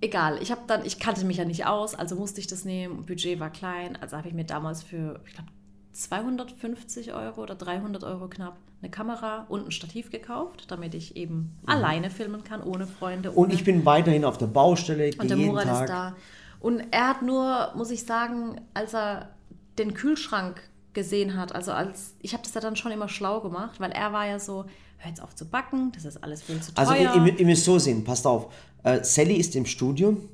egal, 0.00 0.38
ich 0.42 0.50
habe 0.50 0.60
dann, 0.66 0.84
ich 0.84 0.98
kannte 0.98 1.24
mich 1.24 1.38
ja 1.38 1.44
nicht 1.44 1.66
aus, 1.66 1.94
also 1.94 2.14
musste 2.16 2.40
ich 2.40 2.46
das 2.46 2.64
nehmen. 2.64 3.06
Budget 3.06 3.40
war 3.40 3.50
klein, 3.50 3.96
also 3.96 4.16
habe 4.16 4.28
ich 4.28 4.34
mir 4.34 4.44
damals 4.44 4.82
für, 4.82 5.20
ich 5.26 5.34
glaube, 5.34 5.50
250 5.98 7.12
Euro 7.12 7.42
oder 7.42 7.56
300 7.56 8.04
Euro 8.04 8.28
knapp 8.28 8.56
eine 8.80 8.90
Kamera 8.90 9.46
und 9.48 9.66
ein 9.66 9.70
Stativ 9.72 10.10
gekauft, 10.10 10.66
damit 10.68 10.94
ich 10.94 11.16
eben 11.16 11.58
mhm. 11.62 11.68
alleine 11.68 12.10
filmen 12.10 12.44
kann, 12.44 12.62
ohne 12.62 12.86
Freunde. 12.86 13.30
Ohne 13.30 13.38
und 13.38 13.52
ich 13.52 13.64
bin 13.64 13.84
weiterhin 13.84 14.24
auf 14.24 14.38
der 14.38 14.46
Baustelle. 14.46 15.10
Und 15.18 15.28
der 15.28 15.36
Murat 15.36 15.64
Tag. 15.64 15.82
ist 15.82 15.90
da. 15.90 16.16
Und 16.60 16.84
er 16.92 17.08
hat 17.08 17.22
nur, 17.22 17.72
muss 17.74 17.90
ich 17.90 18.04
sagen, 18.04 18.60
als 18.74 18.94
er 18.94 19.30
den 19.78 19.94
Kühlschrank 19.94 20.62
gesehen 20.92 21.36
hat, 21.36 21.54
also 21.54 21.72
als 21.72 22.14
ich 22.20 22.32
habe 22.32 22.42
das 22.44 22.54
ja 22.54 22.60
dann 22.60 22.76
schon 22.76 22.92
immer 22.92 23.08
schlau 23.08 23.40
gemacht, 23.40 23.80
weil 23.80 23.90
er 23.90 24.12
war 24.12 24.26
ja 24.26 24.38
so, 24.38 24.66
hör 24.98 25.08
jetzt 25.08 25.22
auf 25.22 25.34
zu 25.34 25.48
backen, 25.48 25.92
das 25.92 26.04
ist 26.04 26.22
alles 26.22 26.42
viel 26.42 26.60
zu 26.60 26.72
also 26.76 26.92
teuer. 26.92 27.10
Also 27.10 27.24
ihr, 27.24 27.38
ihr 27.40 27.46
müsst 27.46 27.64
so 27.64 27.78
sehen, 27.78 28.04
passt 28.04 28.26
auf, 28.26 28.52
äh, 28.84 29.02
Sally 29.02 29.34
ist 29.34 29.54
im 29.56 29.66
Studium 29.66 30.28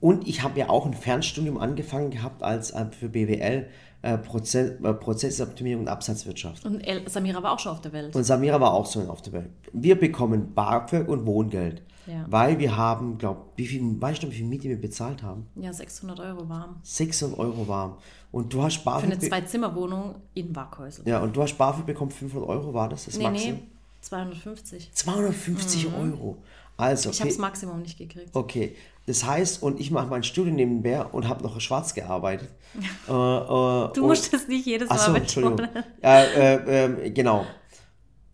und 0.00 0.26
ich 0.26 0.42
habe 0.42 0.58
ja 0.58 0.68
auch 0.68 0.86
ein 0.86 0.94
Fernstudium 0.94 1.58
angefangen 1.58 2.10
gehabt 2.10 2.42
als 2.42 2.70
äh, 2.70 2.86
für 2.90 3.08
BWL 3.08 3.66
äh, 4.02 4.18
Prozess, 4.18 4.80
äh, 4.82 4.94
Prozessoptimierung 4.94 5.82
und 5.82 5.88
Absatzwirtschaft. 5.88 6.64
Und 6.64 6.80
El 6.80 7.08
Samira 7.08 7.42
war 7.42 7.52
auch 7.52 7.58
schon 7.58 7.72
auf 7.72 7.82
der 7.82 7.92
Welt. 7.92 8.16
Und 8.16 8.24
Samira 8.24 8.60
war 8.60 8.72
auch 8.72 8.90
schon 8.90 9.08
auf 9.10 9.20
der 9.22 9.34
Welt. 9.34 9.50
Wir 9.72 9.98
bekommen 9.98 10.54
BAföG 10.54 11.06
und 11.08 11.26
Wohngeld. 11.26 11.82
Ja. 12.06 12.24
Weil 12.28 12.58
wir 12.58 12.76
haben, 12.76 13.18
glaube 13.18 13.42
wie 13.56 13.66
viel, 13.66 13.82
weißt 14.00 14.22
du, 14.22 14.30
wie 14.30 14.36
viel 14.36 14.46
Miete 14.46 14.68
wir 14.68 14.80
bezahlt 14.80 15.22
haben? 15.22 15.46
Ja, 15.54 15.72
600 15.72 16.18
Euro 16.18 16.48
warm. 16.48 16.76
600 16.82 17.38
Euro 17.38 17.68
warm. 17.68 17.98
Und 18.32 18.52
du 18.52 18.62
hast 18.62 18.82
BAföG. 18.84 19.06
Für 19.06 19.12
eine 19.12 19.20
Zwei-Zimmer-Wohnung 19.20 20.14
in 20.32 20.56
Wackhäusl. 20.56 21.02
Ja, 21.06 21.20
und 21.20 21.36
du 21.36 21.42
hast 21.42 21.58
BAföG 21.58 21.84
bekommen 21.84 22.10
500 22.10 22.48
Euro, 22.48 22.72
war 22.72 22.88
das 22.88 23.04
das 23.04 23.18
nee, 23.18 23.24
Maximum? 23.24 23.56
Nee, 23.56 23.66
250. 24.00 24.90
250 24.92 25.88
mhm. 25.88 25.94
Euro. 25.94 26.38
Also, 26.80 27.08
okay. 27.08 27.14
Ich 27.14 27.20
habe 27.20 27.30
das 27.30 27.38
Maximum 27.38 27.82
nicht 27.82 27.98
gekriegt. 27.98 28.30
Okay, 28.32 28.76
das 29.06 29.24
heißt, 29.24 29.62
und 29.62 29.80
ich 29.80 29.90
mache 29.90 30.06
mein 30.06 30.22
Studium 30.22 30.56
nebenbei 30.56 31.04
und 31.04 31.28
habe 31.28 31.42
noch 31.42 31.60
schwarz 31.60 31.94
gearbeitet. 31.94 32.48
äh, 33.08 33.12
äh, 33.12 33.92
du 33.92 34.06
musst 34.06 34.32
das 34.32 34.48
nicht 34.48 34.66
jedes 34.66 34.88
Mal 34.88 34.94
achso, 34.94 35.14
Entschuldigung. 35.14 35.66
äh, 36.02 36.84
äh, 36.84 37.10
genau. 37.10 37.44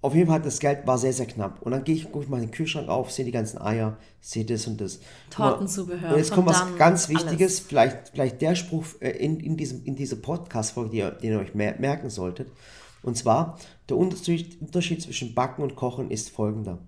Auf 0.02 0.14
jeden 0.14 0.28
Fall, 0.28 0.40
das 0.40 0.61
Geld 0.61 0.87
war 0.87 0.98
sehr, 0.98 1.12
sehr 1.12 1.26
knapp. 1.26 1.62
Und 1.62 1.72
dann 1.72 1.82
gehe 1.82 1.96
ich, 1.96 2.04
gucke 2.04 2.24
ich 2.24 2.30
mal 2.30 2.38
den 2.38 2.52
Kühlschrank 2.52 2.88
auf, 2.88 3.11
sehe 3.11 3.24
die 3.24 3.32
ganzen 3.32 3.61
Eier, 3.61 3.96
sehe 4.20 4.44
das 4.44 4.66
und 4.68 4.80
das. 4.80 5.00
Tortenzubehör. 5.30 6.12
Und 6.12 6.18
jetzt 6.18 6.30
kommt 6.30 6.46
was 6.46 6.62
ganz 6.76 7.09
Wichtiges, 7.09 7.59
vielleicht, 7.59 8.11
vielleicht 8.11 8.40
der 8.40 8.54
Spruch 8.54 8.85
äh, 9.00 9.11
in, 9.11 9.40
in, 9.40 9.56
diesem, 9.56 9.85
in 9.85 9.96
dieser 9.96 10.16
Podcast-Folge, 10.16 10.90
den, 10.90 11.18
den 11.20 11.32
ihr 11.32 11.40
euch 11.40 11.54
merken 11.54 12.11
solltet. 12.11 12.48
Und 13.02 13.16
zwar, 13.16 13.59
der 13.88 13.96
Unterschied, 13.96 14.61
Unterschied 14.61 15.02
zwischen 15.02 15.35
Backen 15.35 15.62
und 15.62 15.74
Kochen 15.74 16.11
ist 16.11 16.30
folgender. 16.30 16.78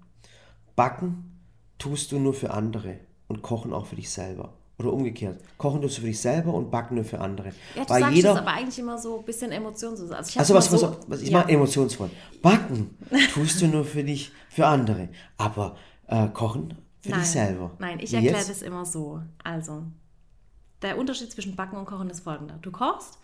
Backen 0.77 1.38
tust 1.79 2.13
du 2.13 2.19
nur 2.19 2.35
für 2.35 2.51
andere 2.51 2.99
und 3.29 3.43
kochen 3.43 3.73
auch 3.73 3.87
für 3.87 3.97
dich 3.97 4.11
selber. 4.11 4.55
Oder 4.79 4.93
umgekehrt. 4.93 5.41
Kochen 5.57 5.83
tust 5.83 5.97
du 5.99 6.03
für 6.03 6.07
dich 6.07 6.21
selber 6.21 6.55
und 6.55 6.71
backen 6.71 6.95
nur 6.95 7.05
für 7.05 7.21
andere. 7.21 7.49
Ja, 7.75 7.85
du 7.85 7.91
Weil 7.91 8.01
sagst 8.01 8.17
jeder, 8.17 8.29
das 8.31 8.39
aber 8.43 8.53
eigentlich 8.53 8.79
immer 8.79 8.97
so 8.97 9.19
ein 9.19 9.25
bisschen 9.25 9.51
emotionslos. 9.51 10.11
Also, 10.13 10.29
ich 10.31 10.39
also 10.39 10.55
was, 10.55 10.71
so, 10.71 10.83
was, 10.83 10.99
was 11.09 11.23
ich 11.23 11.31
ja. 11.31 11.39
mache 11.39 11.51
emotionsvoll. 11.51 12.11
Backen 12.43 12.97
tust 13.35 13.61
du 13.61 13.67
nur 13.67 13.85
für 13.85 14.05
dich, 14.05 14.31
für 14.49 14.67
andere. 14.67 15.09
Aber 15.37 15.77
äh, 16.07 16.29
kochen 16.29 16.79
für 17.01 17.11
Nein. 17.11 17.21
dich 17.21 17.29
selber. 17.29 17.73
Nein, 17.81 17.99
ich 18.01 18.15
erkläre 18.15 18.37
das 18.37 18.63
immer 18.63 18.85
so. 18.85 19.21
Also, 19.43 19.83
der 20.83 20.97
Unterschied 20.97 21.33
zwischen 21.33 21.57
Backen 21.57 21.77
und 21.77 21.87
Kochen 21.87 22.09
ist 22.11 22.21
folgender. 22.21 22.59
Du 22.63 22.71
kochst, 22.71 23.19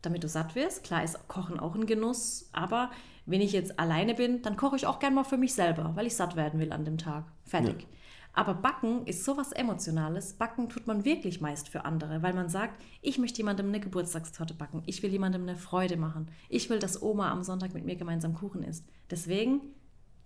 damit 0.00 0.24
du 0.24 0.28
satt 0.28 0.54
wirst. 0.54 0.82
Klar 0.82 1.04
ist 1.04 1.28
Kochen 1.28 1.60
auch 1.60 1.74
ein 1.74 1.84
Genuss, 1.84 2.48
aber 2.52 2.90
wenn 3.26 3.40
ich 3.40 3.52
jetzt 3.52 3.78
alleine 3.78 4.14
bin, 4.14 4.42
dann 4.42 4.56
koche 4.56 4.76
ich 4.76 4.86
auch 4.86 4.98
gern 4.98 5.14
mal 5.14 5.24
für 5.24 5.36
mich 5.36 5.54
selber, 5.54 5.92
weil 5.94 6.06
ich 6.06 6.16
satt 6.16 6.36
werden 6.36 6.60
will 6.60 6.72
an 6.72 6.84
dem 6.84 6.98
Tag. 6.98 7.24
Fertig. 7.44 7.82
Ja. 7.82 7.88
Aber 8.32 8.52
Backen 8.52 9.06
ist 9.06 9.24
sowas 9.24 9.52
Emotionales. 9.52 10.34
Backen 10.34 10.68
tut 10.68 10.86
man 10.86 11.06
wirklich 11.06 11.40
meist 11.40 11.70
für 11.70 11.86
andere, 11.86 12.22
weil 12.22 12.34
man 12.34 12.50
sagt, 12.50 12.82
ich 13.00 13.16
möchte 13.16 13.38
jemandem 13.38 13.68
eine 13.68 13.80
Geburtstagstorte 13.80 14.52
backen. 14.52 14.82
Ich 14.84 15.02
will 15.02 15.10
jemandem 15.10 15.42
eine 15.42 15.56
Freude 15.56 15.96
machen. 15.96 16.28
Ich 16.50 16.68
will, 16.68 16.78
dass 16.78 17.00
Oma 17.00 17.30
am 17.30 17.42
Sonntag 17.42 17.72
mit 17.72 17.86
mir 17.86 17.96
gemeinsam 17.96 18.34
Kuchen 18.34 18.62
isst. 18.62 18.84
Deswegen 19.10 19.62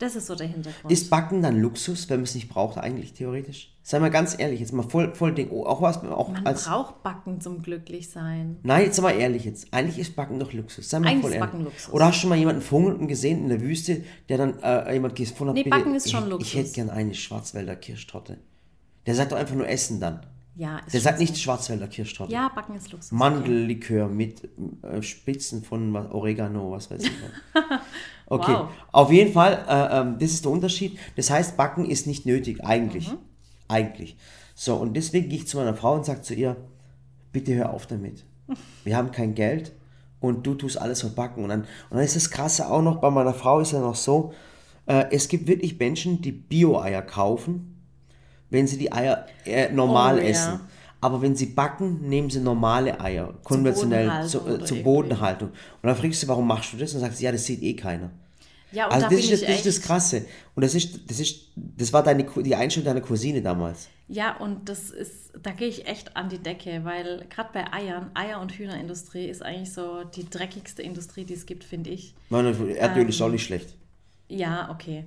Das 0.00 0.16
ist 0.16 0.26
so 0.28 0.34
der 0.34 0.46
Hintergrund. 0.46 0.90
Ist 0.90 1.10
Backen 1.10 1.42
dann 1.42 1.60
Luxus, 1.60 2.08
wenn 2.08 2.16
man 2.20 2.24
es 2.24 2.34
nicht 2.34 2.48
braucht 2.48 2.78
eigentlich 2.78 3.12
theoretisch? 3.12 3.70
Sei 3.82 3.98
mal 3.98 4.10
ganz 4.10 4.34
ehrlich, 4.38 4.58
jetzt 4.60 4.72
mal 4.72 4.82
voll, 4.82 5.14
voll 5.14 5.34
Ding. 5.34 5.50
Oh, 5.50 5.66
Auch 5.66 5.82
was, 5.82 5.98
auch 5.98 6.30
Man 6.30 6.46
als. 6.46 6.64
braucht 6.64 7.02
Backen 7.02 7.38
zum 7.42 7.62
Glücklichsein. 7.62 8.56
Nein, 8.62 8.84
jetzt 8.86 9.00
mal 9.02 9.10
ehrlich 9.10 9.44
jetzt. 9.44 9.68
Eigentlich 9.72 9.98
ist 9.98 10.16
Backen 10.16 10.38
doch 10.40 10.54
Luxus. 10.54 10.88
Sei 10.88 10.98
mal 11.00 11.08
Eigentlich 11.08 11.20
voll 11.20 11.30
ist 11.32 11.36
ehrlich. 11.36 11.50
Backen 11.50 11.64
Luxus. 11.64 11.92
Oder 11.92 12.06
hast 12.06 12.14
du 12.16 12.20
schon 12.22 12.30
mal 12.30 12.38
jemanden 12.38 12.62
funkelnden 12.62 13.08
gesehen 13.08 13.42
in 13.42 13.48
der 13.50 13.60
Wüste, 13.60 14.02
der 14.30 14.38
dann 14.38 14.58
äh, 14.62 14.92
jemand 14.94 15.16
gefunden 15.16 15.50
hat, 15.50 15.64
Nee, 15.64 15.70
Backen 15.70 15.94
ist 15.94 16.10
schon 16.10 16.24
ich, 16.24 16.30
Luxus. 16.30 16.48
Ich 16.48 16.56
hätte 16.56 16.72
gern 16.72 16.88
eine 16.88 17.12
Schwarzwälder 17.14 17.76
Kirschtorte. 17.76 18.38
Der 19.06 19.14
sagt 19.14 19.32
doch 19.32 19.36
einfach 19.36 19.54
nur 19.54 19.68
Essen 19.68 20.00
dann. 20.00 20.20
Ja, 20.60 20.78
ist 20.80 20.92
Der 20.92 21.00
sagt 21.00 21.20
nicht 21.20 21.38
Schwarzwälder 21.38 21.88
Kirschtorte. 21.88 22.30
Ja, 22.30 22.50
Backen 22.54 22.76
ist 22.76 22.92
Luxus. 22.92 23.12
Mandellikör 23.12 24.08
mit 24.08 24.46
äh, 24.82 25.00
Spitzen 25.00 25.62
von 25.64 25.96
Oregano, 25.96 26.70
was 26.72 26.90
weiß 26.90 27.02
ich. 27.04 27.10
Okay, 28.26 28.52
Wow. 28.52 28.68
auf 28.92 29.10
jeden 29.10 29.32
Fall, 29.32 29.64
äh, 29.68 30.00
ähm, 30.00 30.16
das 30.20 30.30
ist 30.32 30.44
der 30.44 30.52
Unterschied. 30.52 30.98
Das 31.16 31.30
heißt, 31.30 31.56
Backen 31.56 31.84
ist 31.84 32.06
nicht 32.06 32.26
nötig, 32.26 32.62
eigentlich. 32.62 33.10
Mhm. 33.10 33.16
Eigentlich. 33.68 34.16
So, 34.54 34.76
und 34.76 34.94
deswegen 34.96 35.28
gehe 35.30 35.38
ich 35.38 35.48
zu 35.48 35.56
meiner 35.56 35.74
Frau 35.74 35.94
und 35.94 36.04
sage 36.04 36.20
zu 36.22 36.34
ihr, 36.34 36.56
bitte 37.32 37.54
hör 37.54 37.70
auf 37.72 37.86
damit. 37.86 38.24
Wir 38.84 38.96
haben 38.98 39.10
kein 39.12 39.34
Geld 39.34 39.72
und 40.20 40.46
du 40.46 40.54
tust 40.54 40.78
alles 40.80 41.00
für 41.00 41.08
Backen. 41.08 41.42
Und 41.42 41.48
dann, 41.48 41.60
und 41.62 41.96
dann 41.96 42.04
ist 42.04 42.14
das 42.16 42.30
Krasse 42.30 42.70
auch 42.70 42.82
noch, 42.82 43.00
bei 43.00 43.10
meiner 43.10 43.34
Frau 43.34 43.60
ist 43.60 43.72
ja 43.72 43.80
noch 43.80 43.96
so, 43.96 44.32
äh, 44.86 45.06
es 45.10 45.26
gibt 45.26 45.48
wirklich 45.48 45.78
Menschen, 45.78 46.20
die 46.22 46.32
Bio-Eier 46.32 47.02
kaufen, 47.02 47.79
wenn 48.50 48.66
sie 48.66 48.78
die 48.78 48.92
Eier 48.92 49.26
äh, 49.44 49.70
normal 49.72 50.16
Oh, 50.16 50.18
ja. 50.18 50.24
essen. 50.24 50.60
Aber 51.02 51.22
wenn 51.22 51.34
sie 51.34 51.46
backen, 51.46 52.08
nehmen 52.08 52.28
sie 52.28 52.40
normale 52.40 53.00
Eier, 53.00 53.32
konventionell, 53.42 54.06
Bodenhaltung 54.06 54.28
zu, 54.28 54.48
äh, 54.62 54.64
zur. 54.66 54.78
Bodenhaltung. 54.82 55.48
Und 55.48 55.56
dann 55.82 55.96
fragst 55.96 56.22
du, 56.22 56.28
warum 56.28 56.46
machst 56.46 56.72
du 56.74 56.76
das? 56.76 56.92
Und 56.92 57.00
dann 57.00 57.08
sagst 57.08 57.20
du, 57.20 57.24
ja, 57.24 57.32
das 57.32 57.46
sieht 57.46 57.62
eh 57.62 57.74
keiner. 57.74 58.10
Ja, 58.72 58.84
und 58.86 58.92
Also 58.92 59.06
da 59.08 59.10
das 59.16 59.20
ist, 59.24 59.32
das, 59.32 59.42
echt, 59.42 59.66
ist 59.66 59.78
das 59.78 59.82
Krasse. 59.84 60.26
Und 60.54 60.62
das 60.62 60.74
ist, 60.74 61.10
das 61.10 61.18
ist, 61.18 61.48
das 61.56 61.92
war 61.92 62.02
deine, 62.02 62.24
die 62.24 62.54
Einstellung 62.54 62.84
deiner 62.84 63.00
Cousine 63.00 63.40
damals. 63.40 63.88
Ja, 64.08 64.36
und 64.36 64.68
das 64.68 64.90
ist, 64.90 65.32
da 65.42 65.52
gehe 65.52 65.68
ich 65.68 65.86
echt 65.86 66.16
an 66.16 66.28
die 66.28 66.38
Decke, 66.38 66.80
weil 66.84 67.24
gerade 67.30 67.48
bei 67.52 67.72
Eiern, 67.72 68.10
Eier- 68.14 68.40
und 68.40 68.52
Hühnerindustrie 68.52 69.26
ist 69.26 69.42
eigentlich 69.42 69.72
so 69.72 70.04
die 70.04 70.28
dreckigste 70.28 70.82
Industrie, 70.82 71.24
die 71.24 71.34
es 71.34 71.46
gibt, 71.46 71.64
finde 71.64 71.90
ich. 71.90 72.14
Erdöl 72.30 73.08
ist 73.08 73.22
auch 73.22 73.28
nicht 73.30 73.44
schlecht. 73.44 73.74
Ja, 74.28 74.70
okay. 74.70 75.04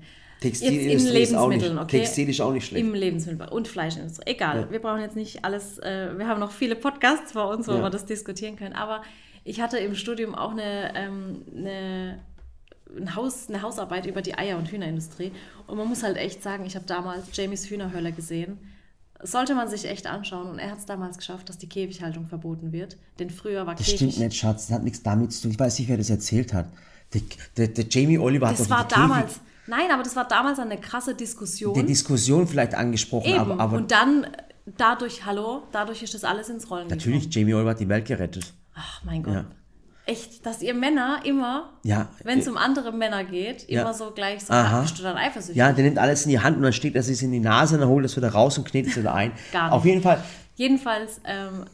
Textilindustrie 0.50 1.22
ist 1.22 1.36
auch 1.36 1.50
nicht, 1.50 1.66
okay? 1.66 2.00
Textil 2.00 2.30
ist 2.30 2.42
auch 2.42 2.52
nicht 2.54 2.66
schlecht. 2.68 2.86
Im 2.86 2.94
Lebensmittel 2.94 3.48
und 3.50 3.68
Fleischindustrie. 3.68 4.24
Egal, 4.28 4.70
wir 4.72 4.80
brauchen 4.80 5.02
jetzt 5.02 5.16
nicht 5.16 5.44
alles, 5.46 5.80
äh, 5.80 6.18
wir 6.18 6.28
haben 6.28 6.40
noch 6.40 6.52
viele 6.52 6.76
Podcasts 6.76 7.34
bei 7.34 7.44
uns, 7.44 7.68
wo 7.68 7.74
Ja. 7.74 7.82
wir 7.82 7.90
das 7.90 8.06
diskutieren 8.06 8.56
können. 8.56 8.74
Aber 8.76 9.02
ich 9.44 9.62
hatte 9.62 9.78
im 9.78 9.96
Studium 9.96 10.36
auch 10.36 10.52
eine, 10.52 10.94
ähm, 10.96 11.42
eine, 11.56 12.20
ein 12.98 13.16
Haus, 13.16 13.50
eine 13.50 13.62
Hausarbeit 13.62 14.06
über 14.06 14.22
die 14.22 14.38
Eier- 14.38 14.58
und 14.58 14.70
Hühnerindustrie. 14.72 15.32
Und 15.68 15.78
man 15.78 15.88
muss 15.88 16.04
halt 16.04 16.18
echt 16.18 16.44
sagen, 16.44 16.66
ich 16.66 16.76
habe 16.76 16.86
damals 16.86 17.26
Jamies 17.36 17.70
Hühnerhölle 17.70 18.12
gesehen. 18.12 18.58
Sollte 19.26 19.56
man 19.56 19.70
sich 19.70 19.86
echt 19.90 20.06
anschauen. 20.06 20.50
Und 20.50 20.60
er 20.60 20.72
hat 20.72 20.80
es 20.80 20.86
damals 20.86 21.18
geschafft, 21.18 21.48
dass 21.48 21.58
die 21.58 21.70
Käfighaltung 21.70 22.26
verboten 22.28 22.72
wird. 22.74 22.98
Denn 23.20 23.30
früher 23.30 23.66
war 23.66 23.76
Das 23.76 23.86
Käfig... 23.86 23.96
stimmt 24.14 24.20
nicht, 24.20 24.38
Schatz. 24.38 24.68
Das 24.68 24.76
hat 24.76 24.84
nichts 24.84 25.02
damit 25.02 25.32
zu 25.32 25.44
tun. 25.44 25.52
Ich 25.52 25.60
weiß 25.60 25.80
nicht, 25.80 25.88
wer 25.88 25.98
das 25.98 26.10
erzählt 26.10 26.54
hat. 26.54 26.68
Der, 27.14 27.22
der, 27.58 27.68
der 27.70 27.86
Jamie 27.90 28.18
Oliver 28.18 28.48
hat 28.50 28.60
Das 28.60 28.68
doch 28.68 28.76
war 28.76 28.84
die 28.88 28.94
Käfig- 28.94 29.02
damals... 29.02 29.40
Nein, 29.68 29.92
aber 29.92 30.04
das 30.04 30.16
war 30.16 30.28
damals 30.28 30.60
eine 30.60 30.78
krasse 30.80 31.16
Diskussion. 31.16 31.74
der 31.74 31.84
Diskussion 31.84 32.48
vielleicht 32.48 32.76
angesprochen, 32.76 33.28
Eben. 33.30 33.40
aber, 33.40 33.60
aber 33.60 33.78
und 33.78 33.92
dann, 33.92 34.28
dadurch, 34.66 35.26
hallo, 35.26 35.64
dadurch 35.72 36.04
ist 36.04 36.14
das 36.14 36.24
alles 36.24 36.50
ins 36.50 36.70
Rollen 36.70 36.88
natürlich, 36.88 37.34
Jamie 37.34 37.54
Oliver 37.54 37.72
hat 37.72 37.80
die 37.80 37.90
Welt 37.90 38.06
gerettet. 38.06 38.54
Ach 38.76 39.02
mein 39.04 39.24
Gott. 39.24 39.34
Ja. 39.34 39.46
Echt, 40.06 40.46
dass 40.46 40.62
ihr 40.62 40.74
Männer 40.74 41.22
immer, 41.24 41.70
Ja, 41.84 42.10
wenn 42.26 42.40
es 42.40 42.48
äh, 42.48 42.50
um 42.50 42.58
andere 42.58 42.92
Männer 42.92 43.24
geht, 43.24 43.70
ja. 43.70 43.82
immer 43.84 43.94
so 43.94 44.12
gleich 44.12 44.44
so, 44.44 44.54
bist 44.82 45.00
du 45.00 45.04
dann 45.04 45.16
eifersüchtig? 45.16 45.56
Ja, 45.56 45.72
der 45.72 45.86
nimmt 45.86 45.98
alles 45.98 46.26
in 46.26 46.32
die 46.32 46.40
Hand 46.42 46.58
und 46.58 46.64
dann 46.64 46.74
steckt 46.74 46.98
er 46.98 47.04
sich 47.04 47.24
in 47.24 47.32
die 47.32 47.40
Nase 47.40 47.76
und 47.76 47.82
dann 47.82 47.90
holt 47.90 48.04
es 48.04 48.18
wieder 48.18 48.30
raus 48.34 48.58
und 48.58 48.66
knetet 48.66 48.92
es 48.92 48.98
wieder 48.98 49.14
ein. 49.14 49.32
Gar 49.54 49.68
nicht. 49.68 49.72
Auf 49.74 49.86
jeden 49.86 50.02
Fall, 50.02 50.22
Jedenfalls 50.56 51.20
ähm, 51.26 51.66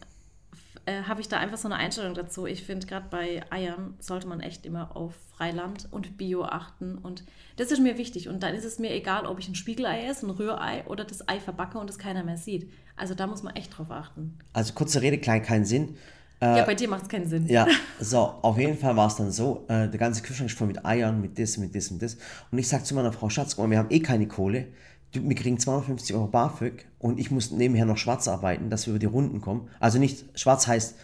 äh, 0.89 1.03
habe 1.03 1.21
ich 1.21 1.27
da 1.27 1.37
einfach 1.37 1.57
so 1.57 1.67
eine 1.67 1.75
Einstellung 1.75 2.15
dazu. 2.15 2.47
Ich 2.47 2.63
finde, 2.63 2.87
gerade 2.87 3.05
bei 3.09 3.43
Eiern 3.51 3.93
sollte 3.99 4.27
man 4.27 4.39
echt 4.39 4.65
immer 4.65 4.95
auf 4.95 5.13
Freiland 5.35 5.87
und 5.91 6.17
Bio 6.17 6.43
achten. 6.43 6.97
Und 6.97 7.23
das 7.57 7.71
ist 7.71 7.79
mir 7.79 7.97
wichtig. 7.97 8.27
Und 8.27 8.41
dann 8.41 8.55
ist 8.55 8.65
es 8.65 8.79
mir 8.79 8.91
egal, 8.91 9.25
ob 9.27 9.37
ich 9.39 9.47
ein 9.47 9.55
Spiegelei 9.55 10.05
esse, 10.05 10.25
ein 10.25 10.31
Rührei 10.31 10.83
oder 10.87 11.05
das 11.05 11.27
Ei 11.29 11.39
verbacke 11.39 11.77
und 11.77 11.89
es 11.89 11.99
keiner 11.99 12.23
mehr 12.23 12.37
sieht. 12.37 12.71
Also 12.95 13.13
da 13.13 13.27
muss 13.27 13.43
man 13.43 13.55
echt 13.55 13.77
drauf 13.77 13.91
achten. 13.91 14.37
also 14.51 14.73
kurze 14.73 15.01
Rede, 15.01 15.19
klein, 15.19 15.43
keinen 15.43 15.65
Sinn. 15.65 15.95
ja, 16.41 16.65
bei 16.65 16.75
dir 16.75 16.89
macht 16.89 17.03
es 17.03 17.09
keinen 17.09 17.29
Sinn. 17.29 17.47
Ja, 17.47 17.67
so, 17.99 18.17
auf 18.17 18.57
jeden 18.57 18.77
Fall 18.77 18.95
war 18.97 19.07
es 19.07 19.15
dann 19.15 19.31
so, 19.31 19.65
äh, 19.67 19.87
der 19.87 19.99
ganze 19.99 20.23
Kühlschrank 20.23 20.49
ist 20.49 20.57
voll 20.57 20.67
mit 20.67 20.85
Eiern, 20.85 21.21
mit 21.21 21.37
das, 21.37 21.57
mit 21.57 21.75
das 21.75 21.89
und 21.89 22.01
das. 22.01 22.17
Und 22.51 22.57
ich 22.57 22.67
sag 22.67 22.85
zu 22.85 22.95
meiner 22.95 23.13
Frau, 23.13 23.29
Schatz, 23.29 23.57
wir 23.57 23.77
haben 23.77 23.91
eh 23.91 23.99
keine 23.99 24.27
Kohle. 24.27 24.67
Wir 25.12 25.36
kriegen 25.36 25.57
250 25.57 26.16
Euro 26.16 26.28
BAföG 26.28 26.86
und 26.99 27.20
ich 27.20 27.32
muss 27.32 27.51
nebenher 27.51 27.86
noch 27.86 27.97
schwarz 27.97 28.28
arbeiten, 28.28 28.70
dass 28.70 28.86
wir 28.86 28.91
über 28.91 28.99
die 28.99 29.07
Runden 29.07 29.41
kommen. 29.41 29.70
Also 29.80 29.97
nicht, 29.97 30.26
schwarz 30.39 30.68
heißt, 30.68 30.95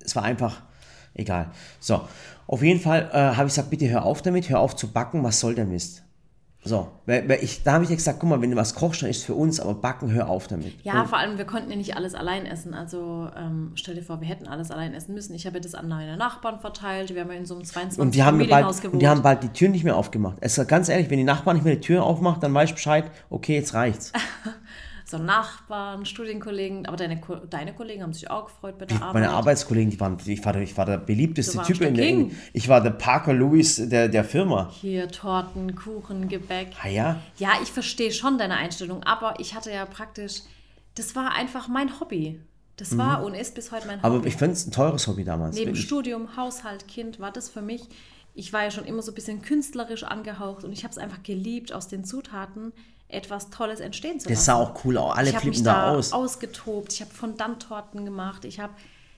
es 0.00 0.16
war 0.16 0.22
einfach, 0.22 0.62
egal. 1.12 1.50
So, 1.78 2.08
auf 2.46 2.62
jeden 2.62 2.80
Fall 2.80 3.10
äh, 3.12 3.36
habe 3.36 3.48
ich 3.48 3.54
gesagt, 3.54 3.70
bitte 3.70 3.88
hör 3.90 4.04
auf 4.04 4.22
damit, 4.22 4.48
hör 4.48 4.60
auf 4.60 4.76
zu 4.76 4.92
backen, 4.92 5.22
was 5.22 5.40
soll 5.40 5.54
der 5.54 5.66
Mist? 5.66 6.03
So, 6.66 6.88
weil, 7.04 7.28
weil 7.28 7.44
ich, 7.44 7.62
da 7.62 7.74
habe 7.74 7.84
ich 7.84 7.90
ja 7.90 7.96
gesagt, 7.96 8.20
guck 8.20 8.30
mal, 8.30 8.40
wenn 8.40 8.50
du 8.50 8.56
was 8.56 8.74
kochst, 8.74 9.02
dann 9.02 9.10
ist 9.10 9.22
für 9.22 9.34
uns, 9.34 9.60
aber 9.60 9.74
backen, 9.74 10.10
hör 10.10 10.30
auf 10.30 10.46
damit. 10.46 10.72
Ja, 10.82 11.04
vor 11.04 11.18
allem, 11.18 11.36
wir 11.36 11.44
konnten 11.44 11.70
ja 11.70 11.76
nicht 11.76 11.94
alles 11.94 12.14
allein 12.14 12.46
essen. 12.46 12.72
Also 12.72 13.28
ähm, 13.36 13.72
stell 13.74 13.94
dir 13.94 14.02
vor, 14.02 14.22
wir 14.22 14.28
hätten 14.28 14.48
alles 14.48 14.70
allein 14.70 14.94
essen 14.94 15.14
müssen. 15.14 15.34
Ich 15.34 15.44
habe 15.46 15.58
ja 15.58 15.60
das 15.60 15.74
an 15.74 15.88
meine 15.88 16.16
Nachbarn 16.16 16.60
verteilt. 16.60 17.14
Wir 17.14 17.20
haben 17.20 17.30
ja 17.30 17.36
in 17.36 17.44
so 17.44 17.54
einem 17.54 17.64
22 17.64 18.00
Und 18.00 18.14
die 18.14 18.22
haben, 18.22 18.38
bald, 18.38 18.48
Familienhaus 18.48 18.76
und 18.76 18.82
gewohnt. 18.82 19.02
die 19.02 19.08
haben 19.08 19.22
bald 19.22 19.42
die 19.42 19.48
Tür 19.50 19.68
nicht 19.68 19.84
mehr 19.84 19.96
aufgemacht. 19.96 20.38
Es 20.40 20.56
ist 20.56 20.66
ganz 20.66 20.88
ehrlich, 20.88 21.10
wenn 21.10 21.18
die 21.18 21.24
Nachbarn 21.24 21.56
nicht 21.56 21.64
mehr 21.64 21.74
die 21.74 21.82
Tür 21.82 22.02
aufmacht, 22.02 22.42
dann 22.42 22.54
weiß 22.54 22.70
ich 22.70 22.74
Bescheid, 22.74 23.10
okay, 23.28 23.56
jetzt 23.56 23.74
reicht's. 23.74 24.12
so 25.06 25.18
Nachbarn, 25.18 26.06
Studienkollegen. 26.06 26.86
Aber 26.86 26.96
deine, 26.96 27.20
deine 27.50 27.74
Kollegen 27.74 28.02
haben 28.02 28.12
sich 28.14 28.30
auch 28.30 28.46
gefreut 28.46 28.78
bei 28.78 28.86
der 28.86 28.96
Arbeit. 29.02 29.14
Meine 29.14 29.30
Arbeitskollegen, 29.30 29.90
die 29.90 30.00
waren, 30.00 30.16
ich 30.24 30.44
war, 30.44 30.52
der- 30.54 30.62
ich 30.62 30.76
war 30.76 30.86
der 30.86 30.98
beliebteste 30.98 31.60
Typ 31.62 31.78
der 31.78 31.88
in 31.88 31.94
der, 31.94 32.06
King. 32.06 32.36
ich 32.52 32.68
war 32.68 32.80
der 32.80 32.90
Parker 32.90 33.32
Lewis 33.34 33.76
der, 33.88 34.08
der 34.08 34.24
Firma. 34.24 34.70
Hier 34.80 35.08
Torten, 35.08 35.74
Kuchen, 35.74 36.28
Gebäck. 36.28 36.68
Ah 36.82 36.88
ja, 36.88 37.20
Ja, 37.38 37.50
ich 37.62 37.70
verstehe 37.70 38.12
schon 38.12 38.38
deine 38.38 38.56
Einstellung, 38.56 39.02
aber 39.02 39.34
ich 39.38 39.54
hatte 39.54 39.70
ja 39.70 39.84
praktisch, 39.84 40.40
das 40.94 41.14
war 41.14 41.32
einfach 41.34 41.68
mein 41.68 42.00
Hobby. 42.00 42.40
Das 42.76 42.98
war 42.98 43.22
und 43.24 43.34
ist 43.34 43.54
bis 43.54 43.70
heute 43.70 43.86
mein 43.86 44.02
Hobby. 44.02 44.10
Mhm. 44.14 44.18
aber 44.18 44.26
ich 44.26 44.34
fand 44.36 44.52
es 44.54 44.66
ein 44.66 44.72
teures 44.72 45.06
Hobby 45.06 45.22
damals. 45.24 45.54
Neben 45.54 45.68
wirklich. 45.68 45.84
Studium, 45.86 46.36
Haushalt, 46.36 46.88
Kind 46.88 47.20
war 47.20 47.30
das 47.30 47.48
für 47.48 47.62
mich. 47.62 47.82
Ich 48.34 48.52
war 48.52 48.64
ja 48.64 48.72
schon 48.72 48.84
immer 48.84 49.00
so 49.00 49.12
ein 49.12 49.14
bisschen 49.14 49.42
künstlerisch 49.42 50.02
angehaucht 50.02 50.64
und 50.64 50.72
ich 50.72 50.82
habe 50.82 50.90
es 50.90 50.98
einfach 50.98 51.22
geliebt, 51.22 51.72
aus 51.72 51.86
den 51.86 52.02
Zutaten 52.04 52.72
etwas 53.08 53.50
Tolles 53.50 53.80
entstehen 53.80 54.18
zu 54.20 54.28
lassen. 54.28 54.34
Das 54.34 54.44
sah 54.44 54.54
auch 54.54 54.84
cool 54.84 54.98
aus, 54.98 55.16
alle 55.16 55.30
ich 55.30 55.36
flippen 55.36 55.64
da 55.64 55.92
aus. 55.92 56.12
ausgetobt, 56.12 56.92
ich 56.92 57.00
habe 57.00 57.12
Fondant-Torten 57.12 58.04
gemacht, 58.04 58.44
ich 58.44 58.60
habe 58.60 58.72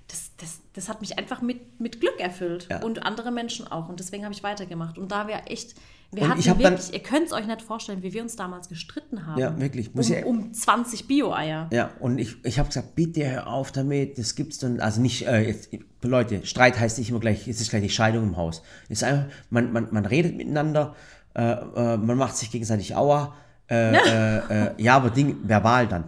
das, 0.09 0.31
das, 0.37 0.61
das 0.75 0.89
hat 0.89 1.01
mich 1.01 1.19
einfach 1.19 1.43
mit, 1.43 1.81
mit 1.81 2.01
Glück 2.01 2.21
erfüllt 2.21 2.69
Ja. 2.71 2.81
und 2.83 3.03
andere 3.05 3.31
Menschen 3.33 3.67
auch 3.67 3.89
und 3.89 3.99
deswegen 3.99 4.25
habe 4.25 4.33
ich 4.35 4.43
weitergemacht 4.43 4.99
und 4.99 5.11
da 5.11 5.27
wir 5.27 5.41
echt, 5.47 5.75
wir 6.13 6.23
Und 6.23 6.29
hatten 6.31 6.41
ich 6.41 6.49
hab 6.49 6.61
dann- 6.61 6.75
wirklich, 6.75 6.93
ihr 6.93 7.03
könnt 7.03 7.27
es 7.27 7.33
euch 7.33 7.47
nicht 7.47 7.63
vorstellen, 7.63 8.03
wie 8.05 8.13
wir 8.13 8.23
uns 8.23 8.37
damals 8.37 8.69
gestritten 8.69 9.27
haben. 9.27 9.41
Ja, 9.41 9.59
wirklich. 9.59 9.93
Muss 9.95 10.09
um, 10.11 10.17
ich- 10.17 10.25
um 10.25 10.53
20 10.53 11.09
Bio-Eier. 11.09 11.69
Ja, 11.73 11.91
und 11.99 12.19
ich, 12.19 12.37
ich 12.45 12.61
habe 12.61 12.69
gesagt, 12.69 12.95
bitte 12.95 13.29
hör 13.29 13.49
auf 13.49 13.73
damit, 13.73 14.17
das 14.17 14.37
gibt's 14.37 14.59
dann, 14.59 14.79
also 14.79 15.01
nicht, 15.01 15.27
äh, 15.27 15.41
jetzt, 15.49 15.71
Leute, 16.03 16.47
Streit 16.47 16.79
heißt 16.79 16.99
nicht 16.99 17.11
immer 17.11 17.19
gleich, 17.19 17.49
es 17.49 17.61
ist 17.61 17.71
gleich 17.71 17.83
die 17.83 17.91
Scheidung 17.91 18.23
im 18.23 18.37
Haus. 18.37 18.63
Es 18.89 18.99
ist 18.99 19.05
einfach, 19.05 19.27
man, 19.51 19.73
man, 19.73 19.89
man 19.91 20.07
redet 20.07 20.37
miteinander, 20.37 20.95
äh, 21.35 21.43
äh, 21.43 21.97
man 21.97 22.17
macht 22.17 22.37
sich 22.37 22.53
gegenseitig 22.53 22.95
Aua, 22.95 23.35
äh, 23.71 23.95
äh, 23.95 24.37
äh, 24.67 24.71
ja, 24.83 24.97
aber 24.97 25.11
Ding, 25.11 25.37
verbal 25.43 25.87
dann. 25.87 26.05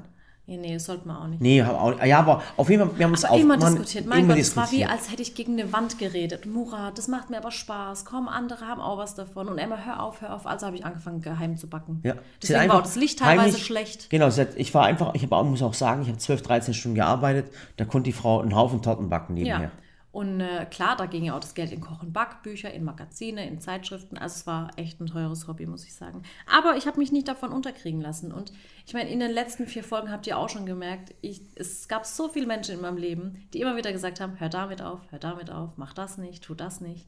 Ja, 0.49 0.57
nee, 0.57 0.73
das 0.73 0.87
sollte 0.87 1.07
man 1.07 1.17
auch 1.19 1.27
nicht. 1.27 1.43
Nee, 1.43 1.63
hab 1.63 1.79
auch, 1.79 2.03
ja, 2.03 2.21
aber 2.21 2.43
auf 2.57 2.71
jeden 2.71 2.89
Fall, 2.89 2.99
wir 2.99 3.05
haben 3.05 3.13
uns 3.13 3.23
auf, 3.27 3.39
immer 3.39 3.59
diskutiert. 3.59 4.07
Mein 4.07 4.21
immer 4.21 4.33
Gott, 4.33 4.43
es 4.43 4.57
war 4.57 4.73
wie, 4.73 4.87
als 4.87 5.13
hätte 5.13 5.21
ich 5.21 5.35
gegen 5.35 5.61
eine 5.61 5.71
Wand 5.75 5.99
geredet. 5.99 6.47
Murat, 6.47 6.97
das 6.97 7.07
macht 7.07 7.29
mir 7.29 7.37
aber 7.37 7.51
Spaß. 7.51 8.07
Komm, 8.07 8.29
andere 8.29 8.67
haben 8.67 8.81
auch 8.81 8.97
was 8.97 9.15
davon. 9.15 9.49
Und 9.49 9.59
Emma, 9.59 9.77
hör 9.85 10.03
auf, 10.03 10.23
hör 10.23 10.35
auf. 10.35 10.47
Also 10.47 10.65
habe 10.65 10.77
ich 10.77 10.87
angefangen, 10.87 11.21
geheim 11.21 11.59
zu 11.59 11.69
backen. 11.69 12.01
Ja. 12.03 12.15
Deswegen 12.43 12.67
war 12.71 12.77
auch 12.77 12.83
das 12.83 12.97
Licht 12.97 13.19
teilweise 13.19 13.49
heimlich- 13.49 13.67
schlecht. 13.67 14.09
Genau, 14.09 14.29
ich 14.57 14.73
war 14.73 14.87
einfach, 14.87 15.13
ich 15.15 15.31
auch, 15.31 15.45
muss 15.45 15.61
auch 15.61 15.75
sagen, 15.75 16.01
ich 16.01 16.09
habe 16.09 16.17
12, 16.17 16.41
13 16.41 16.73
Stunden 16.73 16.95
gearbeitet, 16.95 17.53
da 17.77 17.85
konnte 17.85 18.05
die 18.09 18.15
Frau 18.15 18.41
einen 18.41 18.57
Haufen 18.57 18.81
Torten 18.81 19.11
backen 19.11 19.35
nebenher. 19.35 19.61
Ja. 19.65 19.71
Und 20.19 20.41
äh, 20.41 20.67
klar, 20.69 20.97
da 20.97 21.07
ging 21.07 21.23
ja 21.23 21.37
auch 21.37 21.41
das 21.41 21.55
Geld 21.55 21.71
in 21.71 21.81
Koch- 21.81 22.03
und 22.03 22.13
Backbücher, 22.13 22.75
in 22.75 22.83
Magazine, 22.83 23.47
in 23.47 23.61
Zeitschriften. 23.61 24.19
Also 24.19 24.35
es 24.35 24.47
war 24.49 24.73
echt 24.75 25.01
ein 25.01 25.07
teures 25.07 25.47
Hobby, 25.47 25.65
muss 25.65 25.85
ich 25.85 25.95
sagen. 25.95 26.25
Aber 26.53 26.77
ich 26.77 26.89
habe 26.89 26.99
mich 26.99 27.13
nicht 27.13 27.29
davon 27.29 27.53
unterkriegen 27.53 28.01
lassen. 28.01 28.33
Und 28.33 28.53
ich 28.85 28.95
meine, 28.95 29.11
in 29.11 29.21
den 29.21 29.31
letzten 29.31 29.69
vier 29.69 29.85
Folgen 29.85 30.11
habt 30.11 30.27
ihr 30.27 30.37
auch 30.37 30.49
schon 30.49 30.67
gemerkt, 30.67 31.15
ich, 31.21 31.43
es 31.55 31.87
gab 31.87 32.05
so 32.05 32.29
viele 32.29 32.49
Menschen 32.49 32.75
in 32.75 32.81
meinem 32.81 32.97
Leben, 32.97 33.47
die 33.55 33.61
immer 33.61 33.77
wieder 33.77 33.93
gesagt 33.93 34.19
haben, 34.19 34.41
hör 34.41 34.49
damit 34.49 34.83
auf, 34.83 34.99
hör 35.11 35.21
damit 35.21 35.53
auf, 35.53 35.77
mach 35.77 35.95
das 35.95 36.19
nicht, 36.19 36.43
tu 36.43 36.57
das 36.57 36.81
nicht. 36.81 37.07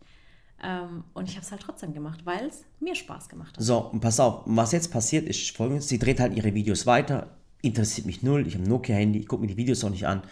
Ähm, 0.63 1.03
und 1.13 1.29
ich 1.29 1.35
habe 1.35 1.45
es 1.45 1.51
halt 1.51 1.63
trotzdem 1.63 1.93
gemacht, 1.93 2.21
weil 2.27 2.47
es 2.47 2.63
mir 2.79 2.95
Spaß 2.95 3.29
gemacht 3.29 3.57
hat. 3.57 3.65
So, 3.65 3.79
und 3.91 3.99
pass 3.99 4.21
auf, 4.21 4.43
was 4.47 4.71
jetzt 4.71 4.93
passiert 4.93 5.29
ist 5.29 5.51
folgendes, 5.57 5.89
sie 5.89 5.99
dreht 5.99 6.21
halt 6.21 6.37
ihre 6.37 6.55
Videos 6.55 6.87
weiter, 6.87 7.27
interessiert 7.61 8.07
mich 8.07 8.23
null, 8.23 8.47
ich 8.47 8.55
habe 8.55 8.63
ein 8.63 8.71
Nokia-Handy, 8.71 9.19
ich 9.19 9.27
gucke 9.27 9.43
mir 9.43 9.49
die 9.49 9.57
Videos 9.57 9.83
auch 9.83 9.91
nicht 9.91 10.07
an. 10.07 10.23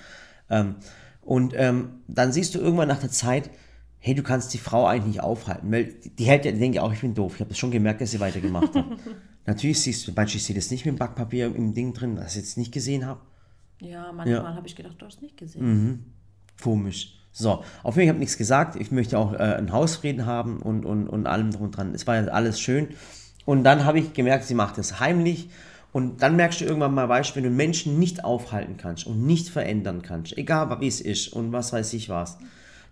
Ähm, 0.49 0.77
und 1.29 1.53
ähm, 1.57 1.91
dann 2.09 2.33
siehst 2.33 2.55
du 2.55 2.59
irgendwann 2.59 2.89
nach 2.89 3.01
der 3.01 3.11
Zeit, 3.11 3.51
hey, 3.99 4.15
du 4.15 4.23
kannst 4.23 4.55
die 4.55 4.59
Frau 4.59 4.87
eigentlich 4.87 5.17
nicht 5.17 5.23
aufhalten, 5.23 5.71
weil 5.71 5.93
die 6.19 6.25
hält 6.25 6.47
ja, 6.47 6.53
die 6.53 6.59
denkt 6.59 6.77
ja 6.77 6.83
auch, 6.83 6.91
ich 6.93 7.03
bin 7.03 7.13
doof. 7.15 7.35
Ich 7.35 7.41
habe 7.41 7.51
das 7.51 7.59
schon 7.59 7.71
gemerkt, 7.71 8.01
dass 8.01 8.13
sie 8.13 8.21
weitergemacht 8.21 8.75
hat. 8.75 8.87
Natürlich 9.45 9.79
siehst 9.83 10.09
du, 10.09 10.13
manchmal 10.17 10.41
sehe 10.41 10.57
das 10.57 10.71
nicht 10.71 10.87
mit 10.87 10.95
dem 10.95 10.99
Backpapier 10.99 11.55
im 11.55 11.75
Ding 11.75 11.93
drin, 11.93 12.17
was 12.17 12.31
ich 12.35 12.37
jetzt 12.43 12.57
nicht 12.57 12.73
gesehen 12.73 13.05
habe. 13.05 13.21
Ja, 13.83 14.11
manchmal 14.11 14.43
Ja. 14.43 14.55
habe 14.55 14.67
ich 14.67 14.75
gedacht, 14.75 14.95
du 14.99 15.05
hast 15.05 15.21
nicht 15.21 15.37
gesehen. 15.37 16.15
Komisch. 16.63 17.15
So, 17.31 17.63
auf 17.83 17.95
jeden 17.95 17.95
Fall, 17.95 18.03
ich 18.05 18.09
habe 18.09 18.19
nichts 18.21 18.39
gesagt. 18.39 18.77
Ich 18.77 18.91
möchte 18.91 19.19
auch 19.19 19.35
äh, 19.35 19.37
einen 19.37 19.71
Hausfrieden 19.71 20.25
haben 20.25 20.63
und, 20.63 20.87
und, 20.87 21.09
und 21.09 21.27
allem 21.27 21.51
drum 21.51 21.65
und 21.65 21.77
dran. 21.77 21.95
Es 21.95 22.07
war 22.07 22.17
ja 22.17 22.25
alles 22.29 22.59
schön. 22.59 22.89
Und 23.45 23.65
dann 23.65 23.85
habe 23.85 23.99
ich 23.99 24.15
gemerkt, 24.15 24.45
sie 24.45 24.55
macht 24.55 24.79
es 24.79 24.99
heimlich. 24.99 25.51
Und 25.93 26.23
dann 26.23 26.37
merkst 26.37 26.61
du 26.61 26.65
irgendwann 26.65 26.95
mal, 26.95 27.09
weißt, 27.09 27.31
du, 27.31 27.37
wenn 27.37 27.45
du 27.45 27.51
Menschen 27.51 27.99
nicht 27.99 28.25
aufhalten 28.25 28.77
kannst 28.77 29.07
und 29.07 29.25
nicht 29.27 29.49
verändern 29.49 30.03
kannst, 30.03 30.37
egal 30.37 30.81
wie 30.81 30.87
es 30.87 31.01
ist 31.01 31.29
und 31.33 31.53
was 31.53 31.73
weiß 31.73 31.93
ich 31.95 32.09
was, 32.09 32.39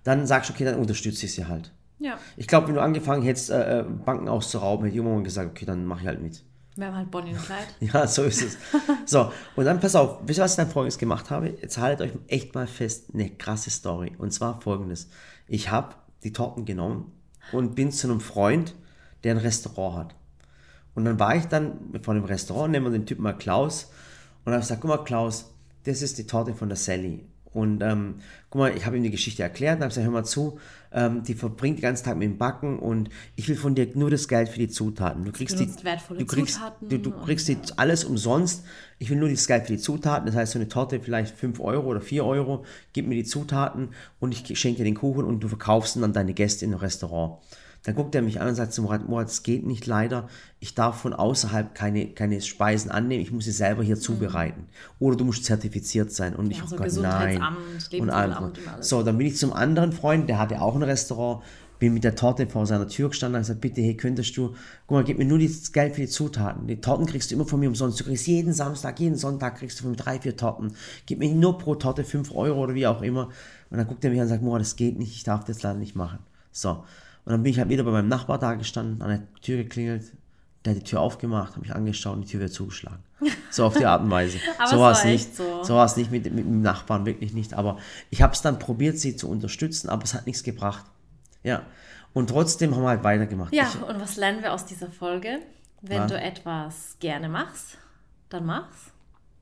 dann 0.03 0.27
sagst 0.27 0.51
du, 0.51 0.55
okay, 0.55 0.65
dann 0.65 0.77
unterstütze 0.77 1.27
ich 1.27 1.35
sie 1.35 1.47
halt. 1.47 1.73
Ja, 1.99 2.19
Ich 2.37 2.47
glaube, 2.47 2.69
wenn 2.69 2.75
du 2.75 2.81
angefangen 2.83 3.23
hättest, 3.23 3.51
äh, 3.51 3.81
äh, 3.81 3.83
Banken 3.83 4.29
auszurauben, 4.29 4.85
hätte 4.87 4.97
jemand 4.97 5.25
gesagt, 5.25 5.51
okay, 5.51 5.65
dann 5.67 5.85
mach 5.87 6.01
ich 6.01 6.07
halt 6.07 6.21
mit. 6.23 6.43
wir 6.77 6.87
haben 6.87 6.97
halt 6.97 7.11
Bonnie 7.11 7.33
und 7.33 7.43
Clyde. 7.43 7.63
Ja, 7.93 8.07
so 8.07 8.23
ist 8.25 8.43
es. 8.43 8.57
So, 9.07 9.31
und 9.57 9.65
dann 9.65 9.79
pass 9.81 9.95
auf, 9.95 10.19
wisst 10.27 10.39
ihr, 10.41 10.43
was 10.45 10.53
ich 10.53 10.57
dann 10.57 10.69
folgendes 10.71 10.99
gemacht 10.99 11.31
habe? 11.31 11.49
Jetzt 11.61 11.79
haltet 11.79 12.11
euch 12.11 12.19
echt 12.29 12.55
mal 12.55 12.67
fest, 12.67 13.07
eine 13.15 13.31
krasse 13.31 13.71
Story. 13.71 14.13
Und 14.19 14.33
zwar 14.33 14.61
folgendes. 14.61 15.09
Ich 15.49 15.71
habe 15.71 15.95
die 16.25 16.33
Torten 16.33 16.65
genommen 16.65 17.13
und 17.53 17.75
bin 17.75 17.93
zu 17.93 18.09
einem 18.09 18.21
Freund, 18.21 18.75
der 19.25 19.35
ein 19.35 19.39
Restaurant 19.39 19.97
hat. 19.97 20.15
Und 20.97 21.05
dann 21.05 21.21
war 21.21 21.37
ich 21.37 21.45
dann 21.45 21.79
vor 22.03 22.15
dem 22.15 22.25
Restaurant, 22.25 22.73
nehmen 22.73 22.87
wir 22.87 22.91
den 22.91 23.07
Typen 23.07 23.23
mal 23.23 23.35
Klaus. 23.35 23.91
Und 24.45 24.53
habe 24.53 24.63
gesagt, 24.63 24.81
guck 24.81 24.89
mal 24.89 25.05
Klaus, 25.05 25.53
das 25.85 26.03
ist 26.03 26.19
die 26.19 26.27
Torte 26.27 26.55
von 26.55 26.69
der 26.69 26.77
Sally. 26.77 27.25
Und 27.53 27.83
ähm, 27.83 28.17
guck 28.51 28.61
mal, 28.61 28.77
ich 28.77 28.85
habe 28.85 28.97
ihm 28.97 29.03
die 29.03 29.11
Geschichte 29.11 29.43
erklärt 29.43 29.77
und 29.77 29.83
habe 29.83 29.89
gesagt, 29.89 30.05
hör 30.05 30.13
mal 30.13 30.25
zu, 30.25 30.59
ähm, 30.93 31.23
die 31.23 31.35
verbringt 31.35 31.79
den 31.79 31.83
ganzen 31.83 32.05
Tag 32.05 32.17
mit 32.17 32.29
dem 32.29 32.37
Backen 32.37 32.79
und 32.79 33.09
ich 33.35 33.49
will 33.49 33.57
von 33.57 33.75
dir 33.75 33.89
nur 33.95 34.11
das 34.11 34.29
Geld 34.29 34.51
für 34.51 34.59
die 34.59 34.69
Zutaten. 34.69 35.25
Du 35.25 35.33
kriegst 35.33 35.59
die, 35.59 35.67
du 35.67 36.27
kriegst, 36.27 36.55
Zutaten 36.55 36.89
du, 36.89 36.99
du 36.99 37.11
kriegst 37.13 37.49
die 37.49 37.57
alles 37.77 38.05
umsonst. 38.05 38.65
Ich 38.99 39.09
will 39.09 39.17
nur 39.17 39.31
das 39.31 39.47
Geld 39.47 39.67
für 39.67 39.73
die 39.73 39.79
Zutaten. 39.79 40.27
Das 40.27 40.35
heißt, 40.35 40.53
so 40.53 40.59
eine 40.59 40.69
Torte 40.69 41.01
vielleicht 41.01 41.35
5 41.35 41.61
Euro 41.61 41.87
oder 41.89 42.01
4 42.01 42.25
Euro. 42.25 42.65
Gib 42.93 43.07
mir 43.07 43.15
die 43.15 43.25
Zutaten 43.25 43.89
und 44.21 44.33
ich 44.33 44.59
schenke 44.59 44.79
dir 44.79 44.85
den 44.85 44.95
Kuchen 44.95 45.25
und 45.25 45.41
du 45.41 45.49
verkaufst 45.49 45.97
ihn 45.97 46.05
an 46.05 46.13
deine 46.13 46.35
Gäste 46.35 46.67
im 46.67 46.75
Restaurant. 46.75 47.39
Dann 47.87 47.95
guckt 47.95 48.17
er 48.17 48.23
mich 48.23 48.41
an 48.41 48.49
und 48.49 48.57
sagt 48.57 48.73
zu 48.73 48.83
Murat, 48.83 49.09
Murat, 49.09 49.29
es 49.29 49.45
geht 49.45 49.65
nicht 49.65 49.87
leider. 49.87 50.29
Ich 50.59 50.75
darf 50.75 51.01
von 51.03 51.13
außerhalb 51.13 51.73
keine, 51.73 52.09
keine 52.09 52.41
Speisen 52.41 52.91
annehmen. 52.91 53.23
Ich 53.23 53.31
muss 53.31 53.45
sie 53.45 53.53
selber 53.53 53.85
hier 53.85 53.97
zubereiten. 53.97 54.65
Oder 54.99 55.17
du 55.17 55.25
musst 55.25 55.45
zertifiziert 55.45 56.11
sein. 56.11 56.35
Und 56.35 56.51
ich, 56.51 56.59
Mhm. 56.59 56.65
Ja, 56.69 56.73
oh 56.73 56.77
Gott, 56.83 56.93
nein. 57.01 57.43
Und 58.01 58.11
allem. 58.11 58.43
und. 58.43 58.59
So, 58.81 59.05
dann 59.05 59.17
bin 59.17 59.29
ich 59.29 59.37
zum 59.37 59.53
anderen 59.53 59.93
Freund, 59.93 60.29
der 60.29 60.41
hatte 60.41 60.61
auch 60.61 60.75
ein 60.75 60.83
Restaurant, 60.83 61.45
bin 61.79 61.95
mit 61.95 62.03
der 62.03 62.17
Torte 62.17 62.49
vor 62.49 62.67
seiner 62.67 62.89
Tür 62.89 63.11
gestanden 63.11 63.37
und 63.37 63.43
gesagt, 63.43 63.61
bitte, 63.61 63.83
hey, 63.83 63.97
könntest 63.97 64.37
du, 64.37 64.55
guck 64.89 64.91
mal, 64.97 65.05
gib 65.05 65.19
mir 65.19 65.25
nur 65.27 65.39
das 65.39 65.71
Geld 65.71 65.95
für 65.95 66.01
die 66.01 66.09
Zutaten. 66.09 66.67
Die 66.67 66.81
Torten 66.81 67.07
kriegst 67.07 67.31
du 67.31 67.37
immer 67.37 67.45
von 67.45 67.61
mir 67.61 67.69
umsonst. 67.69 68.01
Du 68.01 68.05
kriegst 68.05 68.27
jeden 68.27 68.53
Samstag, 68.53 68.99
jeden 68.99 69.17
Sonntag 69.17 69.59
kriegst 69.59 69.79
du 69.79 69.83
von 69.83 69.93
mir 69.93 69.97
drei, 69.97 70.19
vier 70.19 70.37
Torten. 70.37 70.73
Gib 71.05 71.21
mir 71.21 71.33
nur 71.33 71.57
pro 71.57 71.77
Torte 71.77 72.03
fünf 72.03 72.35
Euro 72.35 72.65
oder 72.65 72.75
wie 72.75 72.89
auch 72.89 73.03
immer. 73.03 73.29
Und 73.71 73.77
dann 73.79 73.87
guckt 73.87 74.03
er 74.05 74.11
mich 74.11 74.19
an 74.19 74.25
und 74.25 74.31
sagt, 74.31 74.43
Mora, 74.43 74.59
das 74.59 74.75
geht 74.75 74.99
nicht, 74.99 75.15
ich 75.15 75.23
darf 75.23 75.45
das 75.45 75.63
leider 75.63 75.79
nicht 75.79 75.95
machen. 75.95 76.19
So. 76.51 76.83
Und 77.27 77.33
dann 77.33 77.43
bin 77.43 77.51
ich 77.51 77.59
halt 77.59 77.69
wieder 77.69 77.83
bei 77.85 77.91
meinem 77.91 78.09
Nachbar 78.09 78.39
da 78.39 78.55
gestanden, 78.55 79.03
an 79.03 79.09
der 79.11 79.41
Tür 79.43 79.59
geklingelt, 79.59 80.13
der 80.65 80.75
hat 80.75 80.81
die 80.81 80.85
Tür 80.85 81.01
aufgemacht, 81.01 81.51
habe 81.53 81.61
mich 81.61 81.75
angeschaut 81.75 82.15
und 82.17 82.23
die 82.23 82.29
Tür 82.29 82.41
wieder 82.41 82.51
zugeschlagen. 82.53 83.03
So 83.51 83.65
auf 83.67 83.77
die 83.77 83.85
Art 83.85 84.03
und 84.03 84.11
Weise. 84.11 84.39
Aber 84.59 84.69
so 84.69 84.79
war 84.79 84.93
es 84.93 85.05
nicht. 85.05 85.35
so. 85.37 85.63
so 85.63 85.75
war 85.75 85.87
es 85.87 85.97
nicht 85.97 86.11
mit, 86.11 86.25
mit 86.33 86.45
dem 86.45 86.63
Nachbarn, 86.63 87.05
wirklich 87.05 87.33
nicht. 87.35 87.55
Aber 87.55 87.79
ich 88.11 88.23
habe 88.23 88.33
es 88.33 88.43
dann 88.43 88.59
probiert, 88.59 88.99
sie 88.99 89.17
zu 89.17 89.29
unterstützen, 89.29 89.89
aber 89.89 90.05
es 90.05 90.15
hat 90.15 90.27
nichts 90.27 90.43
gebracht. 90.43 90.85
Ja. 91.43 91.63
Und 92.13 92.31
trotzdem 92.31 92.75
haben 92.75 92.83
wir 92.83 92.89
halt 92.89 93.05
weitergemacht. 93.05 93.53
Ja, 93.53 93.69
Ich, 93.69 93.83
und 93.83 94.01
was 94.01 94.17
lernen 94.17 94.43
wir 94.43 94.53
aus 94.53 94.65
dieser 94.67 94.91
Folge? 94.91 95.41
Wenn 95.83 96.03
Was? 96.03 96.11
du 96.11 96.19
etwas 96.21 96.97
gerne 97.01 97.29
machst, 97.29 97.79
dann 98.29 98.47
mach's. 98.47 98.93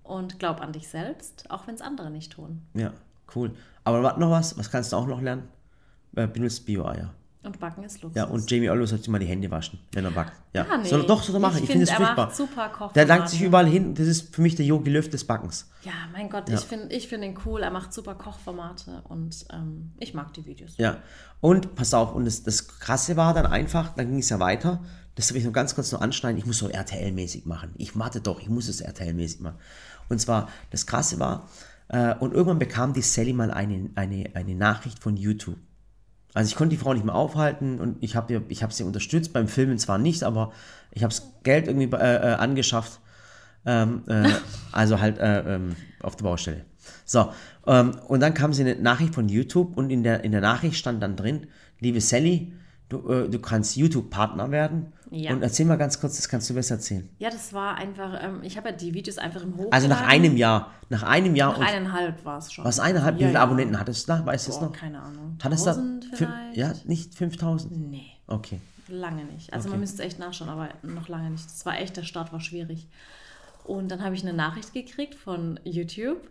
Und 0.03 0.39
glaub 0.39 0.61
an 0.61 0.73
dich 0.73 0.89
selbst, 0.89 1.51
auch 1.51 1.67
wenn 1.67 1.75
es 1.75 1.81
andere 1.81 2.11
nicht 2.11 2.33
tun. 2.33 2.63
ja, 2.75 2.93
cool. 3.35 3.53
Aber 3.85 4.03
warte 4.03 4.21
noch 4.21 4.31
was, 4.31 4.57
was 4.59 4.71
kannst 4.71 4.93
du 4.93 4.97
auch 4.97 5.07
noch 5.07 5.21
lernen? 5.21 5.49
Äh, 6.17 6.27
benutzt 6.27 6.65
Bio-Eier. 6.67 7.15
Und 7.45 7.61
backen 7.61 7.85
ist 7.85 8.01
Luxus. 8.03 8.17
Ja, 8.17 8.25
und 8.25 8.51
Jamie 8.51 8.71
Oliver 8.71 8.87
sollte 8.87 9.05
sich 9.05 9.11
mal 9.11 9.19
die 9.19 9.27
Hände 9.27 9.51
waschen, 9.51 9.79
wenn 9.93 10.05
er 10.05 10.11
backt. 10.11 10.33
Ja, 10.55 10.65
Ja, 10.69 10.79
nee. 10.79 10.89
soll 10.89 11.03
er 11.03 11.07
doch, 11.07 11.29
er 11.29 11.39
machen. 11.39 11.59
Ich 11.59 11.65
Ich, 11.65 11.71
finde 11.71 11.87
find, 11.87 11.91
es 11.97 12.01
er 12.01 12.07
furchtbar. 12.07 12.31
super 12.31 12.69
Kochformate. 12.69 12.95
Der 12.95 13.07
langt 13.07 13.29
sich 13.29 13.43
überall 13.43 13.67
hin. 13.67 13.95
Das 13.95 14.07
ist 14.07 14.35
für 14.35 14.41
mich 14.41 14.55
der 14.55 14.65
Jogi 14.65 14.91
Löw 14.91 15.07
des 15.09 15.25
Backens. 15.25 15.69
Ja, 15.83 15.93
mein 16.13 16.31
Gott, 16.31 16.49
ich 16.49 16.61
finde 16.61 16.95
ich 16.95 17.07
find 17.09 17.23
ihn 17.23 17.39
cool. 17.45 17.63
Er 17.63 17.71
macht 17.71 17.93
super 17.93 18.15
Kochformate 18.15 19.03
und 19.09 19.45
ähm, 19.53 19.93
ich 20.01 20.15
mag 20.15 20.33
die 20.33 20.47
Videos. 20.47 20.75
Ja, 20.79 20.97
und 21.41 21.75
pass 21.75 21.93
auf, 21.93 22.15
und 22.15 22.25
das, 22.25 22.43
das 22.43 22.67
Krasse 22.67 23.17
war 23.17 23.35
dann 23.35 23.47
einfach, 23.47 23.95
dann 23.95 24.09
ging 24.09 24.19
es 24.21 24.31
ja 24.31 24.41
weiter, 24.41 24.83
das 25.15 25.29
habe 25.29 25.39
ich 25.39 25.45
noch 25.45 25.53
ganz 25.53 25.75
kurz 25.75 25.93
noch 25.93 26.01
anschneiden, 26.01 26.39
ich 26.39 26.47
muss 26.47 26.59
so 26.59 26.69
RTL-mäßig 26.69 27.45
machen. 27.47 27.71
Ich 27.77 27.99
warte 27.99 28.21
doch, 28.23 28.41
ich 28.41 28.49
muss 28.49 28.69
es 28.69 28.81
RTL-mäßig 28.83 29.43
machen. 29.43 29.59
Und 30.09 30.19
zwar, 30.21 30.49
das 30.71 30.87
Krasse 30.87 31.19
war, 31.21 31.49
äh, 31.89 32.15
und 32.15 32.33
irgendwann 32.33 32.59
bekam 32.59 32.95
die 32.95 33.03
Sally 33.03 33.33
mal 33.35 33.51
eine, 33.51 33.91
eine, 33.95 34.31
eine 34.35 34.55
Nachricht 34.55 34.99
von 35.01 35.17
YouTube. 35.19 35.59
Also 36.35 36.49
ich 36.49 36.57
konnte 36.57 36.75
die 36.75 36.83
Frau 36.83 36.93
nicht 36.93 37.05
mehr 37.05 37.15
aufhalten 37.15 37.81
und 37.81 37.97
ich 38.01 38.17
habe 38.17 38.43
ich 38.49 38.63
hab 38.63 38.73
sie 38.73 38.83
unterstützt, 38.83 39.33
beim 39.33 39.47
Filmen 39.47 39.79
zwar 39.79 39.99
nicht, 39.99 40.25
aber 40.25 40.53
ich 40.91 41.05
habe 41.05 41.15
das 41.15 41.33
Geld 41.45 41.69
irgendwie 41.69 41.97
äh, 41.97 42.33
äh, 42.33 42.35
angeschafft. 42.35 43.01
Ähm, 43.65 44.03
äh, 44.09 44.29
also 44.73 45.01
halt 45.01 45.19
äh, 45.19 45.55
ähm, 45.55 45.77
auf 46.03 46.17
der 46.17 46.25
Baustelle. 46.25 46.65
So, 47.05 47.33
ähm, 47.67 47.93
und 48.09 48.21
dann 48.21 48.35
kam 48.35 48.53
sie 48.53 48.63
eine 48.63 48.77
Nachricht 48.77 49.15
von 49.15 49.29
YouTube 49.29 49.77
und 49.77 49.91
in 49.91 50.03
der, 50.03 50.25
in 50.25 50.33
der 50.33 50.41
Nachricht 50.41 50.77
stand 50.77 51.03
dann 51.03 51.17
drin, 51.17 51.47
liebe 51.81 52.01
Sally, 52.01 52.53
du, 52.89 53.09
äh, 53.09 53.29
du 53.29 53.39
kannst 53.39 53.77
YouTube-Partner 53.77 54.51
werden. 54.51 54.93
Ja. 55.11 55.33
Und 55.33 55.43
erzähl 55.43 55.67
mal 55.67 55.77
ganz 55.77 56.01
kurz, 56.01 56.17
das 56.17 56.29
kannst 56.29 56.49
du 56.51 56.55
besser 56.55 56.77
erzählen. 56.77 57.09
Ja, 57.19 57.31
das 57.31 57.53
war 57.53 57.77
einfach, 57.77 58.19
ähm, 58.23 58.41
ich 58.43 58.57
habe 58.57 58.71
ja 58.71 58.75
die 58.75 58.95
Videos 58.95 59.19
einfach 59.19 59.43
im 59.43 59.51
Hochgeladen. 59.53 59.73
Also 59.73 59.89
nach 59.89 60.01
einem 60.07 60.37
Jahr, 60.37 60.73
nach 60.89 61.03
einem 61.03 61.37
Jahr 61.37 61.53
Nach 61.53 61.59
und 61.59 61.65
eineinhalb 61.67 62.25
war 62.25 62.39
es 62.39 62.53
schon. 62.53 62.65
was 62.65 62.81
eineinhalb, 62.81 63.17
wie 63.17 63.21
Ja, 63.23 63.27
viele 63.29 63.39
ja. 63.39 63.43
Abonnenten 63.43 63.79
hattest 63.79 64.09
du 64.09 64.13
da? 64.13 64.25
Weißt 64.27 64.49
du 64.49 64.53
es 64.53 64.61
noch? 64.61 64.73
keine 64.73 65.01
Ahnung. 65.03 65.39
Hattest 65.43 65.67
du 65.67 65.71
da? 65.71 65.77
1000 65.77 66.05
fün- 66.07 66.17
vielleicht? 66.17 66.57
Ja, 66.57 66.73
nicht 66.87 67.15
5000? 67.15 67.91
Nee. 67.91 68.07
Okay. 68.27 68.61
Lange 68.89 69.25
nicht. 69.25 69.53
Also 69.53 69.69
man 69.71 69.81
müsste 69.81 70.03
echt 70.03 70.19
nachschauen, 70.19 70.51
aber 70.51 70.69
noch 70.83 71.09
lange 71.09 71.31
nicht. 71.31 71.45
Das 71.47 71.65
war 71.65 71.79
echt, 71.79 71.97
der 71.97 72.03
Start 72.03 72.33
war 72.33 72.41
schwierig. 72.41 72.87
Und 73.65 73.91
dann 73.91 74.03
habe 74.05 74.15
ich 74.15 74.23
eine 74.23 74.35
Nachricht 74.35 74.75
gekriegt 74.75 75.15
von 75.15 75.59
YouTube 75.65 76.31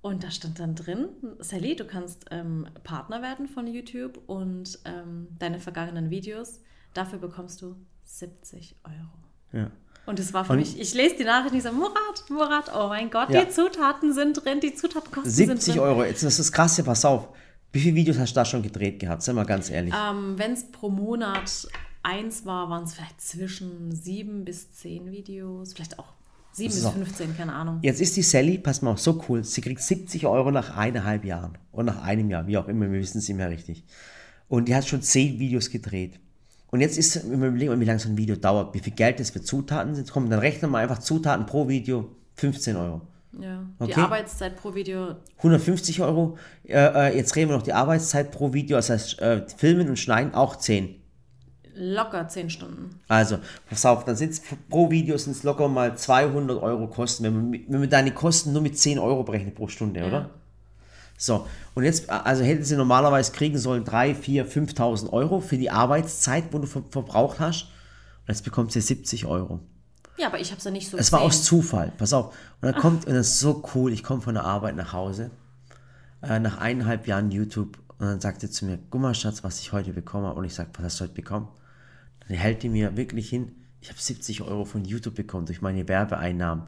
und 0.00 0.24
da 0.24 0.30
stand 0.30 0.58
dann 0.58 0.74
drin, 0.74 1.08
Sally, 1.38 1.76
du 1.76 1.84
kannst 1.84 2.26
ähm, 2.30 2.66
Partner 2.84 3.22
werden 3.22 3.46
von 3.48 3.66
YouTube 3.66 4.18
und 4.26 4.78
ähm, 4.84 5.28
deine 5.38 5.60
vergangenen 5.60 6.10
Videos, 6.10 6.60
dafür 6.94 7.18
bekommst 7.20 7.62
du 7.62 7.76
70 8.06 8.76
Euro. 8.84 9.60
Ja. 9.62 9.70
Und 10.06 10.20
es 10.20 10.32
war 10.32 10.44
für 10.44 10.52
Und- 10.52 10.60
mich, 10.60 10.78
ich 10.80 10.94
lese 10.94 11.16
die 11.16 11.24
Nachricht 11.24 11.52
und 11.52 11.58
ich 11.58 11.64
so, 11.64 11.72
Murat, 11.72 12.24
Murat, 12.30 12.70
oh 12.74 12.88
mein 12.88 13.10
Gott, 13.10 13.28
Ja. 13.30 13.44
die 13.44 13.50
Zutaten 13.50 14.12
sind 14.14 14.44
drin, 14.44 14.60
die 14.60 14.74
Zutatenkosten 14.74 15.30
sind 15.32 15.48
70 15.48 15.74
drin. 15.74 15.82
Euro, 15.82 16.04
jetzt 16.04 16.22
das 16.22 16.38
ist 16.38 16.52
krass, 16.52 16.80
pass 16.84 17.04
auf. 17.04 17.28
Wie 17.72 17.80
viele 17.80 17.96
Videos 17.96 18.18
hast 18.18 18.30
du 18.30 18.36
da 18.36 18.44
schon 18.44 18.62
gedreht 18.62 19.00
gehabt? 19.00 19.22
Sei 19.22 19.32
mal 19.32 19.44
ganz 19.44 19.68
ehrlich. 19.68 19.92
Ähm, 19.94 20.38
Wenn 20.38 20.52
es 20.52 20.70
pro 20.70 20.88
Monat 20.88 21.68
eins 22.02 22.46
war, 22.46 22.70
waren 22.70 22.84
es 22.84 22.94
vielleicht 22.94 23.20
zwischen 23.20 23.92
sieben 23.92 24.44
bis 24.44 24.70
zehn 24.72 25.10
Videos, 25.10 25.72
vielleicht 25.74 25.98
auch 25.98 26.12
sieben 26.52 26.72
bis 26.72 26.88
15, 26.88 27.36
keine 27.36 27.52
Ahnung. 27.52 27.80
Jetzt 27.82 28.00
ist 28.00 28.16
die 28.16 28.22
Sally, 28.22 28.58
pass 28.58 28.80
mal 28.82 28.92
auf, 28.92 29.00
so 29.00 29.22
cool. 29.28 29.42
Sie 29.44 29.60
kriegt 29.60 29.82
70 29.82 30.24
Euro 30.26 30.50
nach 30.52 30.74
eineinhalb 30.76 31.24
Jahren. 31.24 31.58
Oder 31.72 31.84
nach 31.86 32.02
einem 32.02 32.30
Jahr, 32.30 32.46
wie 32.46 32.56
auch 32.56 32.68
immer, 32.68 32.90
wir 32.90 33.00
wissen 33.00 33.18
es 33.18 33.28
mehr 33.28 33.50
richtig. 33.50 33.84
Und 34.48 34.68
die 34.68 34.74
hat 34.76 34.86
schon 34.86 35.02
10 35.02 35.38
Videos 35.40 35.68
gedreht. 35.68 36.20
Und 36.70 36.80
jetzt 36.80 36.98
ist, 36.98 37.30
wenn 37.30 37.40
wir 37.40 37.48
überlegen, 37.48 37.80
wie 37.80 37.84
lange 37.84 37.98
so 37.98 38.08
ein 38.08 38.16
Video 38.16 38.36
dauert, 38.36 38.74
wie 38.74 38.80
viel 38.80 38.92
Geld 38.92 39.20
das 39.20 39.30
für 39.30 39.42
Zutaten 39.42 39.94
sind, 39.94 40.10
komm, 40.10 40.28
dann 40.30 40.40
rechnen 40.40 40.70
wir 40.70 40.78
einfach 40.78 40.98
Zutaten 40.98 41.46
pro 41.46 41.68
Video 41.68 42.10
15 42.34 42.76
Euro. 42.76 43.02
Ja. 43.40 43.66
Okay. 43.78 43.92
Die 43.94 44.00
Arbeitszeit 44.00 44.56
pro 44.56 44.74
Video, 44.74 45.16
150 45.38 46.00
Euro. 46.00 46.38
Äh, 46.64 46.74
äh, 46.74 47.16
jetzt 47.16 47.36
reden 47.36 47.50
wir 47.50 47.56
noch 47.56 47.62
die 47.62 47.72
Arbeitszeit 47.72 48.30
pro 48.30 48.52
Video, 48.52 48.76
das 48.76 48.90
heißt, 48.90 49.20
äh, 49.20 49.46
Filmen 49.56 49.88
und 49.88 49.98
Schneiden 49.98 50.34
auch 50.34 50.56
10. 50.56 50.94
locker 51.74 52.26
10 52.26 52.48
Stunden. 52.48 53.00
Also, 53.08 53.38
pass 53.68 53.84
auf, 53.84 54.04
dann 54.04 54.16
sind 54.16 54.32
es 54.32 54.42
pro 54.70 54.90
Video 54.90 55.18
sind 55.18 55.36
es 55.36 55.42
locker 55.42 55.68
mal 55.68 55.96
200 55.96 56.62
Euro 56.62 56.86
Kosten, 56.88 57.24
wenn 57.24 57.34
man, 57.34 57.52
wenn 57.68 57.80
man 57.80 57.90
deine 57.90 58.12
Kosten 58.12 58.52
nur 58.52 58.62
mit 58.62 58.78
10 58.78 58.98
Euro 58.98 59.22
berechnet 59.22 59.54
pro 59.54 59.68
Stunde, 59.68 60.04
oder? 60.04 60.30
So, 61.18 61.46
und 61.74 61.84
jetzt, 61.84 62.10
also 62.10 62.44
hätten 62.44 62.64
sie 62.64 62.76
normalerweise 62.76 63.32
kriegen 63.32 63.58
sollen 63.58 63.84
3, 63.84 64.14
4, 64.14 64.46
5.000 64.46 65.12
Euro 65.12 65.40
für 65.40 65.56
die 65.56 65.70
Arbeitszeit, 65.70 66.52
wo 66.52 66.58
du 66.58 66.66
ver 66.66 66.82
verbraucht 66.90 67.40
hast. 67.40 67.64
Und 67.64 68.28
jetzt 68.28 68.44
bekommt 68.44 68.72
sie 68.72 68.80
70 68.80 69.24
Euro. 69.26 69.60
Ja, 70.18 70.28
aber 70.28 70.40
ich 70.40 70.50
habe 70.50 70.58
es 70.58 70.64
ja 70.64 70.70
nicht 70.70 70.88
so 70.88 70.96
Es 70.96 71.12
war 71.12 71.20
aus 71.20 71.44
Zufall, 71.44 71.92
pass 71.96 72.12
auf. 72.12 72.34
Und 72.60 72.72
dann 72.72 72.74
kommt, 72.74 73.06
und 73.06 73.14
das 73.14 73.28
ist 73.28 73.40
so 73.40 73.62
cool, 73.74 73.92
ich 73.92 74.02
komme 74.02 74.22
von 74.22 74.34
der 74.34 74.44
Arbeit 74.44 74.76
nach 74.76 74.92
Hause, 74.92 75.30
äh, 76.22 76.38
nach 76.38 76.58
eineinhalb 76.58 77.06
Jahren 77.06 77.30
YouTube, 77.30 77.78
und 77.98 78.06
dann 78.06 78.20
sagt 78.20 78.40
sie 78.40 78.50
zu 78.50 78.66
mir, 78.66 78.78
guck 78.90 79.00
mal, 79.00 79.14
Schatz, 79.14 79.42
was 79.42 79.60
ich 79.60 79.72
heute 79.72 79.92
bekommen 79.92 80.26
habe. 80.26 80.38
Und 80.38 80.44
ich 80.44 80.54
sage, 80.54 80.70
was 80.74 80.84
hast 80.84 81.00
du 81.00 81.04
heute 81.04 81.14
bekommen? 81.14 81.48
Dann 82.26 82.36
hält 82.36 82.62
die 82.62 82.68
mir 82.68 82.96
wirklich 82.96 83.28
hin, 83.28 83.52
ich 83.80 83.88
habe 83.88 84.00
70 84.00 84.42
Euro 84.42 84.64
von 84.64 84.84
YouTube 84.84 85.14
bekommen 85.14 85.46
durch 85.46 85.62
meine 85.62 85.86
Werbeeinnahmen. 85.86 86.66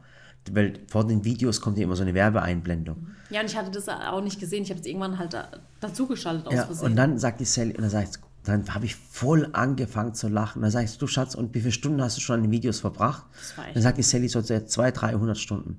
Weil 0.55 0.81
vor 0.89 1.07
den 1.07 1.25
Videos 1.25 1.61
kommt 1.61 1.79
ja 1.79 1.85
immer 1.85 1.97
so 1.97 2.03
eine 2.03 2.15
Werbeeinblendung. 2.15 3.09
Ja, 3.31 3.41
und 3.41 3.47
ich 3.47 3.57
hatte 3.57 3.71
das 3.71 3.89
auch 3.89 4.23
nicht 4.23 4.41
gesehen. 4.41 4.63
Ich 4.63 4.71
habe 4.71 4.81
es 4.81 4.87
irgendwann 4.87 5.19
halt 5.19 5.35
da, 5.35 5.49
dazugeschaltet 5.81 6.47
aus 6.47 6.55
Ja, 6.55 6.65
Versehen. 6.65 6.87
und 6.91 6.97
dann 6.97 7.19
sagt 7.19 7.41
die 7.41 7.45
Sally, 7.45 7.71
und 7.75 7.83
dann, 7.83 7.91
sag 7.91 8.05
ich, 8.05 8.11
dann 8.45 8.75
habe 8.75 8.87
ich 8.87 8.97
voll 8.97 9.49
angefangen 9.53 10.15
zu 10.15 10.29
lachen. 10.29 10.59
Und 10.59 10.63
dann 10.63 10.71
sagst 10.71 11.01
du, 11.03 11.07
Schatz, 11.07 11.35
und 11.35 11.55
wie 11.55 11.61
viele 11.61 11.73
Stunden 11.73 12.01
hast 12.03 12.17
du 12.17 12.21
schon 12.21 12.37
an 12.37 12.43
den 12.43 12.51
Videos 12.51 12.81
verbracht? 12.81 13.25
Das 13.33 13.59
war 13.59 13.67
echt 13.67 13.77
Dann 13.77 13.83
sagt 13.83 13.99
die 13.99 14.03
Sally 14.03 14.29
so, 14.29 14.41
200, 14.41 15.01
300 15.01 15.37
Stunden. 15.37 15.79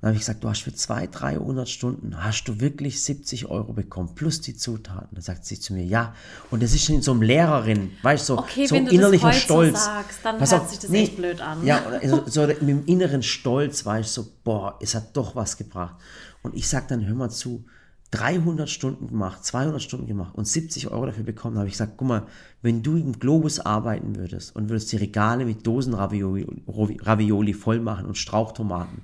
Dann 0.00 0.08
habe 0.08 0.16
ich 0.16 0.20
gesagt, 0.20 0.42
du 0.42 0.48
hast 0.48 0.62
für 0.62 0.72
200, 0.74 1.20
300 1.20 1.68
Stunden, 1.68 2.24
hast 2.24 2.44
du 2.44 2.58
wirklich 2.60 3.02
70 3.02 3.46
Euro 3.46 3.74
bekommen, 3.74 4.14
plus 4.14 4.40
die 4.40 4.56
Zutaten. 4.56 5.08
Dann 5.12 5.22
sagt 5.22 5.44
sie 5.44 5.60
zu 5.60 5.74
mir, 5.74 5.84
ja. 5.84 6.14
Und 6.50 6.62
das 6.62 6.72
ist 6.72 6.88
in 6.88 7.02
so 7.02 7.12
einem 7.12 7.20
Lehrerin, 7.22 7.90
weißt 8.02 8.28
du, 8.30 8.34
so, 8.34 8.38
Okay, 8.38 8.66
so 8.66 8.74
wenn 8.76 8.86
du 8.86 8.90
das 8.90 8.98
innerlicher 8.98 9.28
heute 9.28 9.36
so 9.36 9.42
Stolz. 9.42 9.84
sagst, 9.84 10.20
dann 10.22 10.38
Pass 10.38 10.52
hört 10.52 10.62
auf, 10.62 10.70
sich 10.70 10.78
das 10.78 10.90
echt 10.90 11.16
blöd 11.16 11.40
an. 11.42 11.66
Ja, 11.66 11.82
so, 12.06 12.22
so 12.26 12.46
mit 12.46 12.62
dem 12.62 12.86
inneren 12.86 13.22
Stolz 13.22 13.84
war 13.84 14.00
ich 14.00 14.08
so, 14.08 14.26
boah, 14.42 14.78
es 14.80 14.94
hat 14.94 15.14
doch 15.16 15.36
was 15.36 15.58
gebracht. 15.58 15.96
Und 16.42 16.54
ich 16.54 16.66
sag 16.66 16.88
dann, 16.88 17.06
hör 17.06 17.14
mal 17.14 17.28
zu, 17.28 17.66
300 18.12 18.68
Stunden 18.68 19.08
gemacht, 19.08 19.44
200 19.44 19.80
Stunden 19.80 20.06
gemacht 20.06 20.34
und 20.34 20.46
70 20.48 20.90
Euro 20.90 21.06
dafür 21.06 21.24
bekommen, 21.24 21.58
habe 21.58 21.68
ich 21.68 21.74
gesagt, 21.74 21.92
guck 21.96 22.08
mal, 22.08 22.26
wenn 22.62 22.82
du 22.82 22.96
im 22.96 23.18
Globus 23.18 23.60
arbeiten 23.60 24.16
würdest 24.16 24.56
und 24.56 24.68
würdest 24.68 24.90
die 24.92 24.96
Regale 24.96 25.44
mit 25.44 25.66
Dosen 25.66 25.94
Ravioli, 25.94 26.46
Ravioli 26.66 27.54
voll 27.54 27.80
machen 27.80 28.06
und 28.06 28.18
Strauchtomaten, 28.18 29.02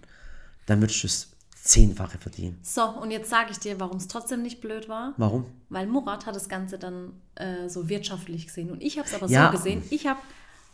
dann 0.67 0.81
würdest 0.81 1.03
du 1.03 1.07
es 1.07 1.31
zehnfache 1.63 2.19
verdienen. 2.19 2.59
So, 2.63 2.85
und 2.85 3.11
jetzt 3.11 3.29
sage 3.31 3.51
ich 3.51 3.59
dir, 3.59 3.81
warum 3.81 3.97
es 3.97 4.07
trotzdem 4.09 4.43
nicht 4.43 4.61
blöd 4.61 4.89
war. 4.89 5.15
Warum? 5.17 5.47
Weil 5.69 5.87
Murat 5.87 6.27
hat 6.27 6.37
das 6.37 6.49
Ganze 6.49 6.79
dann 6.79 7.15
äh, 7.35 7.69
so 7.69 7.89
wirtschaftlich 7.89 8.47
gesehen. 8.47 8.71
Und 8.71 8.81
ich 8.83 8.99
habe 8.99 9.09
es 9.09 9.15
aber 9.15 9.27
Ja. 9.27 9.47
so 9.51 9.57
gesehen. 9.59 9.83
Ich 9.91 10.07
habe 10.07 10.21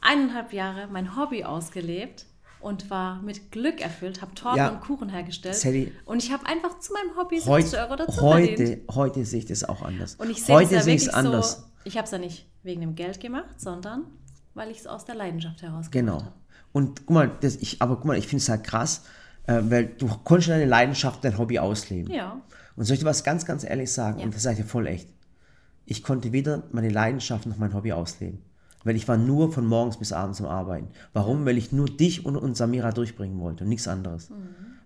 eineinhalb 0.03 0.53
Jahre 0.53 0.88
mein 0.88 1.16
Hobby 1.16 1.45
ausgelebt 1.45 2.26
und 2.61 2.90
war 2.90 3.22
mit 3.22 3.51
Glück 3.51 3.80
erfüllt, 3.80 4.20
habe 4.20 4.34
Torten 4.34 4.59
Ja. 4.59 4.68
und 4.70 4.80
Kuchen 4.80 5.09
hergestellt. 5.09 5.55
Sally, 5.57 5.93
und 6.05 6.22
ich 6.22 6.30
habe 6.32 6.45
einfach 6.47 6.78
zu 6.78 6.93
meinem 6.93 7.16
Hobby 7.16 7.40
70 7.40 7.78
Euro 7.78 7.90
Heute, 7.90 7.97
dazu 8.07 8.20
verdient. 8.20 8.59
heute, 8.59 8.95
heute 8.95 9.24
sehe 9.24 9.38
ich 9.40 9.47
das 9.47 9.64
auch 9.64 9.82
anders. 9.82 10.14
Und 10.16 10.30
ich 10.30 10.45
sehe 10.45 10.57
es 10.57 10.62
heute 10.62 10.74
ja 10.74 10.84
wirklich 10.86 11.14
anders. 11.14 11.53
so, 11.59 11.62
ich 11.84 11.97
habe 11.97 12.05
es 12.05 12.11
ja 12.12 12.18
nicht 12.18 12.47
wegen 12.62 12.80
dem 12.82 12.95
Geld 12.95 13.18
gemacht, 13.20 13.59
sondern 13.61 14.05
weil 14.55 14.70
ich 14.70 14.78
es 14.80 14.86
aus 14.86 15.05
der 15.07 15.14
Leidenschaft 15.14 15.62
heraus 15.62 15.90
gemacht 15.90 15.93
Genau. 15.93 16.20
habe. 16.22 16.32
Und 16.72 17.07
guck 17.07 17.11
mal, 17.14 17.36
das, 17.40 17.57
ich, 17.57 17.80
aber 17.82 17.97
guck 17.97 18.05
mal, 18.05 18.16
ich 18.18 18.26
finde 18.28 18.43
es 18.43 18.49
halt 18.49 18.64
krass, 18.64 19.03
äh, 19.47 19.61
weil 19.64 19.86
du 19.86 20.09
konntest 20.24 20.51
deine 20.51 20.66
Leidenschaft, 20.66 21.24
dein 21.24 21.38
Hobby 21.38 21.59
ausleben. 21.59 22.12
Ja. 22.12 22.40
Und 22.76 22.84
soll 22.84 22.95
ich 22.95 23.01
dir 23.01 23.07
was 23.07 23.24
ganz, 23.24 23.45
ganz 23.45 23.64
ehrlich 23.64 23.93
sagen? 23.93 24.18
Ja. 24.18 24.24
Und 24.24 24.34
das 24.34 24.43
sage 24.43 24.57
ich 24.59 24.62
dir 24.62 24.68
voll 24.68 24.86
echt. 24.86 25.09
Ich 25.84 26.03
konnte 26.03 26.32
weder 26.32 26.62
meine 26.72 26.88
Leidenschaft 26.88 27.47
noch 27.47 27.59
mein 27.59 27.74
Hobby 27.74 27.93
ausleben. 27.93 28.43
Weil 28.84 28.97
ich 28.97 29.07
war 29.07 29.16
nur 29.16 29.53
von 29.53 29.66
morgens 29.66 29.97
bis 29.97 30.12
abends 30.12 30.40
am 30.40 30.47
Arbeiten. 30.47 30.88
Warum? 31.12 31.45
Weil 31.47 31.59
ich 31.59 31.72
nur 31.72 31.86
dich 31.86 32.24
und, 32.26 32.36
und 32.36 32.57
Samira 32.57 32.90
durchbringen 32.90 33.38
wollte 33.40 33.64
und 33.64 33.70
nichts 33.70 33.86
anderes. 33.86 34.30
Mhm. 34.30 34.36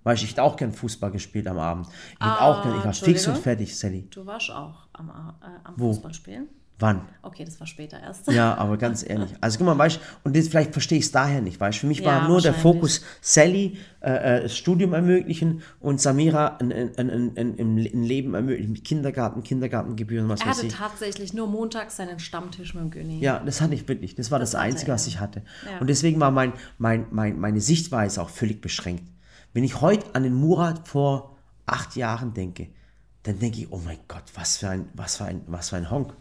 Weil 0.05 0.17
ich, 0.17 0.31
hätte 0.31 0.43
auch 0.43 0.57
gern 0.57 0.73
Fußball 0.73 1.11
gespielt 1.11 1.49
am 1.49 1.59
Abend. 1.59 1.87
Ich 1.89 2.17
Ah, 2.21 2.47
auch 2.47 2.63
gern, 2.63 2.79
ich 2.79 2.85
war 2.85 2.93
fix 2.93 3.27
und 3.27 3.39
fertig, 3.39 3.77
Sally. 3.77 4.07
Du 4.11 4.25
warst 4.25 4.51
auch 4.51 4.87
am, 4.93 5.09
äh, 5.09 5.47
am? 5.65 5.77
Fußballspielen. 5.79 6.47
Wann? 6.79 7.09
Okay, 7.23 7.45
das 7.45 7.59
war 7.59 7.67
später 7.67 7.99
erst. 7.99 8.31
Ja, 8.31 8.55
aber 8.55 8.77
ganz 8.77 9.03
ehrlich. 9.09 9.31
Also 9.41 9.57
guck 9.57 9.67
mal, 9.67 9.79
weißt 9.79 9.99
und 10.25 10.37
das, 10.37 10.49
vielleicht 10.49 10.73
verstehe 10.73 10.99
ich 10.99 11.07
es 11.07 11.11
daher 11.13 11.41
nicht, 11.41 11.59
weißt 11.59 11.79
Für 11.79 11.87
mich 11.87 12.01
Ja, 12.01 12.07
war 12.07 12.29
nur 12.29 12.43
der. 12.43 12.53
Fokus 12.53 13.01
Sally, 13.23 13.79
äh, 14.01 14.11
äh, 14.39 14.43
das 14.43 14.57
Studium 14.59 14.93
ermöglichen 14.93 15.63
und 15.81 16.03
Samira 16.03 16.59
ein, 16.59 16.71
ein, 16.73 16.99
ein, 16.99 17.33
ein, 17.37 17.77
Leben 18.05 18.35
ermöglichen 18.35 18.73
mit 18.73 18.85
Kindergarten, 18.85 19.43
Kindergartengebühren, 19.43 20.29
was 20.29 20.41
Er 20.43 20.49
weiß 20.49 20.57
hatte 20.59 20.67
ich. 20.67 20.75
tatsächlich 20.75 21.33
nur 21.33 21.47
montags 21.47 21.97
seinen 21.97 22.19
Stammtisch 22.19 22.75
mit 22.75 22.85
dem 22.85 22.91
Göni. 22.91 23.21
Ja, 23.21 23.39
das 23.41 23.63
hatte 23.63 23.73
ich 23.75 23.89
wirklich. 23.89 24.15
Das 24.15 24.31
war 24.31 24.39
das, 24.39 24.51
Das 24.51 24.61
hatte 24.61 24.69
Einzige, 24.71 24.91
er. 24.91 24.95
was 24.97 25.07
ich 25.07 25.19
hatte. 25.19 25.43
Ja. 25.65 25.79
Und 25.81 25.87
deswegen 25.87 26.21
war 26.21 26.31
mein, 26.31 26.53
mein, 26.77 27.07
mein, 27.11 27.41
meine 27.41 27.63
Sichtweise 27.63 28.21
auch 28.21 28.29
völlig 28.29 28.61
beschränkt. 28.61 29.05
Wenn 29.55 29.65
ich 29.65 29.81
heute 29.81 30.15
an 30.15 30.25
den 30.25 30.35
Murat 30.35 30.87
vor 30.87 31.37
acht 31.65 31.97
Jahren 31.97 32.35
denke, 32.35 32.69
dann 33.23 33.39
denke 33.39 33.61
ich, 33.61 33.73
oh 33.73 33.81
mein 33.83 33.99
Gott, 34.09 34.25
was 34.35 34.59
für 34.59 34.69
ein, 34.69 34.89
was 34.93 35.17
für 35.17 35.25
ein, 35.25 35.41
was 35.47 35.71
für 35.71 35.77
ein 35.77 35.91
Honk. 35.91 36.13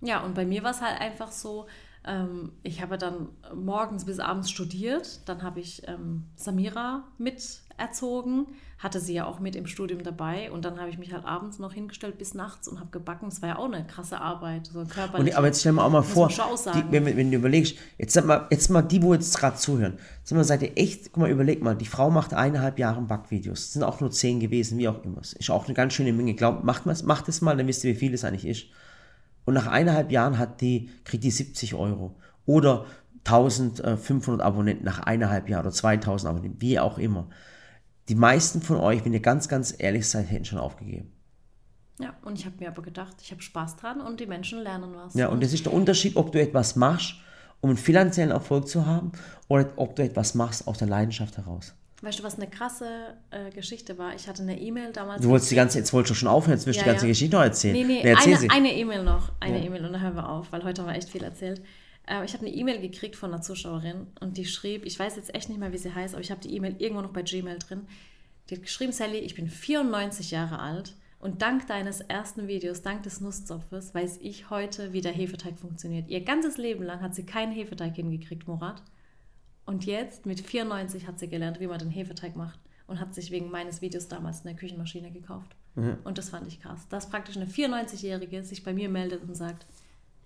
Ja, 0.00 0.20
und 0.20 0.34
bei 0.34 0.46
mir 0.46 0.62
war 0.62 0.70
es 0.70 0.80
halt 0.80 1.00
einfach 1.00 1.30
so, 1.30 1.66
ähm, 2.06 2.52
ich 2.62 2.80
habe 2.80 2.96
dann 2.96 3.28
morgens 3.54 4.06
bis 4.06 4.18
abends 4.18 4.50
studiert, 4.50 5.20
dann 5.28 5.42
habe 5.42 5.60
ich 5.60 5.86
ähm, 5.86 6.24
Samira 6.34 7.04
mit 7.18 7.60
erzogen, 7.76 8.46
hatte 8.78 9.00
sie 9.00 9.14
ja 9.14 9.26
auch 9.26 9.40
mit 9.40 9.54
im 9.56 9.66
Studium 9.66 10.02
dabei 10.02 10.50
und 10.50 10.64
dann 10.64 10.80
habe 10.80 10.88
ich 10.88 10.96
mich 10.96 11.12
halt 11.12 11.26
abends 11.26 11.58
noch 11.58 11.74
hingestellt 11.74 12.16
bis 12.16 12.32
nachts 12.32 12.68
und 12.68 12.80
habe 12.80 12.90
gebacken. 12.90 13.28
Das 13.28 13.42
war 13.42 13.50
ja 13.50 13.58
auch 13.58 13.66
eine 13.66 13.86
krasse 13.86 14.18
Arbeit, 14.18 14.66
so 14.66 14.84
körperlich. 14.84 15.32
Und, 15.32 15.38
aber 15.38 15.48
jetzt 15.48 15.60
stell 15.60 15.72
mal 15.72 15.84
auch 15.84 15.90
mal 15.90 16.02
vor, 16.02 16.28
die, 16.28 16.84
wenn, 16.90 17.04
wenn 17.04 17.30
du 17.30 17.36
überlegst, 17.36 17.76
jetzt 17.98 18.14
sag 18.14 18.24
mal, 18.24 18.46
jetzt 18.50 18.70
mal 18.70 18.82
die, 18.82 19.02
wo 19.02 19.12
jetzt 19.12 19.36
gerade 19.36 19.56
zuhören, 19.56 19.98
sag 20.22 20.36
mal, 20.36 20.44
seid 20.44 20.62
ihr 20.62 20.76
echt, 20.76 21.12
guck 21.12 21.18
mal, 21.18 21.30
überleg 21.30 21.62
mal, 21.62 21.76
die 21.76 21.86
Frau 21.86 22.10
macht 22.10 22.32
eineinhalb 22.32 22.78
Jahre 22.78 23.02
Backvideos, 23.02 23.58
es 23.60 23.72
sind 23.74 23.82
auch 23.82 24.00
nur 24.00 24.10
zehn 24.10 24.40
gewesen, 24.40 24.78
wie 24.78 24.88
auch 24.88 25.04
immer. 25.04 25.20
Es 25.20 25.34
ist 25.34 25.50
auch 25.50 25.66
eine 25.66 25.74
ganz 25.74 25.92
schöne 25.92 26.14
Menge. 26.14 26.34
Glaubt, 26.34 26.64
macht, 26.64 26.86
macht 27.04 27.28
es 27.28 27.42
mal, 27.42 27.56
dann 27.56 27.66
wisst 27.66 27.84
ihr, 27.84 27.94
wie 27.94 27.98
viel 27.98 28.14
es 28.14 28.24
eigentlich 28.24 28.46
ist. 28.46 28.66
Und 29.50 29.54
nach 29.54 29.66
eineinhalb 29.66 30.12
Jahren 30.12 30.38
hat 30.38 30.60
die, 30.60 30.90
kriegt 31.02 31.24
die 31.24 31.32
70 31.32 31.74
Euro. 31.74 32.14
Oder 32.46 32.86
1500 33.24 34.40
Abonnenten 34.40 34.84
nach 34.84 35.00
eineinhalb 35.00 35.48
Jahren 35.48 35.62
oder 35.62 35.72
2000 35.72 36.30
Abonnenten, 36.30 36.60
wie 36.60 36.78
auch 36.78 36.98
immer. 36.98 37.28
Die 38.08 38.14
meisten 38.14 38.62
von 38.62 38.76
euch, 38.76 39.04
wenn 39.04 39.12
ihr 39.12 39.18
ganz, 39.18 39.48
ganz 39.48 39.74
ehrlich 39.76 40.08
seid, 40.08 40.30
hätten 40.30 40.44
schon 40.44 40.60
aufgegeben. 40.60 41.10
ja, 41.98 42.14
und 42.22 42.38
ich 42.38 42.46
habe 42.46 42.54
mir 42.60 42.68
aber 42.68 42.82
gedacht, 42.82 43.16
ich 43.20 43.32
habe 43.32 43.42
Spaß 43.42 43.74
dran 43.74 44.00
und 44.00 44.20
die 44.20 44.26
Menschen 44.26 44.60
lernen 44.60 44.94
was. 44.94 45.14
Ja, 45.14 45.26
und 45.26 45.42
das 45.42 45.52
ist 45.52 45.66
der 45.66 45.72
Unterschied, 45.72 46.14
ob 46.14 46.30
du 46.30 46.40
etwas 46.40 46.76
machst, 46.76 47.16
um 47.60 47.70
einen 47.70 47.76
finanziellen 47.76 48.30
Erfolg 48.30 48.68
zu 48.68 48.86
haben, 48.86 49.10
oder 49.48 49.68
ob 49.74 49.96
du 49.96 50.04
etwas 50.04 50.36
machst 50.36 50.68
aus 50.68 50.78
der 50.78 50.86
Leidenschaft 50.86 51.38
heraus. 51.38 51.74
Weißt 52.02 52.18
du, 52.18 52.22
was 52.22 52.36
eine 52.36 52.48
krasse 52.48 53.14
äh, 53.30 53.50
Geschichte 53.50 53.98
war? 53.98 54.14
Ich 54.14 54.26
hatte 54.26 54.42
eine 54.42 54.58
E-Mail 54.58 54.92
damals. 54.92 55.20
Du 55.22 55.28
wolltest 55.28 55.50
die 55.50 55.54
ganze, 55.54 55.78
jetzt 55.78 55.92
wolltest 55.92 56.10
du 56.12 56.14
schon 56.14 56.28
aufhören, 56.28 56.56
jetzt 56.56 56.66
willst 56.66 56.78
du 56.80 56.84
Ja, 56.84 56.84
die 56.86 56.90
ganze 56.94 57.06
ja. 57.06 57.10
Geschichte 57.10 57.36
noch 57.36 57.42
erzählen. 57.42 57.74
Nee, 57.74 57.84
nee, 57.84 58.00
erzähl 58.02 58.32
eine 58.32 58.40
sie. 58.40 58.50
eine 58.50 58.74
E-Mail 58.74 59.02
noch. 59.04 59.32
Eine 59.40 59.58
Ja. 59.58 59.64
E-Mail 59.66 59.84
und 59.84 59.92
dann 59.92 60.00
hören 60.02 60.14
wir 60.16 60.28
auf, 60.28 60.50
weil 60.52 60.64
heute 60.64 60.80
haben 60.82 60.88
wir 60.88 60.96
echt 60.96 61.10
viel 61.10 61.22
erzählt. 61.22 61.60
Äh, 62.08 62.24
ich 62.24 62.32
habe 62.32 62.46
eine 62.46 62.54
E-Mail 62.54 62.80
gekriegt 62.80 63.16
von 63.16 63.32
einer 63.32 63.42
Zuschauerin 63.42 64.06
und 64.20 64.38
die 64.38 64.46
schrieb, 64.46 64.86
ich 64.86 64.98
weiß 64.98 65.16
jetzt 65.16 65.34
echt 65.34 65.50
nicht 65.50 65.58
mehr, 65.58 65.72
wie 65.72 65.78
sie 65.78 65.94
heißt, 65.94 66.14
aber 66.14 66.22
ich 66.22 66.30
habe 66.30 66.40
die 66.40 66.54
E-Mail 66.54 66.76
irgendwo 66.78 67.02
noch 67.02 67.12
bei 67.12 67.22
Gmail 67.22 67.58
drin. 67.58 67.82
Die 68.48 68.56
hat 68.56 68.62
geschrieben, 68.62 68.92
Sally, 68.92 69.18
ich 69.18 69.34
bin 69.34 69.48
94 69.48 70.30
Jahre 70.30 70.58
alt 70.58 70.94
und 71.20 71.42
dank 71.42 71.66
deines 71.66 72.00
ersten 72.00 72.48
Videos, 72.48 72.80
dank 72.80 73.02
des 73.02 73.20
Nusszopfes, 73.20 73.94
weiß 73.94 74.18
ich 74.22 74.48
heute, 74.48 74.94
wie 74.94 75.02
der 75.02 75.12
Hefeteig 75.12 75.58
funktioniert. 75.58 76.08
Ihr 76.08 76.22
ganzes 76.22 76.56
Leben 76.56 76.82
lang 76.82 77.02
hat 77.02 77.14
sie 77.14 77.26
keinen 77.26 77.52
Hefeteig 77.52 77.94
hingekriegt, 77.94 78.48
Murat. 78.48 78.82
Und 79.70 79.86
jetzt, 79.86 80.26
mit 80.26 80.40
94, 80.40 81.06
hat 81.06 81.20
sie 81.20 81.28
gelernt, 81.28 81.60
wie 81.60 81.68
man 81.68 81.78
den 81.78 81.90
Hefeteig 81.90 82.34
macht 82.34 82.58
und 82.88 82.98
hat 82.98 83.14
sich 83.14 83.30
wegen 83.30 83.52
meines 83.52 83.80
Videos 83.80 84.08
damals 84.08 84.44
eine 84.44 84.56
Küchenmaschine 84.56 85.12
gekauft. 85.12 85.54
Und 86.02 86.18
das 86.18 86.30
fand 86.30 86.48
ich 86.48 86.60
krass. 86.60 86.80
Dass 86.88 87.08
praktisch 87.08 87.36
eine 87.36 87.46
94-Jährige 87.46 88.42
sich 88.42 88.64
bei 88.64 88.72
mir 88.74 88.88
meldet 88.88 89.22
und 89.22 89.36
sagt, 89.36 89.66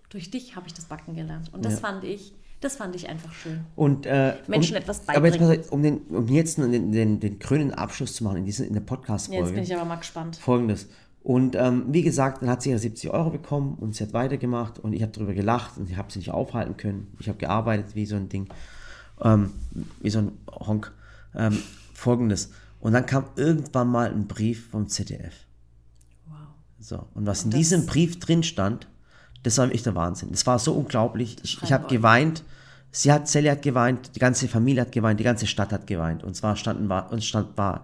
durch 0.09 0.31
dich 0.31 0.55
habe 0.55 0.65
ich 0.65 0.73
das 0.73 0.85
Backen 0.85 1.13
gelernt. 1.15 1.53
Und 1.53 1.63
das 1.63 1.73
Ja. 1.73 1.79
fand 1.79 2.03
ich, 2.03 2.33
das 2.59 2.75
fand 2.75 2.95
ich 2.95 3.07
einfach 3.07 3.31
schön. 3.33 3.61
Und, 3.75 4.07
äh, 4.07 4.33
Menschen 4.47 4.75
um, 4.75 4.81
etwas 4.81 5.07
Aber 5.07 5.27
jetzt, 5.27 5.37
beibringen. 5.37 5.63
auf, 5.63 5.71
um, 5.71 5.83
den, 5.83 5.97
um 6.09 6.27
jetzt 6.29 6.57
den, 6.57 6.91
den, 6.91 7.19
den 7.19 7.37
grünen 7.37 7.71
Abschluss 7.71 8.15
zu 8.15 8.23
machen 8.23 8.37
in, 8.37 8.45
diesen, 8.45 8.65
in 8.67 8.73
der 8.73 8.81
Podcast-Folge. 8.81 9.43
Jetzt 9.43 9.53
bin 9.53 9.63
ich 9.63 9.75
aber 9.75 9.85
mal 9.85 9.97
gespannt. 9.97 10.37
Folgendes. 10.37 10.87
Und 11.21 11.55
ähm, 11.55 11.85
wie 11.89 12.01
gesagt, 12.01 12.41
dann 12.41 12.49
hat 12.49 12.63
sie 12.63 12.71
ihre 12.71 12.79
70 12.79 13.11
Euro 13.11 13.29
bekommen 13.29 13.75
und 13.79 13.95
sie 13.95 14.03
hat 14.03 14.13
weitergemacht 14.13 14.79
und 14.79 14.93
ich 14.93 15.03
habe 15.03 15.11
darüber 15.11 15.33
gelacht 15.33 15.77
und 15.77 15.89
ich 15.89 15.97
habe 15.97 16.11
sie 16.11 16.19
nicht 16.19 16.31
aufhalten 16.31 16.77
können. 16.77 17.13
Ich 17.19 17.27
habe 17.29 17.37
gearbeitet 17.37 17.93
wie 17.95 18.05
so 18.07 18.15
ein 18.15 18.29
Ding, 18.29 18.47
ähm, 19.21 19.51
wie 20.01 20.09
so 20.09 20.19
ein 20.19 20.31
Honk. 20.51 20.91
Ähm, 21.35 21.57
Folgendes. 21.93 22.51
Und 22.79 22.93
dann 22.93 23.05
kam 23.05 23.25
irgendwann 23.35 23.87
mal 23.87 24.11
ein 24.11 24.27
Brief 24.27 24.69
vom 24.69 24.87
ZDF. 24.87 25.33
Wow. 26.27 26.37
So, 26.79 27.07
und 27.13 27.25
was 27.25 27.43
in 27.43 27.51
das- 27.51 27.57
diesem 27.57 27.85
Brief 27.85 28.19
drin 28.19 28.43
stand, 28.43 28.87
das 29.43 29.57
war 29.57 29.71
echt 29.71 29.85
der 29.85 29.95
Wahnsinn. 29.95 30.29
Das 30.31 30.45
war 30.47 30.59
so 30.59 30.73
unglaublich. 30.73 31.37
Ich, 31.43 31.61
ich 31.63 31.71
habe 31.73 31.87
geweint. 31.87 32.43
Sie 32.91 33.11
hat, 33.11 33.27
Sally 33.27 33.47
hat 33.49 33.61
geweint, 33.61 34.15
die 34.15 34.19
ganze 34.19 34.47
Familie 34.47 34.81
hat 34.81 34.91
geweint, 34.91 35.19
die 35.19 35.23
ganze 35.25 35.47
Stadt 35.47 35.71
hat 35.73 35.85
geweint. 35.87 36.23
Und 36.23 36.35
zwar 36.35 36.55
standen 36.55 36.87
war, 36.89 37.11
und 37.11 37.23
stand 37.23 37.57
war, 37.57 37.83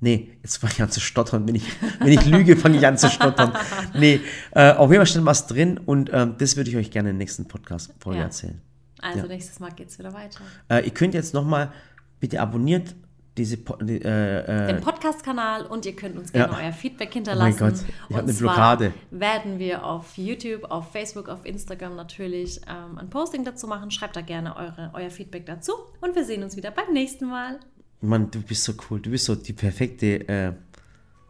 nee, 0.00 0.30
jetzt 0.42 0.56
fange 0.58 0.72
ich 0.74 0.82
an 0.82 0.90
zu 0.90 1.00
stottern. 1.00 1.46
Wenn 1.46 1.54
ich, 1.54 1.64
wenn 2.00 2.08
ich 2.12 2.26
lüge, 2.26 2.56
fange 2.56 2.76
ich 2.78 2.86
an 2.86 2.98
zu 2.98 3.08
stottern. 3.08 3.52
Nee, 3.94 4.20
äh, 4.52 4.72
auf 4.72 4.90
jeden 4.90 5.00
Fall 5.00 5.06
stand 5.06 5.26
was 5.26 5.46
drin 5.46 5.78
und 5.78 6.10
ähm, 6.12 6.34
das 6.38 6.56
würde 6.56 6.70
ich 6.70 6.76
euch 6.76 6.90
gerne 6.90 7.10
in 7.10 7.16
der 7.16 7.24
nächsten 7.24 7.46
Podcast-Folge 7.46 8.18
Ja. 8.18 8.24
erzählen. 8.26 8.60
Also 9.02 9.20
Ja. 9.20 9.26
nächstes 9.26 9.60
Mal 9.60 9.70
geht 9.72 9.88
es 9.88 9.98
wieder 9.98 10.12
weiter. 10.12 10.40
Äh, 10.68 10.84
ihr 10.84 10.92
könnt 10.92 11.14
jetzt 11.14 11.34
nochmal, 11.34 11.72
bitte 12.20 12.40
abonniert 12.40 12.94
diese, 13.36 13.56
die, 13.56 14.02
äh, 14.02 14.40
äh, 14.40 14.66
Den 14.66 14.80
Podcast-Kanal 14.80 15.66
und 15.66 15.86
ihr 15.86 15.94
könnt 15.94 16.18
uns 16.18 16.32
gerne 16.32 16.52
Ja. 16.52 16.58
Oh 16.58 16.64
euer 16.64 16.72
Feedback 16.72 17.12
hinterlassen. 17.12 17.56
Gott, 17.56 17.74
ich 17.74 18.16
hab 18.16 18.22
und 18.22 18.28
eine 18.28 18.34
zwar 18.34 18.76
Blockade. 18.76 18.92
werden 19.12 19.58
wir 19.60 19.84
auf 19.84 20.16
YouTube, 20.18 20.64
auf 20.70 20.90
Facebook, 20.90 21.28
auf 21.28 21.46
Instagram 21.46 21.94
natürlich 21.94 22.60
ähm, 22.68 22.98
ein 22.98 23.08
Posting 23.10 23.44
dazu 23.44 23.68
machen. 23.68 23.92
Schreibt 23.92 24.16
da 24.16 24.22
gerne 24.22 24.56
eure, 24.56 24.90
euer 24.92 25.10
Feedback 25.10 25.46
dazu 25.46 25.72
und 26.00 26.16
wir 26.16 26.24
sehen 26.24 26.42
uns 26.42 26.56
wieder 26.56 26.72
beim 26.72 26.92
nächsten 26.92 27.26
Mal. 27.26 27.60
Mann, 28.00 28.28
du 28.30 28.40
bist 28.42 28.64
so 28.64 28.72
cool. 28.90 28.98
Du 29.00 29.10
bist 29.10 29.26
so 29.26 29.36
die 29.36 29.52
perfekte, 29.52 30.28
äh, 30.28 30.52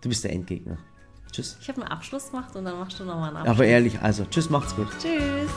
du 0.01 0.09
bist 0.09 0.25
der 0.25 0.33
Endgegner. 0.33 0.79
Tschüss. 1.31 1.59
Ich 1.61 1.69
habe 1.69 1.83
einen 1.83 1.91
Abschluss 1.91 2.31
gemacht 2.31 2.57
und 2.57 2.65
dann 2.65 2.79
machst 2.79 2.99
du 3.01 3.05
nochmal 3.05 3.29
einen 3.29 3.37
Abschluss. 3.39 3.55
Aber 3.57 3.67
ehrlich, 3.67 4.01
also, 4.01 4.25
tschüss, 4.25 4.49
macht's 4.49 4.75
gut. 4.75 4.89
Tschüss. 4.99 5.51